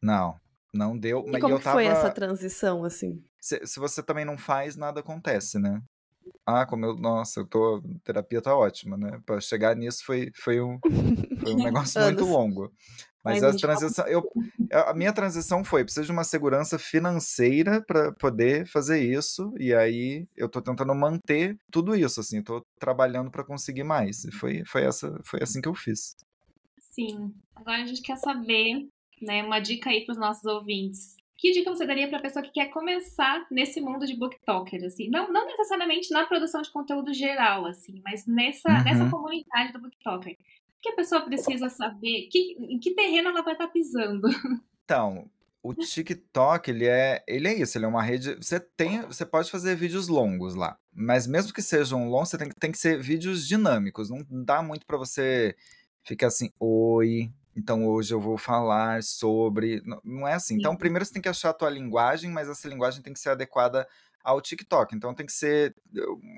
Não, 0.01 0.35
não 0.73 0.97
deu. 0.97 1.23
E 1.25 1.31
Mas 1.31 1.41
como 1.41 1.55
eu 1.55 1.57
que 1.59 1.63
foi 1.63 1.85
essa 1.85 2.01
tava. 2.03 2.13
transição, 2.13 2.83
assim? 2.83 3.23
Se, 3.41 3.65
se 3.65 3.79
você 3.79 4.01
também 4.03 4.25
não 4.25 4.37
faz, 4.37 4.75
nada 4.75 4.99
acontece, 5.01 5.59
né? 5.59 5.81
Ah, 6.45 6.65
como 6.65 6.85
eu. 6.85 6.95
Nossa, 6.95 7.39
eu 7.39 7.47
tô. 7.47 7.81
Terapia 8.03 8.41
tá 8.41 8.55
ótima, 8.55 8.97
né? 8.97 9.21
Pra 9.25 9.39
chegar 9.39 9.75
nisso 9.75 10.03
foi, 10.05 10.31
foi, 10.35 10.61
um, 10.61 10.79
foi 11.41 11.53
um 11.53 11.63
negócio 11.63 12.01
muito 12.01 12.25
longo. 12.25 12.71
Mas 13.23 13.41
Ai, 13.41 13.51
a 13.51 13.55
transição. 13.55 14.05
Eu, 14.05 14.29
a 14.71 14.93
minha 14.93 15.13
transição 15.13 15.63
foi: 15.63 15.83
preciso 15.83 16.05
de 16.05 16.11
uma 16.11 16.25
segurança 16.25 16.77
financeira 16.77 17.81
para 17.81 18.11
poder 18.11 18.67
fazer 18.67 19.01
isso. 19.01 19.53
E 19.57 19.73
aí 19.73 20.27
eu 20.35 20.49
tô 20.49 20.61
tentando 20.61 20.93
manter 20.93 21.57
tudo 21.71 21.95
isso, 21.95 22.19
assim. 22.19 22.43
Tô 22.43 22.65
trabalhando 22.77 23.31
para 23.31 23.45
conseguir 23.45 23.85
mais. 23.85 24.25
E 24.25 24.31
foi, 24.31 24.63
foi, 24.65 24.83
essa, 24.83 25.17
foi 25.23 25.41
assim 25.41 25.61
que 25.61 25.69
eu 25.69 25.75
fiz. 25.75 26.17
Sim. 26.77 27.33
Agora 27.55 27.81
a 27.81 27.85
gente 27.85 28.01
quer 28.01 28.17
saber, 28.17 28.87
né, 29.21 29.41
uma 29.41 29.59
dica 29.59 29.89
aí 29.89 30.05
para 30.05 30.11
os 30.11 30.19
nossos 30.19 30.43
ouvintes. 30.43 31.15
Que 31.43 31.51
dica 31.51 31.69
você 31.75 31.85
daria 31.85 32.07
para 32.07 32.19
a 32.19 32.21
pessoa 32.21 32.41
que 32.41 32.51
quer 32.53 32.67
começar 32.67 33.45
nesse 33.51 33.81
mundo 33.81 34.05
de 34.05 34.15
booktalker, 34.15 34.81
assim? 34.85 35.09
Não, 35.09 35.29
não 35.29 35.45
necessariamente 35.45 36.09
na 36.09 36.25
produção 36.25 36.61
de 36.61 36.71
conteúdo 36.71 37.13
geral, 37.13 37.65
assim, 37.65 38.01
mas 38.01 38.25
nessa, 38.25 38.69
Uhum. 38.69 38.83
nessa 38.85 39.09
comunidade 39.09 39.73
do 39.73 39.79
booktalker. 39.81 40.33
O 40.35 40.81
que 40.81 40.89
a 40.89 40.95
pessoa 40.95 41.19
precisa 41.19 41.67
saber? 41.67 42.29
Que, 42.31 42.55
em 42.59 42.79
que 42.79 42.95
terreno 42.95 43.27
ela 43.27 43.41
vai 43.41 43.53
estar 43.53 43.67
pisando? 43.67 44.27
Então, 44.85 45.29
o 45.61 45.73
TikTok, 45.73 46.69
ele 46.69 46.85
é, 46.85 47.21
ele 47.27 47.47
é 47.47 47.53
isso, 47.57 47.77
ele 47.77 47.85
é 47.85 47.87
uma 47.89 48.03
rede. 48.03 48.35
Você 48.35 48.59
tem, 48.59 49.01
você 49.01 49.25
pode 49.25 49.49
fazer 49.51 49.75
vídeos 49.75 50.07
longos 50.09 50.55
lá, 50.55 50.77
mas 50.93 51.25
mesmo 51.27 51.53
que 51.53 51.61
sejam 51.61 52.09
longos, 52.09 52.29
você 52.29 52.37
tem, 52.37 52.49
que- 52.49 52.55
tem 52.55 52.71
que 52.71 52.77
ser 52.77 53.01
vídeos 53.01 53.47
dinâmicos. 53.47 54.09
Não 54.09 54.25
dá 54.29 54.61
muito 54.61 54.85
para 54.85 54.97
você 54.97 55.55
ficar 56.03 56.27
assim, 56.27 56.49
oi. 56.59 57.29
Então 57.55 57.85
hoje 57.87 58.13
eu 58.13 58.19
vou 58.19 58.37
falar 58.37 59.03
sobre. 59.03 59.81
Não, 59.85 60.01
não 60.03 60.27
é 60.27 60.33
assim. 60.33 60.55
Então, 60.55 60.71
Sim. 60.71 60.77
primeiro 60.77 61.05
você 61.05 61.13
tem 61.13 61.21
que 61.21 61.29
achar 61.29 61.51
a 61.51 61.53
tua 61.53 61.69
linguagem, 61.69 62.31
mas 62.31 62.49
essa 62.49 62.67
linguagem 62.67 63.01
tem 63.01 63.13
que 63.13 63.19
ser 63.19 63.29
adequada 63.29 63.87
ao 64.23 64.41
TikTok. 64.41 64.95
Então 64.95 65.13
tem 65.13 65.25
que 65.25 65.33
ser 65.33 65.75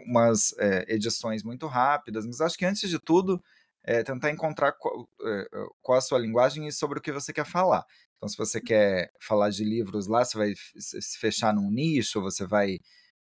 umas 0.06 0.54
é, 0.58 0.86
edições 0.94 1.44
muito 1.44 1.68
rápidas, 1.68 2.26
mas 2.26 2.42
acho 2.42 2.58
que 2.58 2.66
antes 2.66 2.90
de 2.90 3.00
tudo 3.00 3.42
é 3.84 4.04
tentar 4.04 4.32
encontrar 4.32 4.72
qual, 4.74 5.08
é, 5.24 5.48
qual 5.82 5.98
a 5.98 6.02
sua 6.02 6.18
linguagem 6.18 6.68
e 6.68 6.72
sobre 6.72 6.98
o 6.98 7.02
que 7.02 7.12
você 7.12 7.32
quer 7.32 7.46
falar. 7.46 7.86
Então, 8.18 8.28
se 8.28 8.38
você 8.38 8.60
quer 8.60 9.12
falar 9.20 9.50
de 9.50 9.64
livros 9.64 10.08
lá, 10.08 10.26
você 10.26 10.38
vai 10.38 10.54
se 10.78 11.20
fechar 11.20 11.54
num 11.54 11.70
nicho, 11.70 12.22
você 12.22 12.46
vai 12.46 12.80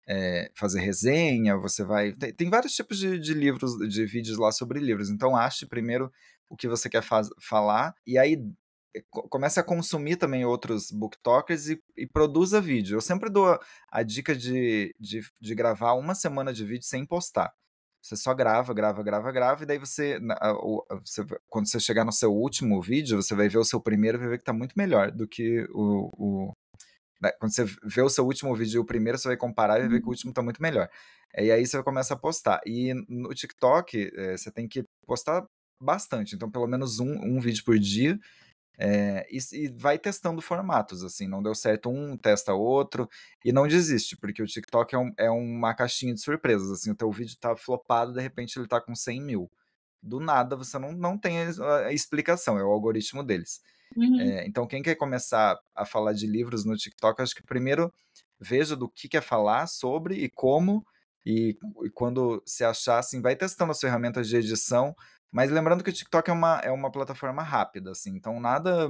é, 0.08 0.52
fazer 0.56 0.82
resenha, 0.82 1.58
você 1.58 1.84
vai. 1.84 2.12
Tem, 2.14 2.34
tem 2.34 2.50
vários 2.50 2.74
tipos 2.74 3.00
de, 3.00 3.18
de, 3.18 3.34
livros, 3.34 3.72
de 3.90 4.06
vídeos 4.06 4.38
lá 4.38 4.52
sobre 4.52 4.80
livros. 4.80 5.10
Então, 5.10 5.36
ache 5.36 5.66
primeiro 5.66 6.12
o 6.52 6.58
que 6.58 6.68
você 6.68 6.90
quer 6.90 7.04
falar, 7.40 7.96
e 8.06 8.18
aí 8.18 8.38
comece 9.30 9.58
a 9.60 9.64
consumir 9.64 10.18
também 10.18 10.44
outros 10.44 10.92
booktokers 10.92 11.70
e, 11.70 11.82
e 11.96 12.06
produza 12.06 12.60
vídeo. 12.60 12.98
Eu 12.98 13.02
sempre 13.02 13.30
dou 13.30 13.48
a, 13.48 13.60
a 13.90 14.04
dica 14.04 14.36
de, 14.36 14.94
de, 15.00 15.22
de 15.40 15.56
gravar 15.56 15.94
uma 15.94 16.14
semana 16.14 16.52
de 16.52 16.66
vídeo 16.66 16.84
sem 16.84 17.06
postar. 17.06 17.54
Você 18.04 18.18
só 18.18 18.34
grava, 18.34 18.74
grava, 18.74 19.02
grava, 19.04 19.32
grava, 19.32 19.64
e 19.64 19.66
daí 19.66 19.78
você, 19.78 20.20
você, 21.06 21.24
quando 21.48 21.70
você 21.70 21.80
chegar 21.80 22.04
no 22.04 22.12
seu 22.12 22.34
último 22.34 22.82
vídeo, 22.82 23.22
você 23.22 23.36
vai 23.36 23.48
ver 23.48 23.60
o 23.60 23.64
seu 23.64 23.80
primeiro 23.80 24.18
e 24.18 24.20
vai 24.20 24.30
ver 24.30 24.40
que 24.40 24.44
tá 24.44 24.54
muito 24.54 24.74
melhor 24.76 25.12
do 25.12 25.28
que 25.28 25.66
o, 25.70 26.10
o. 26.18 26.52
né, 27.22 27.32
Quando 27.40 27.54
você 27.54 27.64
vê 27.84 28.02
o 28.02 28.10
seu 28.10 28.26
último 28.26 28.56
vídeo 28.56 28.78
e 28.78 28.80
o 28.80 28.86
primeiro, 28.86 29.18
você 29.18 29.28
vai 29.28 29.38
comparar 29.38 29.78
e 29.78 29.82
vai 29.82 29.90
ver 29.90 30.02
que 30.02 30.08
o 30.08 30.10
último 30.10 30.34
tá 30.34 30.42
muito 30.42 30.62
melhor. 30.62 30.90
E 31.38 31.52
aí 31.52 31.66
você 31.66 31.82
começa 31.84 32.16
a 32.16 32.18
postar. 32.18 32.60
E 32.66 32.94
no 33.08 33.30
TikTok, 33.30 34.12
é, 34.16 34.36
você 34.36 34.52
tem 34.52 34.68
que 34.68 34.84
postar 35.06 35.46
bastante. 35.84 36.36
Então, 36.36 36.50
pelo 36.50 36.68
menos 36.68 37.00
um, 37.00 37.12
um 37.12 37.40
vídeo 37.40 37.64
por 37.64 37.78
dia. 37.78 38.20
É, 38.84 39.28
e, 39.30 39.38
e, 39.54 39.68
vai 39.70 40.00
testando 40.00 40.42
formatos, 40.42 41.04
assim, 41.04 41.28
não 41.28 41.44
deu 41.44 41.54
certo 41.54 41.88
um, 41.90 42.18
testa 42.18 42.54
outro, 42.54 43.08
e 43.46 43.52
não 43.52 43.68
desiste, 43.68 44.18
porque 44.18 44.42
o 44.42 44.48
TikTok 44.48 44.96
é, 44.96 44.98
um, 44.98 45.14
é, 45.18 45.30
uma 45.30 45.76
caixinha 45.76 46.16
de 46.16 46.20
surpresas, 46.20 46.72
assim, 46.72 46.90
o 46.90 46.96
teu 46.96 47.12
vídeo 47.12 47.38
tá 47.40 47.56
flopado, 47.56 48.12
de 48.12 48.20
repente 48.20 48.58
ele 48.58 48.68
tá 48.68 48.82
com 48.82 48.96
100 48.96 49.22
mil. 49.22 49.52
Do 50.02 50.20
nada, 50.20 50.56
você 50.56 50.80
não, 50.80 50.94
não 50.94 51.16
tem 51.16 51.38
a, 51.44 51.94
explicação, 51.94 52.58
é 52.58 52.64
o 52.64 52.72
algoritmo 52.72 53.24
deles. 53.24 53.62
Uhum. 53.96 54.20
É, 54.20 54.48
então, 54.48 54.66
quem 54.66 54.82
quer 54.82 54.96
começar 54.96 55.60
a 55.76 55.86
falar 55.86 56.14
de 56.14 56.26
livros 56.26 56.66
no 56.66 56.76
TikTok, 56.76 57.22
acho 57.22 57.36
que 57.36 57.44
primeiro 57.44 57.94
veja 58.40 58.76
do 58.76 58.90
que 58.90 59.08
quer 59.08 59.22
falar 59.22 59.68
sobre 59.68 60.16
e 60.16 60.30
como, 60.30 60.84
E, 61.24 61.56
e 61.84 61.90
quando 61.92 62.42
se 62.48 62.64
achar, 62.64 62.98
assim, 62.98 63.22
vai 63.22 63.36
testando 63.36 63.72
as 63.72 63.80
ferramentas 63.80 64.28
de 64.28 64.38
edição, 64.38 64.96
mas 65.32 65.50
lembrando 65.52 65.84
que 65.84 65.90
o 65.90 65.94
TikTok 65.94 66.30
é 66.30 66.34
uma, 66.34 66.60
é 66.60 66.72
uma 66.72 66.92
plataforma 66.92 67.42
rápida, 67.42 67.92
assim, 67.92 68.12
então 68.12 68.40
nada 68.40 68.90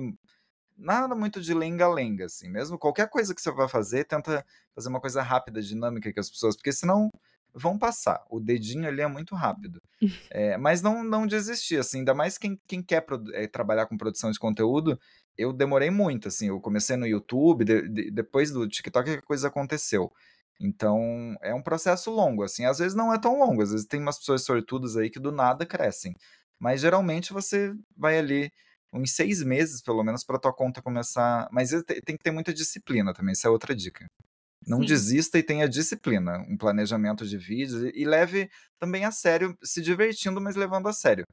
nada 0.77 1.13
muito 1.15 1.39
de 1.39 1.53
lenga-lenga, 1.53 2.25
assim. 2.25 2.49
Mesmo 2.49 2.77
qualquer 2.77 3.07
coisa 3.09 3.35
que 3.35 3.41
você 3.41 3.51
vai 3.51 3.69
fazer, 3.69 4.05
tenta 4.05 4.43
fazer 4.73 4.89
uma 4.89 4.99
coisa 4.99 5.21
rápida, 5.21 5.61
dinâmica 5.61 6.11
que 6.11 6.19
as 6.19 6.29
pessoas, 6.29 6.55
porque 6.55 6.71
senão 6.73 7.11
vão 7.53 7.77
passar. 7.77 8.25
O 8.29 8.39
dedinho 8.39 8.87
ali 8.87 9.01
é 9.01 9.07
muito 9.07 9.35
rápido. 9.35 9.81
É, 10.33 10.57
mas 10.57 10.81
não, 10.81 11.03
não 11.03 11.27
desistir, 11.27 11.77
assim, 11.77 11.99
ainda 11.99 12.13
mais 12.13 12.37
quem, 12.37 12.59
quem 12.65 12.81
quer 12.81 13.05
é, 13.33 13.47
trabalhar 13.47 13.85
com 13.85 13.97
produção 13.97 14.31
de 14.31 14.39
conteúdo, 14.39 14.97
eu 15.37 15.51
demorei 15.51 15.91
muito, 15.91 16.29
assim, 16.29 16.47
eu 16.47 16.59
comecei 16.59 16.95
no 16.95 17.05
YouTube, 17.05 17.65
de, 17.65 17.87
de, 17.87 18.11
depois 18.11 18.49
do 18.49 18.67
TikTok 18.67 19.09
a 19.11 19.21
coisa 19.21 19.49
aconteceu. 19.49 20.11
Então, 20.61 21.35
é 21.41 21.53
um 21.53 21.61
processo 21.63 22.11
longo, 22.11 22.43
assim, 22.43 22.65
às 22.65 22.79
vezes 22.79 22.95
não 22.95 23.13
é 23.13 23.19
tão 23.19 23.37
longo, 23.39 23.61
às 23.63 23.71
vezes 23.71 23.85
tem 23.87 23.99
umas 23.99 24.19
pessoas 24.19 24.43
sortudas 24.43 24.95
aí 24.97 25.09
que 25.09 25.19
do 25.19 25.31
nada 25.31 25.65
crescem. 25.65 26.13
Mas 26.59 26.81
geralmente 26.81 27.33
você 27.33 27.73
vai 27.97 28.17
ali 28.19 28.51
uns 28.93 29.13
seis 29.15 29.41
meses, 29.43 29.81
pelo 29.81 30.03
menos, 30.03 30.23
para 30.23 30.39
tua 30.39 30.53
conta 30.53 30.81
começar. 30.81 31.47
Mas 31.51 31.71
tem 32.05 32.17
que 32.17 32.23
ter 32.23 32.31
muita 32.31 32.53
disciplina 32.53 33.13
também, 33.13 33.31
essa 33.33 33.47
é 33.47 33.51
outra 33.51 33.75
dica. 33.75 34.05
Não 34.67 34.79
Sim. 34.79 34.85
desista 34.85 35.39
e 35.39 35.43
tenha 35.43 35.67
disciplina, 35.69 36.39
um 36.49 36.57
planejamento 36.57 37.25
de 37.27 37.37
vídeos 37.37 37.91
e 37.95 38.05
leve 38.05 38.49
também 38.79 39.05
a 39.05 39.11
sério, 39.11 39.57
se 39.63 39.81
divertindo, 39.81 40.39
mas 40.41 40.55
levando 40.55 40.87
a 40.89 40.93
sério. 40.93 41.25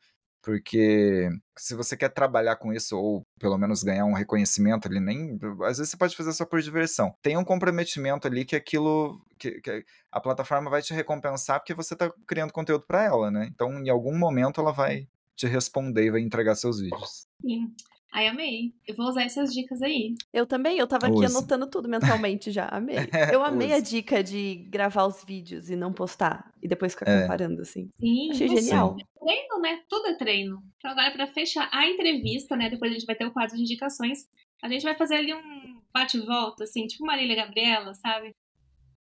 Porque 0.48 1.28
se 1.58 1.74
você 1.74 1.94
quer 1.94 2.08
trabalhar 2.08 2.56
com 2.56 2.72
isso, 2.72 2.96
ou 2.96 3.22
pelo 3.38 3.58
menos 3.58 3.82
ganhar 3.82 4.06
um 4.06 4.14
reconhecimento 4.14 4.88
ali, 4.88 4.98
nem. 4.98 5.38
Às 5.66 5.76
vezes 5.76 5.90
você 5.90 5.96
pode 5.98 6.16
fazer 6.16 6.32
só 6.32 6.46
por 6.46 6.62
diversão. 6.62 7.14
Tem 7.20 7.36
um 7.36 7.44
comprometimento 7.44 8.26
ali 8.26 8.46
que 8.46 8.56
aquilo. 8.56 9.20
Que, 9.38 9.60
que 9.60 9.84
a 10.10 10.18
plataforma 10.18 10.70
vai 10.70 10.80
te 10.80 10.94
recompensar 10.94 11.60
porque 11.60 11.74
você 11.74 11.92
está 11.92 12.10
criando 12.26 12.50
conteúdo 12.50 12.86
para 12.86 13.04
ela, 13.04 13.30
né? 13.30 13.46
Então, 13.52 13.78
em 13.78 13.90
algum 13.90 14.16
momento, 14.16 14.58
ela 14.58 14.72
vai 14.72 15.06
te 15.36 15.46
responder 15.46 16.06
e 16.06 16.10
vai 16.12 16.22
entregar 16.22 16.54
seus 16.54 16.80
vídeos. 16.80 17.28
Sim. 17.42 17.70
Ai, 18.12 18.26
amei. 18.26 18.72
Eu 18.86 18.96
vou 18.96 19.06
usar 19.06 19.22
essas 19.22 19.52
dicas 19.52 19.82
aí. 19.82 20.14
Eu 20.32 20.46
também, 20.46 20.78
eu 20.78 20.86
tava 20.86 21.06
aqui 21.06 21.16
Use. 21.16 21.26
anotando 21.26 21.66
tudo 21.66 21.88
mentalmente 21.88 22.50
já. 22.50 22.66
Amei. 22.66 22.96
Eu 23.32 23.44
amei 23.44 23.72
a 23.72 23.80
dica 23.80 24.22
de 24.24 24.66
gravar 24.70 25.06
os 25.06 25.22
vídeos 25.24 25.68
e 25.68 25.76
não 25.76 25.92
postar. 25.92 26.50
E 26.62 26.66
depois 26.66 26.94
ficar 26.94 27.10
é. 27.10 27.22
comparando, 27.22 27.60
assim. 27.60 27.90
Sim. 28.00 28.30
Achei 28.30 28.48
genial. 28.48 28.96
Sim. 28.98 29.04
Treino, 29.20 29.60
né? 29.60 29.82
Tudo 29.88 30.08
é 30.08 30.14
treino. 30.14 30.62
Então 30.78 30.90
agora, 30.90 31.10
pra 31.10 31.26
fechar 31.26 31.68
a 31.70 31.86
entrevista, 31.86 32.56
né? 32.56 32.70
Depois 32.70 32.90
a 32.90 32.94
gente 32.94 33.06
vai 33.06 33.14
ter 33.14 33.26
o 33.26 33.32
quadro 33.32 33.56
de 33.56 33.62
indicações. 33.62 34.26
A 34.62 34.68
gente 34.68 34.82
vai 34.82 34.96
fazer 34.96 35.16
ali 35.16 35.34
um 35.34 35.80
bate-volta, 35.92 36.64
assim, 36.64 36.86
tipo 36.86 37.04
Marília 37.04 37.36
Gabriela, 37.36 37.94
sabe? 37.94 38.34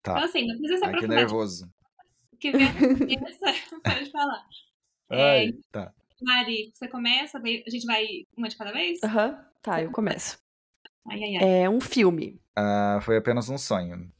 Tá. 0.01 0.13
Então, 0.13 0.23
assim, 0.23 0.47
não 0.47 0.57
precisa 0.57 0.79
se 0.79 0.85
aprofundar. 0.85 1.17
Ai, 1.17 1.25
que 1.25 1.31
nervoso. 1.31 1.69
Que 2.39 2.51
vem 2.51 2.67
pode 3.83 4.11
falar. 4.11 4.45
Ai, 5.09 5.49
é, 5.49 5.51
tá. 5.71 5.93
Mari, 6.25 6.71
você 6.73 6.87
começa, 6.87 7.37
a 7.37 7.69
gente 7.69 7.85
vai 7.85 8.25
uma 8.35 8.49
de 8.49 8.57
cada 8.57 8.71
vez? 8.71 8.99
Aham, 9.03 9.27
uhum. 9.27 9.35
tá, 9.61 9.83
eu 9.83 9.91
começo. 9.91 10.39
Ai, 11.07 11.23
ai, 11.23 11.35
ai. 11.37 11.61
É 11.61 11.69
um 11.69 11.79
filme. 11.79 12.41
Uh, 12.57 12.99
foi 13.01 13.17
apenas 13.17 13.47
um 13.47 13.59
sonho. 13.59 14.11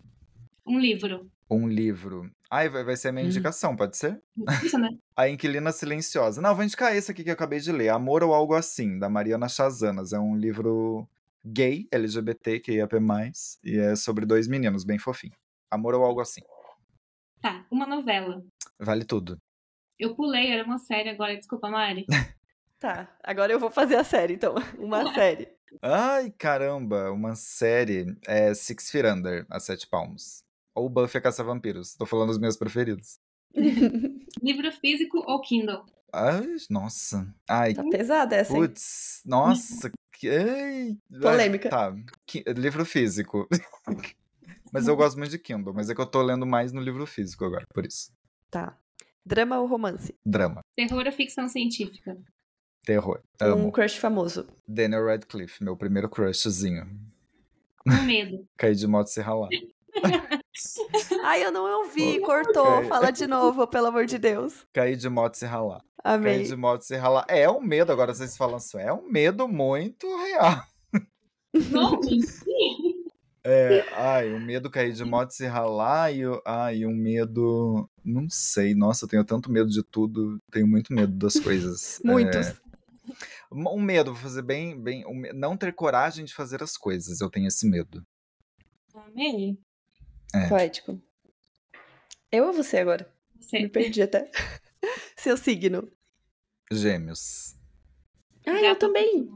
Um 0.68 0.80
livro. 0.80 1.28
Um 1.50 1.68
livro. 1.68 2.30
Ai, 2.50 2.70
vai, 2.70 2.84
vai 2.84 2.96
ser 2.96 3.08
a 3.08 3.12
minha 3.12 3.26
hum. 3.26 3.30
indicação, 3.30 3.76
pode 3.76 3.98
ser? 3.98 4.22
Isso, 4.63 4.78
né? 4.78 4.89
a 5.18 5.28
Inquilina 5.28 5.72
Silenciosa. 5.72 6.39
Não, 6.44 6.54
vou 6.54 6.63
indicar 6.63 6.96
esse 6.96 7.12
aqui 7.12 7.24
que 7.24 7.30
eu 7.30 7.34
acabei 7.34 7.60
de 7.60 7.72
ler. 7.72 7.89
Amor 7.89 8.24
ou 8.24 8.36
Algo 8.36 8.54
Assim, 8.54 9.00
da 9.00 9.10
Mariana 9.10 9.50
Chazanas. 9.50 10.13
É 10.13 10.20
um 10.20 10.36
livro 10.36 11.08
gay, 11.44 11.88
LGBT, 11.91 12.60
que 12.60 12.74
ia 12.74 12.88
mais, 13.02 13.60
e 13.63 13.80
é 13.80 13.96
sobre 13.96 14.28
dois 14.28 14.48
meninos, 14.48 14.84
bem 14.84 15.00
fofinho. 15.00 15.34
Amor 15.72 15.96
ou 15.96 16.04
Algo 16.04 16.22
Assim. 16.22 16.41
Tá, 17.41 17.65
uma 17.72 17.88
novela. 17.88 18.44
Vale 18.80 19.06
tudo. 19.06 19.39
Eu 19.97 20.13
pulei, 20.13 20.51
era 20.51 20.63
uma 20.65 20.77
série 20.77 21.10
agora, 21.10 21.36
desculpa, 21.36 21.69
Mari. 21.69 22.05
tá, 22.79 23.15
agora 23.23 23.51
eu 23.51 23.60
vou 23.60 23.71
fazer 23.71 23.95
a 23.95 24.03
série, 24.03 24.34
então. 24.34 24.55
Uma 24.77 25.13
série. 25.13 25.47
Ai, 25.81 26.31
caramba, 26.38 27.12
uma 27.12 27.36
série. 27.36 28.15
É 28.25 28.53
Six 28.53 28.89
Feet 28.89 29.05
Under, 29.05 29.45
a 29.49 29.60
Sete 29.60 29.88
Palmos. 29.88 30.43
Ou 30.73 30.89
Buffy 30.89 31.17
a 31.17 31.21
Caça-Vampiros. 31.21 31.95
Tô 31.95 32.05
falando 32.05 32.29
os 32.29 32.38
meus 32.38 32.55
preferidos. 32.55 33.19
Livro 34.41 34.71
físico 34.79 35.23
ou 35.25 35.41
Kindle? 35.41 35.86
Ai, 36.13 36.55
nossa. 36.69 37.27
Ai, 37.47 37.73
tá 37.73 37.84
pesada 37.89 38.36
essa. 38.36 38.53
Putz, 38.53 39.21
nossa. 39.25 39.91
Que... 40.13 40.29
Ai, 40.29 40.97
Polêmica. 41.19 41.69
Tá, 41.69 41.93
livro 42.55 42.86
físico. 42.86 43.47
mas 44.71 44.88
eu 44.88 44.95
gosto 44.95 45.17
muito 45.17 45.31
de 45.31 45.39
Kindle, 45.39 45.73
mas 45.73 45.89
é 45.89 45.95
que 45.95 45.99
eu 45.99 46.05
tô 46.05 46.21
lendo 46.21 46.45
mais 46.45 46.71
no 46.71 46.81
livro 46.81 47.05
físico 47.05 47.43
agora, 47.43 47.65
por 47.73 47.86
isso. 47.86 48.13
Tá. 48.49 48.77
Drama 49.26 49.60
ou 49.60 49.66
romance? 49.66 50.14
Drama. 50.24 50.62
Terror 50.76 51.04
ou 51.06 51.12
ficção 51.12 51.50
científica? 51.50 52.16
Terror. 52.84 53.20
Amo. 53.42 53.68
Um 53.68 53.72
crush 53.72 53.98
famoso. 53.98 54.48
Daniel 54.68 55.06
Radcliffe, 55.06 55.64
meu 55.64 55.76
primeiro 55.76 56.08
crushzinho. 56.08 56.88
Com 57.80 58.04
medo. 58.04 58.48
Cair 58.56 58.76
de 58.76 58.86
moto 58.86 59.08
e 59.08 59.12
se 59.12 59.22
ralar. 59.22 59.50
Ai, 61.24 61.44
eu 61.44 61.52
não 61.52 61.82
ouvi, 61.82 62.20
cortou. 62.20 62.84
Fala 62.84 63.10
de 63.10 63.26
novo, 63.26 63.68
pelo 63.68 63.88
amor 63.88 64.06
de 64.06 64.20
Deus. 64.20 64.66
Cair 64.72 64.96
de 64.96 65.10
moto 65.10 65.34
e 65.34 65.38
se 65.40 65.46
ralar. 65.46 65.82
Amei. 66.04 66.36
Cair 66.36 66.48
de 66.48 66.56
moto 66.56 66.82
e 66.82 66.86
se 66.86 66.96
ralar. 66.96 67.26
É 67.28 67.50
um 67.50 67.60
medo, 67.60 67.92
agora 67.92 68.14
vocês 68.14 68.38
falam 68.38 68.58
assim, 68.58 68.78
é 68.78 68.94
um 68.94 69.10
medo 69.10 69.48
muito 69.48 70.08
real. 70.18 70.64
Não, 71.72 72.00
é, 73.47 73.86
ai, 73.93 74.34
o 74.34 74.39
medo 74.39 74.71
cair 74.71 74.91
de 74.91 75.05
moto 75.05 75.29
e 75.29 75.36
se 75.36 75.45
ralar 75.45 76.12
e, 76.12 76.21
ai, 76.43 76.84
um 76.84 76.95
medo. 76.95 77.88
Não 78.03 78.27
sei, 78.27 78.73
nossa, 78.73 79.05
eu 79.05 79.10
tenho 79.10 79.23
tanto 79.23 79.51
medo 79.51 79.69
de 79.69 79.84
tudo. 79.84 80.41
Tenho 80.51 80.67
muito 80.67 80.91
medo 80.91 81.13
das 81.13 81.39
coisas. 81.39 82.01
Muitos. 82.03 82.47
É, 82.47 82.55
um 83.51 83.79
medo, 83.79 84.13
vou 84.13 84.21
fazer 84.23 84.41
bem. 84.41 84.81
bem 84.81 85.05
um, 85.05 85.21
não 85.36 85.55
ter 85.55 85.73
coragem 85.75 86.25
de 86.25 86.34
fazer 86.34 86.63
as 86.63 86.75
coisas. 86.75 87.21
Eu 87.21 87.29
tenho 87.29 87.47
esse 87.47 87.69
medo. 87.69 88.03
Amei. 88.95 89.60
É. 90.34 90.49
Poético. 90.49 90.99
Eu 92.31 92.47
ou 92.47 92.53
você 92.53 92.79
agora? 92.79 93.13
Você. 93.39 93.60
Me 93.60 93.69
perdi 93.69 94.01
até. 94.01 94.27
Seu 95.15 95.38
signo. 95.38 95.88
Gêmeos. 96.71 97.55
Ah, 98.47 98.60
eu 98.60 98.75
também. 98.75 99.29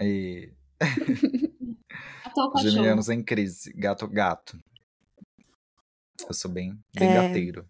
E... 0.00 0.52
Geminianos 2.62 3.08
em 3.08 3.22
crise. 3.22 3.72
Gato, 3.74 4.08
gato. 4.08 4.58
Eu 6.26 6.34
sou 6.34 6.50
bem, 6.50 6.78
bem 6.96 7.08
é... 7.10 7.14
gateiro. 7.14 7.68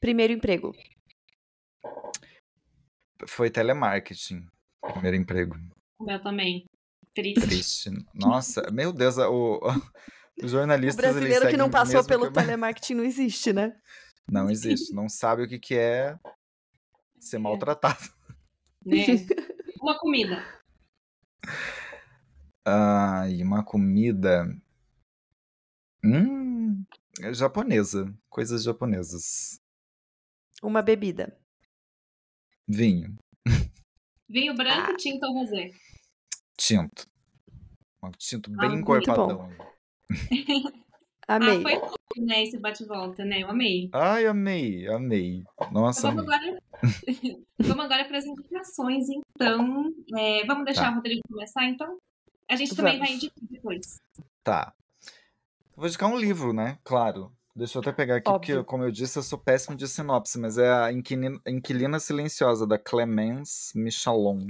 Primeiro 0.00 0.32
emprego. 0.32 0.72
Foi 3.26 3.50
telemarketing. 3.50 4.46
Primeiro 4.92 5.16
emprego. 5.16 5.56
O 5.98 6.04
meu 6.04 6.20
também. 6.20 6.66
Triste. 7.14 7.40
Triste. 7.40 7.90
Nossa, 8.14 8.70
meu 8.70 8.92
Deus, 8.92 9.16
o, 9.16 9.60
o 10.42 10.48
jornalista. 10.48 11.00
O 11.00 11.04
brasileiro 11.04 11.48
que 11.48 11.56
não 11.56 11.70
passou 11.70 12.04
pelo 12.04 12.28
que... 12.28 12.34
telemarketing 12.34 12.94
não 12.94 13.04
existe, 13.04 13.52
né? 13.52 13.74
Não 14.28 14.50
existe. 14.50 14.92
Não 14.92 15.08
sabe 15.08 15.42
o 15.42 15.48
que, 15.48 15.58
que 15.58 15.76
é 15.76 16.18
ser 17.18 17.36
é. 17.36 17.38
maltratado. 17.38 18.10
Né? 18.84 18.96
Uma 19.80 19.98
comida. 19.98 20.44
Ah, 22.64 23.28
e 23.28 23.42
uma 23.42 23.64
comida. 23.64 24.44
Hum, 26.04 26.84
é 27.20 27.32
japonesa. 27.32 28.12
Coisas 28.28 28.64
japonesas. 28.64 29.60
Uma 30.62 30.82
bebida. 30.82 31.38
Vinho. 32.66 33.16
Vinho 34.28 34.54
branco, 34.54 34.90
ah. 34.90 34.96
tinto 34.96 35.24
ou 35.26 35.34
rosé? 35.34 35.70
Tinto. 36.56 37.08
Um 38.02 38.10
tinto 38.10 38.50
bem 38.50 38.70
ah, 38.70 38.74
encorpadão. 38.74 39.48
amei. 41.26 41.58
Ah, 41.58 41.62
foi 41.62 41.80
tudo, 41.80 42.26
né, 42.26 42.42
esse 42.42 42.58
bate-volta, 42.58 43.24
né? 43.24 43.42
Eu 43.42 43.50
amei. 43.50 43.88
Ai, 43.92 44.26
amei, 44.26 44.86
amei. 44.88 45.44
Nossa, 45.72 46.08
então, 46.08 46.24
vamos, 46.24 46.32
Agora... 46.32 46.62
vamos 47.58 47.84
agora 47.84 48.04
para 48.04 48.18
as 48.18 48.24
indicações, 48.24 49.06
então. 49.08 49.92
É, 50.16 50.44
vamos 50.44 50.64
deixar 50.64 50.84
tá. 50.86 50.92
o 50.92 50.94
Rodrigo 50.96 51.22
começar, 51.28 51.64
então? 51.64 51.98
A 52.48 52.56
gente 52.56 52.76
também 52.76 52.94
Vamos. 52.94 53.08
vai 53.08 53.16
indicar 53.16 53.44
depois. 53.50 54.00
Tá. 54.44 54.72
Vou 55.74 55.86
indicar 55.86 56.08
um 56.08 56.16
livro, 56.16 56.52
né? 56.52 56.78
Claro. 56.84 57.32
Deixa 57.54 57.78
eu 57.78 57.80
até 57.80 57.90
pegar 57.90 58.16
aqui, 58.16 58.30
Óbvio. 58.30 58.56
porque, 58.56 58.68
como 58.68 58.84
eu 58.84 58.90
disse, 58.90 59.18
eu 59.18 59.22
sou 59.22 59.38
péssimo 59.38 59.76
de 59.76 59.88
sinopse, 59.88 60.38
mas 60.38 60.58
é 60.58 60.70
a 60.70 60.92
Inquilina, 60.92 61.40
Inquilina 61.46 61.98
Silenciosa, 61.98 62.66
da 62.66 62.78
Clemence 62.78 63.76
Michalon. 63.78 64.46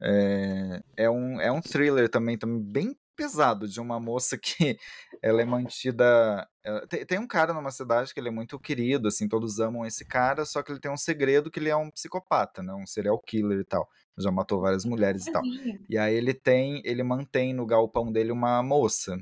É, 0.00 0.80
é, 0.96 1.10
um, 1.10 1.40
é 1.40 1.50
um 1.50 1.60
thriller 1.60 2.08
também, 2.08 2.38
também 2.38 2.60
bem 2.60 2.96
pesado, 3.18 3.66
de 3.66 3.80
uma 3.80 3.98
moça 3.98 4.38
que 4.38 4.78
ela 5.20 5.42
é 5.42 5.44
mantida. 5.44 6.48
Tem, 6.88 7.04
tem, 7.04 7.18
um 7.18 7.26
cara 7.26 7.52
numa 7.52 7.72
cidade 7.72 8.14
que 8.14 8.20
ele 8.20 8.28
é 8.28 8.32
muito 8.32 8.58
querido, 8.60 9.08
assim, 9.08 9.28
todos 9.28 9.58
amam 9.58 9.84
esse 9.84 10.04
cara, 10.04 10.44
só 10.44 10.62
que 10.62 10.70
ele 10.70 10.80
tem 10.80 10.90
um 10.90 10.96
segredo 10.96 11.50
que 11.50 11.58
ele 11.58 11.68
é 11.68 11.76
um 11.76 11.90
psicopata, 11.90 12.62
né? 12.62 12.72
Um 12.72 12.86
serial 12.86 13.18
killer 13.18 13.58
e 13.58 13.64
tal 13.64 13.88
já 14.18 14.30
matou 14.30 14.60
várias 14.60 14.84
mulheres 14.84 15.26
e 15.26 15.32
tal. 15.32 15.42
E 15.88 15.96
aí 15.96 16.14
ele 16.14 16.34
tem, 16.34 16.82
ele 16.84 17.02
mantém 17.02 17.54
no 17.54 17.64
galpão 17.66 18.12
dele 18.12 18.32
uma 18.32 18.62
moça. 18.62 19.16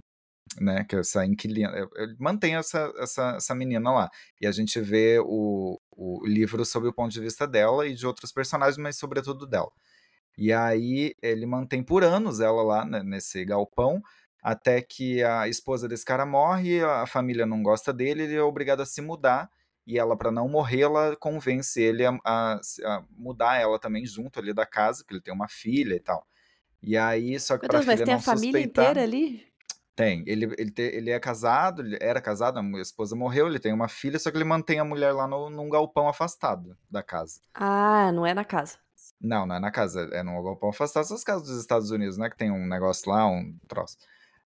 né? 0.60 0.84
Que 0.84 0.96
é 0.96 1.00
essa 1.00 1.24
inquilina. 1.24 1.70
Ele 1.96 2.16
mantém 2.18 2.56
essa, 2.56 2.92
essa, 2.98 3.34
essa 3.36 3.54
menina 3.54 3.92
lá. 3.92 4.10
E 4.40 4.46
a 4.46 4.52
gente 4.52 4.80
vê 4.80 5.18
o, 5.20 5.78
o 5.90 6.26
livro 6.26 6.64
sob 6.64 6.88
o 6.88 6.92
ponto 6.92 7.12
de 7.12 7.20
vista 7.20 7.46
dela 7.46 7.86
e 7.86 7.94
de 7.94 8.06
outros 8.06 8.32
personagens, 8.32 8.78
mas 8.78 8.96
sobretudo 8.96 9.46
dela. 9.46 9.70
E 10.36 10.52
aí 10.52 11.14
ele 11.22 11.46
mantém 11.46 11.82
por 11.82 12.04
anos 12.04 12.40
ela 12.40 12.62
lá 12.62 12.84
né, 12.84 13.02
nesse 13.02 13.44
galpão, 13.44 14.02
até 14.42 14.80
que 14.82 15.22
a 15.22 15.48
esposa 15.48 15.88
desse 15.88 16.04
cara 16.04 16.26
morre, 16.26 16.82
a 16.82 17.06
família 17.06 17.46
não 17.46 17.62
gosta 17.62 17.92
dele, 17.92 18.24
ele 18.24 18.34
é 18.36 18.42
obrigado 18.42 18.80
a 18.80 18.86
se 18.86 19.00
mudar. 19.00 19.50
E 19.86 19.98
ela, 19.98 20.16
para 20.16 20.32
não 20.32 20.48
morrer, 20.48 20.82
ela 20.82 21.16
convence 21.16 21.80
ele 21.80 22.04
a, 22.04 22.18
a, 22.24 22.60
a, 22.84 23.04
mudar 23.10 23.60
ela 23.60 23.78
também 23.78 24.04
junto 24.04 24.40
ali 24.40 24.52
da 24.52 24.66
casa, 24.66 24.98
porque 25.02 25.14
ele 25.14 25.22
tem 25.22 25.32
uma 25.32 25.48
filha 25.48 25.94
e 25.94 26.00
tal. 26.00 26.26
E 26.82 26.96
aí, 26.96 27.38
só 27.40 27.56
que 27.58 27.66
pra 27.66 27.78
Deus, 27.78 27.86
mas 27.86 27.94
filha 27.94 28.04
tem 28.04 28.14
não 28.14 28.20
a 28.20 28.22
família 28.22 28.60
inteira 28.60 29.02
ali? 29.02 29.46
Tem. 29.94 30.22
Ele, 30.26 30.44
ele, 30.58 30.70
te- 30.70 30.82
ele 30.82 31.10
é 31.10 31.18
casado, 31.18 31.82
ele 31.82 31.96
era 32.00 32.20
casado, 32.20 32.58
a 32.58 32.80
esposa 32.80 33.16
morreu, 33.16 33.46
ele 33.46 33.58
tem 33.58 33.72
uma 33.72 33.88
filha, 33.88 34.18
só 34.18 34.30
que 34.30 34.36
ele 34.36 34.44
mantém 34.44 34.78
a 34.78 34.84
mulher 34.84 35.12
lá 35.12 35.26
no, 35.26 35.48
num 35.48 35.68
galpão 35.70 36.08
afastado 36.08 36.76
da 36.90 37.02
casa. 37.02 37.40
Ah, 37.54 38.12
não 38.12 38.26
é 38.26 38.34
na 38.34 38.44
casa. 38.44 38.78
Não, 39.20 39.46
não 39.46 39.56
é 39.56 39.60
na 39.60 39.70
casa, 39.70 40.08
é 40.12 40.22
num 40.22 40.42
galpão 40.42 40.70
afastado. 40.70 41.04
Essas 41.04 41.24
casas 41.24 41.48
dos 41.48 41.58
Estados 41.60 41.90
Unidos, 41.90 42.18
né? 42.18 42.28
Que 42.28 42.36
tem 42.36 42.50
um 42.50 42.66
negócio 42.66 43.10
lá, 43.10 43.26
um 43.26 43.56
troço. 43.66 43.96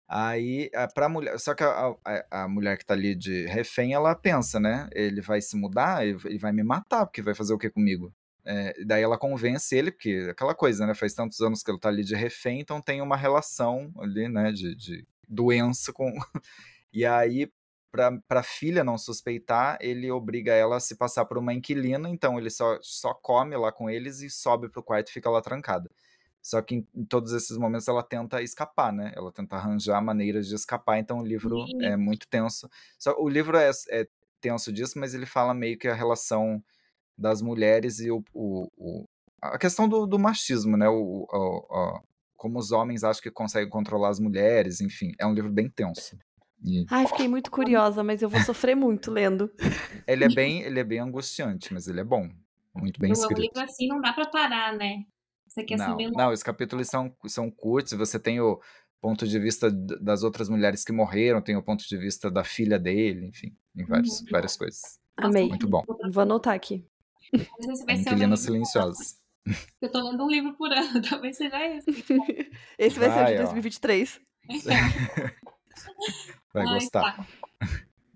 Aí, 0.09 0.71
pra 0.95 1.09
mulher. 1.09 1.39
Só 1.39 1.55
que 1.55 1.65
a, 1.65 1.95
a, 2.05 2.45
a 2.45 2.49
mulher 2.49 2.79
que 2.79 2.85
tá 2.85 2.95
ali 2.95 3.15
de 3.15 3.47
refém, 3.47 3.93
ela 3.93 4.15
pensa, 4.15 4.61
né? 4.61 4.89
Ele 4.93 5.21
vai 5.21 5.41
se 5.41 5.57
mudar, 5.57 6.07
ele 6.07 6.39
vai 6.39 6.53
me 6.53 6.63
matar, 6.63 7.07
porque 7.07 7.23
vai 7.23 7.35
fazer 7.35 7.55
o 7.55 7.59
que 7.59 7.71
comigo? 7.71 8.13
É, 8.45 8.85
daí 8.85 9.03
ela 9.03 9.19
convence 9.19 9.75
ele, 9.77 9.91
porque 9.91 10.29
aquela 10.31 10.55
coisa, 10.55 10.87
né? 10.87 10.95
Faz 10.95 11.15
tantos 11.15 11.41
anos 11.41 11.63
que 11.63 11.71
ele 11.71 11.81
tá 11.81 11.89
ali 11.89 12.05
de 12.05 12.15
refém, 12.15 12.61
então 12.61 12.81
tem 12.81 13.01
uma 13.03 13.17
relação 13.17 13.93
ali, 13.99 14.29
né? 14.29 14.53
De, 14.53 14.75
de 14.75 15.07
doença 15.29 15.93
com. 15.93 16.13
E 16.93 17.05
aí, 17.05 17.53
pra, 17.97 18.13
pra 18.29 18.43
filha 18.43 18.85
não 18.85 18.99
suspeitar, 18.99 19.79
ele 19.81 20.11
obriga 20.11 20.53
ela 20.53 20.77
a 20.77 20.81
se 20.81 20.95
passar 20.97 21.25
por 21.25 21.39
uma 21.39 21.55
inquilina, 21.55 22.11
então 22.11 22.39
ele 22.39 22.51
só, 22.51 22.79
só 22.83 23.15
come 23.15 23.57
lá 23.57 23.73
com 23.73 23.89
eles 23.89 24.21
e 24.21 24.29
sobe 24.29 24.69
pro 24.69 24.83
quarto 24.83 25.09
e 25.09 25.13
fica 25.13 25.31
lá 25.31 25.41
trancada. 25.41 25.91
Só 26.43 26.61
que 26.63 26.77
em, 26.77 26.89
em 26.95 27.05
todos 27.05 27.33
esses 27.33 27.57
momentos 27.57 27.89
ela 27.89 28.03
tenta 28.03 28.43
escapar, 28.43 28.93
né? 28.93 29.13
Ela 29.17 29.33
tenta 29.33 29.57
arranjar 29.57 30.01
maneiras 30.03 30.47
de 30.47 30.55
escapar, 30.55 30.99
então 30.99 31.19
o 31.21 31.27
livro 31.27 31.65
Sim. 31.67 31.83
é 31.83 31.97
muito 31.97 32.29
tenso. 32.29 32.69
Só, 32.99 33.17
o 33.19 33.29
livro 33.29 33.57
é, 33.57 33.71
é 33.91 34.07
tenso 34.41 34.73
disso, 34.73 34.99
mas 34.99 35.15
ele 35.15 35.27
fala 35.27 35.55
meio 35.55 35.79
que 35.79 35.89
a 35.89 35.95
relação 35.95 36.63
das 37.17 37.41
mulheres 37.43 38.01
e 38.01 38.11
o, 38.11 38.23
o- 38.35 38.69
o- 38.77 39.05
a 39.41 39.59
questão 39.59 39.89
do, 39.89 40.07
do 40.07 40.19
machismo, 40.19 40.77
né? 40.77 40.89
O, 40.89 41.27
o- 41.31 41.67
o- 41.69 42.01
como 42.37 42.59
os 42.59 42.71
homens 42.73 43.03
acham 43.03 43.23
que 43.23 43.31
conseguem 43.31 43.69
controlar 43.71 44.11
as 44.11 44.21
mulheres, 44.21 44.81
enfim. 44.81 45.13
É 45.19 45.27
um 45.27 45.33
livro 45.35 45.51
bem 45.51 45.69
tenso. 45.71 46.17
E 46.65 46.85
Ai, 46.91 47.07
fiquei 47.07 47.29
muito 47.29 47.51
curiosa, 47.51 48.03
mas 48.03 48.23
eu 48.23 48.29
vou 48.29 48.41
sofrer 48.41 48.75
muito 48.75 49.11
lendo. 49.11 49.51
ele 50.09 50.25
é 50.25 50.29
bem, 50.29 50.63
ele 50.63 50.81
é 50.81 50.85
bem 50.85 50.99
angustiante, 50.99 51.73
mas 51.73 51.87
ele 51.87 52.01
é 52.01 52.05
bom. 52.05 52.29
Muito 52.75 53.01
bem 53.01 53.11
Um 53.11 53.13
escrito. 53.15 53.41
livro 53.41 53.61
assim 53.61 53.87
não 53.89 54.01
dá 54.01 54.13
pra 54.13 54.27
parar, 54.27 54.75
né? 54.75 55.05
Você 55.47 55.65
quer 55.65 55.79
Não, 55.79 55.87
saber 55.87 56.11
não, 56.11 56.33
os 56.33 56.43
capítulos 56.43 56.89
são, 56.89 57.15
são 57.27 57.51
curtos, 57.51 57.93
você 57.93 58.19
tem 58.19 58.41
o 58.41 58.61
ponto 59.01 59.27
de 59.27 59.39
vista 59.39 59.71
das 59.71 60.23
outras 60.23 60.49
mulheres 60.49 60.85
que 60.85 60.93
morreram, 60.93 61.41
tem 61.41 61.57
o 61.57 61.63
ponto 61.63 61.87
de 61.87 61.97
vista 61.97 62.31
da 62.31 62.43
filha 62.45 62.79
dele, 62.79 63.27
enfim, 63.27 63.57
tem 63.75 63.87
vários, 63.87 64.21
Uhum. 64.21 64.27
várias 64.31 64.57
coisas. 64.57 64.81
Amei. 65.17 65.49
Muito 65.49 65.69
bom. 65.69 65.83
Vou 66.13 66.23
anotar 66.23 66.55
aqui. 66.55 66.87
Inquilinas 67.89 68.41
silenciosas. 68.41 69.19
Eu 69.81 69.91
tô 69.91 70.03
lendo 70.11 70.25
um 70.25 70.29
livro 70.29 70.55
por 70.55 70.73
ano, 70.73 71.01
talvez 71.09 71.37
seja 71.37 71.65
esse. 71.67 71.91
Esse 72.79 72.99
vai, 72.99 73.11
ser 73.11 73.23
o 73.23 73.27
de 73.27 73.35
ó. 73.35 73.45
2023. 73.45 74.21
Vai 76.53 76.67
Ai, 76.67 76.75
gostar. 76.75 77.17
tá. 77.17 77.27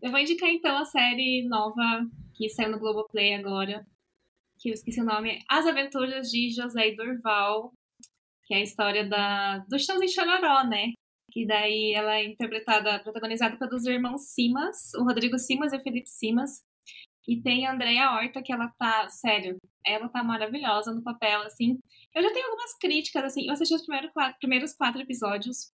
Eu 0.03 0.11
vou 0.11 0.21
indicar 0.21 0.49
então 0.49 0.79
a 0.79 0.85
série 0.85 1.47
nova 1.47 2.07
que 2.35 2.49
saiu 2.49 2.71
no 2.71 2.79
Globoplay 2.79 3.35
agora, 3.35 3.87
que 4.59 4.71
eu 4.71 4.75
esqueci 4.75 5.01
o 5.01 5.05
nome, 5.05 5.39
As 5.49 5.67
Aventuras 5.67 6.31
de 6.31 6.51
José 6.51 6.89
e 6.89 6.97
Durval, 6.97 7.73
que 8.45 8.55
é 8.55 8.59
a 8.59 8.63
história 8.63 9.07
da 9.07 9.59
do 9.69 9.79
Chitãozinho 9.79 10.11
Chororó, 10.11 10.65
né? 10.65 10.93
Que 11.31 11.47
daí 11.47 11.93
ela 11.95 12.17
é 12.17 12.25
interpretada, 12.25 12.99
protagonizada 13.01 13.57
pelos 13.57 13.87
irmãos 13.87 14.33
Simas, 14.33 14.93
o 14.95 15.05
Rodrigo 15.05 15.39
Simas 15.39 15.73
e 15.73 15.77
o 15.77 15.83
Felipe 15.83 16.09
Simas. 16.09 16.63
E 17.29 17.41
tem 17.41 17.67
a 17.67 17.73
Andrea 17.73 18.11
Horta, 18.11 18.43
que 18.43 18.53
ela 18.53 18.69
tá, 18.79 19.09
sério, 19.09 19.57
ela 19.87 20.09
tá 20.09 20.25
maravilhosa 20.25 20.93
no 20.93 21.03
papel, 21.03 21.43
assim. 21.43 21.79
Eu 22.15 22.23
já 22.23 22.33
tenho 22.33 22.47
algumas 22.47 22.77
críticas, 22.79 23.25
assim, 23.25 23.47
eu 23.47 23.53
assisti 23.53 23.75
os 23.75 23.83
primeiros 23.83 24.13
quatro, 24.13 24.39
primeiros 24.39 24.75
quatro 24.75 25.01
episódios. 25.01 25.71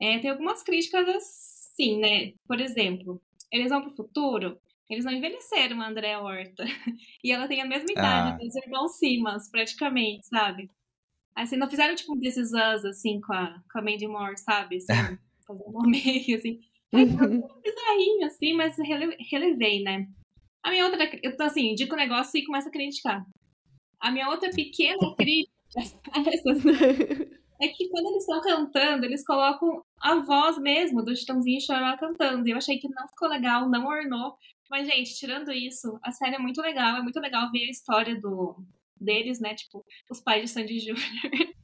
É, 0.00 0.18
tem 0.18 0.30
algumas 0.30 0.62
críticas 0.62 1.06
assim, 1.08 1.98
né? 2.00 2.32
Por 2.46 2.60
exemplo, 2.60 3.20
eles 3.52 3.70
vão 3.70 3.82
pro 3.82 3.90
futuro, 3.90 4.58
eles 4.88 5.04
não 5.04 5.12
envelheceram 5.12 5.80
a 5.80 5.88
Andrea 5.88 6.20
Horta. 6.20 6.64
E 7.22 7.30
ela 7.32 7.46
tem 7.46 7.60
a 7.60 7.66
mesma 7.66 7.90
idade 7.90 8.30
Ah. 8.32 8.36
dos 8.44 8.56
irmãos 8.56 8.98
Simas, 8.98 9.50
praticamente, 9.50 10.26
sabe? 10.26 10.70
Assim, 11.34 11.56
não 11.56 11.68
fizeram 11.70 11.94
tipo 11.94 12.14
um 12.14 12.18
desses 12.18 12.50
us, 12.52 12.84
assim, 12.84 13.20
com 13.20 13.32
a, 13.32 13.62
com 13.72 13.78
a 13.78 13.82
Mandy 13.82 14.06
Moore, 14.06 14.38
sabe? 14.38 14.76
Assim, 14.76 14.86
fazer 15.46 15.64
um 15.66 15.82
meio, 15.88 16.36
assim. 16.36 16.60
Aí, 16.92 17.04
um 17.04 17.06
bizarrinho, 17.62 18.26
assim, 18.26 18.52
mas 18.54 18.76
rele- 18.78 19.16
relevei, 19.30 19.82
né? 19.82 20.08
A 20.62 20.70
minha 20.70 20.84
outra, 20.86 21.08
eu 21.22 21.36
tô 21.36 21.44
assim, 21.44 21.70
indico 21.72 21.94
o 21.94 21.96
negócio 21.98 22.38
e 22.38 22.44
começo 22.44 22.68
a 22.68 22.72
criticar. 22.72 23.24
A 24.00 24.10
minha 24.10 24.28
outra 24.28 24.50
pequena 24.50 25.14
crítica 25.16 25.52
essas 26.16 26.62
é 27.60 27.68
que 27.68 27.88
quando 27.88 28.06
eles 28.10 28.22
estão 28.22 28.40
cantando, 28.40 29.04
eles 29.06 29.24
colocam 29.26 29.84
a 30.00 30.16
voz 30.16 30.58
mesmo 30.58 31.02
do 31.04 31.14
Chitãozinho 31.16 31.58
e 31.58 31.60
Chororó 31.60 31.96
cantando. 31.98 32.46
E 32.48 32.52
eu 32.52 32.56
achei 32.58 32.78
que 32.78 32.88
não 32.88 33.08
ficou 33.08 33.28
legal, 33.28 33.68
não 33.68 33.86
ornou. 33.86 34.36
Mas, 34.70 34.86
gente, 34.86 35.14
tirando 35.16 35.50
isso, 35.52 35.98
a 36.02 36.12
série 36.12 36.36
é 36.36 36.38
muito 36.38 36.60
legal. 36.62 36.96
É 36.96 37.02
muito 37.02 37.20
legal 37.20 37.50
ver 37.50 37.64
a 37.66 37.70
história 37.70 38.18
do, 38.20 38.56
deles, 39.00 39.40
né? 39.40 39.54
Tipo, 39.54 39.84
os 40.10 40.20
pais 40.20 40.42
de 40.42 40.48
Sandy 40.48 40.78
Júnior. 40.80 40.96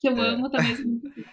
que 0.00 0.08
eu 0.08 0.16
É. 0.18 0.28
amo 0.28 0.50
também. 0.50 0.76
muito 0.84 1.10
fofos. 1.12 1.30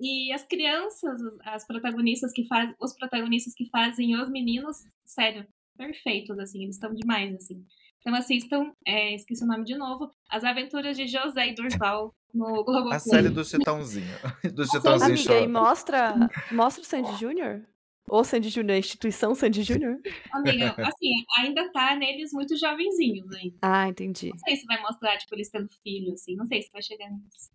E 0.00 0.32
as 0.32 0.44
crianças, 0.46 1.20
as 1.44 1.66
protagonistas 1.66 2.32
que 2.32 2.46
fazem, 2.46 2.74
os 2.80 2.94
protagonistas 2.94 3.54
que 3.54 3.66
fazem 3.68 4.16
os 4.20 4.30
meninos, 4.30 4.78
sério, 5.04 5.46
perfeitos, 5.76 6.38
assim, 6.38 6.62
eles 6.62 6.76
estão 6.76 6.94
demais, 6.94 7.34
assim. 7.34 7.64
Então 8.00 8.14
assistam, 8.14 8.72
é, 8.86 9.14
esqueci 9.14 9.44
o 9.44 9.46
nome 9.46 9.64
de 9.64 9.76
novo, 9.76 10.10
As 10.28 10.42
Aventuras 10.44 10.96
de 10.96 11.06
José 11.06 11.48
e 11.48 11.54
Durval 11.54 12.14
no 12.32 12.44
Globoplay. 12.64 12.96
A 12.96 12.98
série 12.98 13.28
do 13.28 13.44
Chitãozinho. 13.44 14.06
Do 14.54 14.64
Chitãozinho 14.66 15.10
Amiga, 15.14 15.34
e 15.34 15.38
chora. 15.38 15.48
mostra, 15.48 16.14
mostra 16.52 16.82
o 16.82 16.86
Sandy 16.86 17.16
Júnior? 17.18 17.62
Ou 18.08 18.24
Sandy 18.24 18.48
Júnior, 18.48 18.74
a 18.74 18.78
instituição 18.78 19.34
Sandy 19.34 19.62
Júnior? 19.62 19.98
Amiga, 20.32 20.74
assim, 20.78 21.10
ainda 21.38 21.70
tá 21.72 21.94
neles 21.94 22.32
muito 22.32 22.56
jovenzinhos 22.56 23.30
ainda. 23.32 23.56
Ah, 23.62 23.88
entendi. 23.88 24.30
Não 24.30 24.38
sei 24.38 24.56
se 24.56 24.66
vai 24.66 24.80
mostrar, 24.82 25.16
tipo, 25.18 25.34
eles 25.34 25.50
tendo 25.50 25.68
filho, 25.82 26.12
assim. 26.14 26.34
Não 26.34 26.46
sei 26.46 26.62
se 26.62 26.70
vai 26.72 26.82
chegar 26.82 27.08
nisso. 27.10 27.50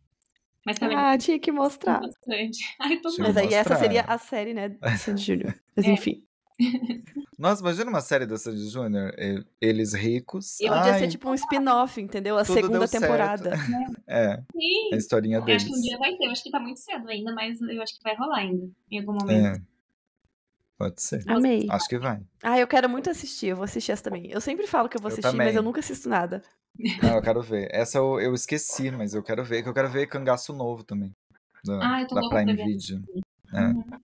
Mas 0.66 0.80
também 0.80 0.98
Ah, 0.98 1.18
tinha 1.18 1.38
que 1.39 1.52
mostrar. 1.52 2.00
bastante. 2.00 2.60
Ai, 2.80 2.98
tô 2.98 3.10
Mas 3.20 3.36
aí 3.38 3.48
essa 3.48 3.70
mostrar. 3.72 3.76
seria 3.78 4.02
a 4.08 4.18
série, 4.18 4.54
né, 4.54 4.70
do 4.70 4.98
Sandy 4.98 5.22
Júnior. 5.24 5.56
Mas 5.76 5.86
É. 5.86 5.91
enfim. 5.91 6.24
Nossa, 7.38 7.62
imagina 7.62 7.89
uma 7.89 8.01
série 8.01 8.26
da 8.26 8.38
Sandy 8.38 8.70
Júnior, 8.70 9.14
e- 9.18 9.45
eles 9.60 9.93
ricos. 9.93 10.60
E 10.62 10.68
podia 10.68 10.93
ser 10.95 11.03
Ai, 11.03 11.08
tipo 11.08 11.30
um 11.30 11.34
spin-off, 11.34 11.99
entendeu? 12.01 12.38
A 12.38 12.45
Tudo 12.45 12.56
segunda 12.56 12.88
temporada. 12.88 13.51
É, 14.08 14.38
Sim. 14.53 14.93
a 14.93 14.95
historinha 14.95 15.38
Eu 15.38 15.41
acho 15.43 15.47
deles. 15.47 15.64
que 15.66 15.74
um 15.74 15.82
dia 15.82 15.97
vai 15.97 16.16
ter. 16.16 16.26
Eu 16.26 16.32
acho 16.32 16.43
que 16.43 16.51
tá 16.51 16.60
muito 16.60 16.80
cedo 16.80 17.10
ainda, 17.10 17.34
mas 17.34 17.60
eu 17.60 17.82
acho 17.82 17.97
que 17.97 18.03
vai 18.03 18.16
rolar 18.16 18.38
ainda. 18.38 18.70
Em 18.89 18.99
algum 18.99 19.14
momento. 19.14 19.58
É. 19.58 19.62
Pode 20.78 21.01
ser. 21.01 21.24
Amei. 21.28 21.68
Acho 21.70 21.88
que 21.88 21.97
vai. 21.97 22.22
Ah, 22.43 22.60
eu 22.60 22.68
quero 22.68 22.89
muito 22.89 23.10
assistir. 23.10 23.47
Eu 23.47 23.56
vou 23.56 23.64
assistir 23.66 23.91
essa 23.91 24.03
também. 24.03 24.30
Eu 24.30 24.39
sempre 24.41 24.68
falo 24.68 24.88
que 24.89 24.95
eu 24.97 25.01
vou 25.01 25.10
Eu 25.10 25.14
assistir, 25.14 25.32
também. 25.32 25.47
mas 25.47 25.56
eu 25.56 25.64
nunca 25.64 25.80
assisto 25.80 26.08
nada. 26.10 26.43
Não, 27.01 27.16
eu 27.16 27.22
quero 27.24 27.41
ver. 27.41 27.68
Essa 27.72 27.97
eu, 27.97 28.20
eu 28.20 28.34
esqueci, 28.34 28.91
mas 28.91 29.14
eu 29.14 29.24
quero 29.24 29.43
ver. 29.43 29.64
Que 29.64 29.70
eu 29.70 29.74
quero 29.74 29.89
ver 29.89 30.06
Cangaço 30.08 30.53
Novo 30.53 30.84
também. 30.84 31.12
Da, 31.66 31.80
Ah, 31.95 32.01
eu 32.01 32.08
tô 32.08 32.16
da 32.16 32.30
Prime. 32.30 32.53
Video. 32.56 33.03
É. 33.53 33.95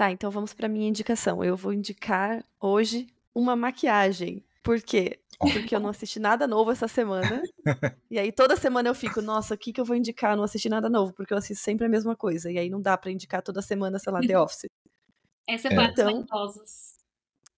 Tá, 0.00 0.10
então 0.10 0.30
vamos 0.30 0.54
pra 0.54 0.66
minha 0.66 0.88
indicação. 0.88 1.44
Eu 1.44 1.54
vou 1.54 1.74
indicar 1.74 2.42
hoje 2.58 3.06
uma 3.34 3.54
maquiagem. 3.54 4.42
Por 4.62 4.80
quê? 4.80 5.20
Porque 5.38 5.76
eu 5.76 5.78
não 5.78 5.90
assisti 5.90 6.18
nada 6.18 6.46
novo 6.46 6.70
essa 6.70 6.88
semana. 6.88 7.42
E 8.10 8.18
aí 8.18 8.32
toda 8.32 8.56
semana 8.56 8.88
eu 8.88 8.94
fico, 8.94 9.20
nossa, 9.20 9.54
o 9.54 9.58
que, 9.58 9.74
que 9.74 9.80
eu 9.80 9.84
vou 9.84 9.94
indicar? 9.94 10.32
Eu 10.32 10.38
não 10.38 10.44
assisti 10.44 10.70
nada 10.70 10.88
novo, 10.88 11.12
porque 11.12 11.34
eu 11.34 11.38
assisto 11.38 11.62
sempre 11.62 11.84
a 11.84 11.88
mesma 11.88 12.16
coisa. 12.16 12.50
E 12.50 12.56
aí 12.56 12.70
não 12.70 12.80
dá 12.80 12.96
pra 12.96 13.10
indicar 13.10 13.42
toda 13.42 13.60
semana, 13.60 13.98
sei 13.98 14.10
lá, 14.10 14.20
The 14.20 14.36
Office. 14.40 14.70
Essa 15.46 15.68
é 15.68 15.72
É. 15.72 15.74
para 15.74 15.92
Então-. 15.92 16.24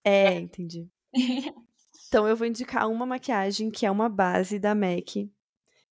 É, 0.03 0.34
entendi. 0.40 0.88
Então 2.09 2.26
eu 2.28 2.36
vou 2.36 2.47
indicar 2.47 2.90
uma 2.90 3.07
maquiagem 3.07 3.70
que 3.70 3.86
é 3.86 3.90
uma 3.90 4.09
base 4.09 4.59
da 4.59 4.74
MAC, 4.74 5.30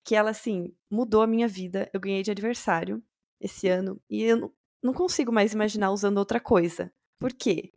que 0.04 0.14
ela, 0.14 0.30
assim, 0.30 0.72
mudou 0.88 1.22
a 1.22 1.26
minha 1.26 1.48
vida. 1.48 1.90
Eu 1.92 1.98
ganhei 1.98 2.22
de 2.22 2.30
aniversário 2.30 3.02
esse 3.40 3.66
ano 3.68 4.00
e 4.08 4.22
eu 4.22 4.54
não- 4.82 4.92
consigo 4.92 5.32
mais 5.32 5.52
imaginar 5.52 5.90
usando 5.90 6.18
outra 6.18 6.40
coisa. 6.40 6.92
Por 7.18 7.32
quê? 7.32 7.72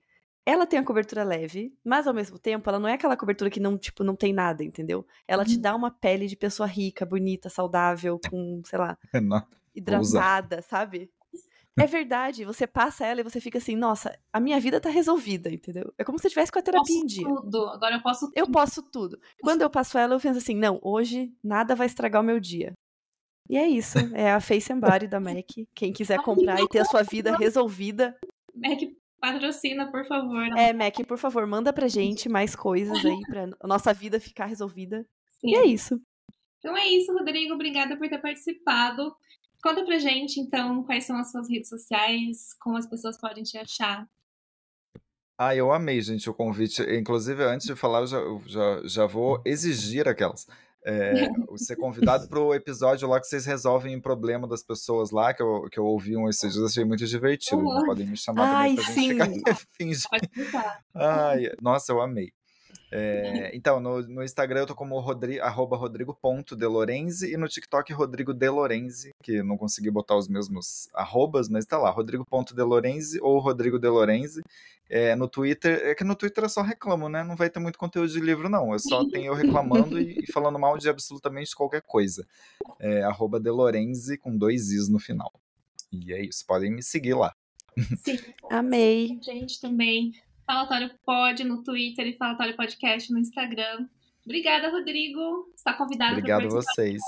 Ela 0.46 0.68
tem 0.68 0.78
a 0.80 0.84
cobertura 0.84 1.24
leve, 1.24 1.76
mas 1.84 2.06
ao 2.08 2.14
mesmo 2.14 2.38
tempo 2.38 2.70
ela 2.70 2.80
não 2.80 2.88
é 2.88 2.94
aquela 2.94 3.18
cobertura 3.18 3.50
que 3.50 3.60
não, 3.60 3.78
tipo, 3.78 4.04
não 4.04 4.16
tem 4.16 4.32
nada, 4.32 4.64
entendeu? 4.64 5.06
Ela 5.28 5.44
te 5.44 5.58
dá 5.58 5.76
uma 5.76 5.90
pele 5.90 6.28
de 6.28 6.36
pessoa 6.36 6.68
rica, 6.68 7.06
bonita, 7.06 7.50
saudável, 7.50 8.20
com, 8.30 8.62
sei 8.66 8.78
lá, 8.78 8.98
hidratada, 9.76 10.62
sabe? 10.62 11.10
É 11.78 11.86
verdade, 11.86 12.46
você 12.46 12.66
passa 12.66 13.06
ela 13.06 13.20
e 13.20 13.24
você 13.24 13.42
fica 13.42 13.58
assim, 13.58 13.76
nossa, 13.76 14.18
a 14.32 14.40
minha 14.40 14.58
vida 14.62 14.80
tá 14.80 14.90
resolvida, 14.90 15.50
entendeu? 15.52 15.94
É 15.98 16.06
como 16.06 16.18
se 16.18 16.26
eu 16.28 16.30
tivesse 16.32 16.50
com 16.52 16.60
a 16.60 16.62
terapia 16.62 16.96
em 16.96 17.06
dia. 17.06 17.28
Tudo. 17.28 17.68
Agora 17.68 17.96
eu 17.96 18.02
posso 18.02 18.32
Eu 18.34 18.48
posso 18.50 18.82
tudo. 18.82 19.20
Quando 19.42 19.62
eu 19.62 19.70
passo 19.70 19.98
ela, 19.98 20.14
eu 20.16 20.20
penso 20.20 20.38
assim, 20.38 20.56
não, 20.56 20.80
hoje 20.82 21.34
nada 21.44 21.76
vai 21.76 21.88
estragar 21.88 22.22
o 22.22 22.26
meu 22.26 22.40
dia. 22.40 22.72
E 23.50 23.58
é 23.58 23.68
isso, 23.68 23.98
é 24.14 24.32
a 24.32 24.40
Face 24.40 24.72
and 24.74 24.80
Body 24.80 25.08
da 25.08 25.20
MAC. 25.20 25.68
Quem 25.74 25.94
quiser 25.94 26.20
comprar 26.22 26.60
e 26.62 26.68
ter 26.68 26.80
a 26.80 26.86
sua 26.86 27.04
vida 27.04 27.38
resolvida, 27.38 28.18
Mac 28.54 28.80
patrocina, 29.20 29.90
por 29.92 30.06
favor. 30.06 30.46
é 30.58 30.74
MAC, 30.74 31.04
por 31.06 31.18
favor, 31.18 31.46
manda 31.48 31.74
pra 31.74 31.88
gente 31.88 32.30
mais 32.30 32.56
coisas 32.56 33.04
aí 33.04 33.22
pra 33.28 33.50
a 33.60 33.68
nossa 33.68 33.94
vida 33.94 34.20
ficar 34.20 34.46
resolvida. 34.46 35.06
Sim. 35.40 35.50
E 35.50 35.56
é 35.56 35.66
isso. 35.66 36.00
Então 36.60 36.76
é 36.76 36.88
isso, 36.88 37.14
Rodrigo. 37.14 37.54
Obrigada 37.54 37.96
por 37.96 38.10
ter 38.10 38.20
participado. 38.20 39.16
Conta 39.62 39.84
pra 39.84 39.98
gente, 39.98 40.40
então, 40.40 40.84
quais 40.84 41.06
são 41.06 41.18
as 41.18 41.32
suas 41.32 41.50
redes 41.50 41.70
sociais, 41.70 42.54
como 42.60 42.78
as 42.78 42.88
pessoas 42.88 43.20
podem 43.20 43.44
te 43.44 43.58
achar. 43.58 44.08
Ah, 45.38 45.56
eu 45.56 45.72
amei, 45.72 46.02
gente, 46.02 46.30
o 46.30 46.34
convite. 46.34 46.82
Inclusive, 46.84 47.44
antes 47.44 47.68
de 47.68 47.76
falar, 47.76 48.02
eu 48.02 48.08
já, 48.08 48.18
eu 48.18 48.42
já, 48.46 48.82
já 48.88 49.06
vou 49.06 49.42
exigir 49.46 50.08
aquelas. 50.08 50.48
É, 50.86 51.14
ser 51.58 51.76
convidado 51.76 52.28
para 52.28 52.40
o 52.40 52.54
episódio 52.54 53.08
lá 53.08 53.20
que 53.20 53.26
vocês 53.26 53.46
resolvem 53.46 53.96
o 53.96 54.02
problema 54.02 54.48
das 54.48 54.64
pessoas 54.64 55.10
lá, 55.10 55.34
que 55.34 55.42
eu, 55.42 55.68
que 55.72 55.80
eu 55.80 55.86
ouvi 55.86 56.16
um 56.16 56.30
esses 56.30 56.54
dias, 56.54 56.72
achei 56.72 56.86
muito 56.86 57.06
divertido. 57.06 57.62
Uhum. 57.62 57.86
Podem 57.86 58.06
me 58.06 58.16
chamar 58.16 58.56
Ai, 58.56 58.76
também 58.76 58.86
pra 58.86 58.94
sim. 58.94 59.04
gente 59.04 59.38
ficar 59.40 59.56
fingindo. 59.76 60.10
Ai, 60.94 61.50
nossa, 61.62 61.92
eu 61.92 62.02
amei. 62.02 62.32
É, 62.98 63.52
então, 63.54 63.82
no, 63.82 64.02
no 64.04 64.24
Instagram 64.24 64.62
eu 64.62 64.68
tô 64.68 64.74
como 64.74 64.98
rodri, 65.00 65.38
arroba 65.42 65.76
rodrigo.delorenzi 65.76 67.34
e 67.34 67.36
no 67.36 67.48
TikTok 67.48 67.92
Rodrigo 67.92 68.34
Delorenzi, 68.34 69.14
que 69.22 69.44
não 69.44 69.58
consegui 69.58 69.92
botar 69.92 70.16
os 70.16 70.30
mesmos 70.30 70.88
arrobas, 70.94 71.50
mas 71.50 71.66
tá 71.66 71.78
lá, 71.78 71.90
rodrigo.delorenzi 71.90 73.20
ou 73.22 73.40
Rodrigo 73.40 73.78
Delorenzi. 73.78 74.42
É, 74.90 75.14
no 75.16 75.28
Twitter, 75.28 75.82
é 75.84 75.96
que 75.96 76.04
no 76.04 76.16
Twitter 76.16 76.46
eu 76.46 76.50
só 76.50 76.62
reclamo, 76.62 77.10
né? 77.10 77.24
Não 77.24 77.36
vai 77.36 77.50
ter 77.50 77.60
muito 77.60 77.78
conteúdo 77.78 78.08
de 78.08 78.20
livro, 78.20 78.48
não. 78.48 78.72
Eu 78.72 78.80
só 78.80 79.04
tenho 79.10 79.28
eu 79.28 79.34
reclamando 79.34 80.00
e, 80.00 80.20
e 80.20 80.32
falando 80.32 80.60
mal 80.60 80.78
de 80.78 80.88
absolutamente 80.88 81.56
qualquer 81.56 81.82
coisa. 81.82 82.26
É, 82.80 83.04
arroba 83.04 83.40
Delorenzi 83.40 84.18
com 84.18 84.38
dois 84.38 84.72
is 84.72 84.88
no 84.88 85.00
final. 85.00 85.34
E 85.92 86.14
é 86.14 86.24
isso, 86.24 86.46
podem 86.46 86.72
me 86.72 86.84
seguir 86.84 87.16
lá. 87.16 87.34
Sim, 87.98 88.20
Amei. 88.50 89.20
gente 89.22 89.60
também. 89.60 90.14
Falatório 90.46 90.92
Pod 91.06 91.44
no 91.44 91.64
Twitter 91.64 92.08
e 92.08 92.18
Falatório 92.18 92.56
Podcast 92.56 93.12
no 93.12 93.20
Instagram. 93.20 93.88
Obrigada, 94.24 94.70
Rodrigo. 94.70 95.52
Está 95.56 95.74
convidado 95.74 96.14
Obrigado 96.14 96.42
para 96.42 96.50
vocês. 96.50 97.02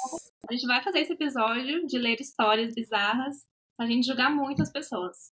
A 0.49 0.53
gente 0.53 0.65
vai 0.65 0.83
fazer 0.83 0.99
esse 0.99 1.13
episódio 1.13 1.85
de 1.85 1.97
ler 1.97 2.19
histórias 2.19 2.73
bizarras 2.73 3.35
pra 3.75 3.85
gente 3.87 4.05
julgar 4.07 4.29
muito 4.33 4.61
as 4.61 4.71
pessoas. 4.71 5.31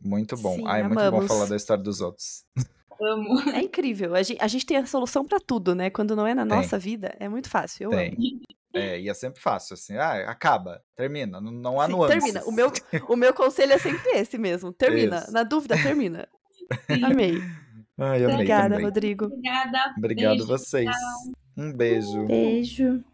Muito 0.00 0.36
bom. 0.36 0.56
Sim, 0.56 0.64
Ai, 0.66 0.80
é 0.80 0.84
muito 0.84 0.94
bom 0.98 1.06
amamos. 1.06 1.28
falar 1.28 1.46
da 1.46 1.56
história 1.56 1.82
dos 1.82 2.00
outros. 2.00 2.44
Amo. 3.00 3.40
É 3.50 3.60
incrível. 3.62 4.14
A 4.14 4.22
gente, 4.22 4.40
a 4.42 4.46
gente 4.48 4.66
tem 4.66 4.76
a 4.76 4.86
solução 4.86 5.24
pra 5.24 5.40
tudo, 5.40 5.74
né? 5.74 5.90
Quando 5.90 6.14
não 6.16 6.26
é 6.26 6.34
na 6.34 6.46
Tem. 6.46 6.56
nossa 6.56 6.78
vida, 6.78 7.14
é 7.18 7.28
muito 7.28 7.48
fácil. 7.48 7.84
Eu 7.84 7.90
Tem. 7.90 8.08
amo. 8.12 8.40
É, 8.74 8.98
e 9.00 9.08
é 9.08 9.12
sempre 9.12 9.38
fácil, 9.38 9.74
assim, 9.74 9.96
ah, 9.98 10.30
acaba, 10.30 10.82
termina, 10.96 11.38
não, 11.42 11.52
não 11.52 11.78
há 11.78 11.84
Sim, 11.86 11.92
nuances. 11.92 12.16
termina. 12.22 12.42
O 12.46 12.52
meu, 12.52 12.72
o 13.06 13.16
meu 13.16 13.34
conselho 13.34 13.72
é 13.72 13.78
sempre 13.78 14.12
esse 14.12 14.38
mesmo. 14.38 14.72
Termina. 14.72 15.18
Isso. 15.18 15.32
Na 15.32 15.42
dúvida, 15.42 15.76
termina. 15.76 16.26
Amei. 17.04 17.42
Ai, 17.98 18.24
amei 18.24 18.34
Obrigada, 18.34 18.70
também. 18.70 18.84
Rodrigo. 18.84 19.24
Obrigada. 19.26 19.94
Obrigado 19.96 20.30
Beijo. 20.30 20.46
vocês. 20.46 20.90
Um 21.56 21.72
beijo. 21.72 22.26
Beijo. 22.26 23.04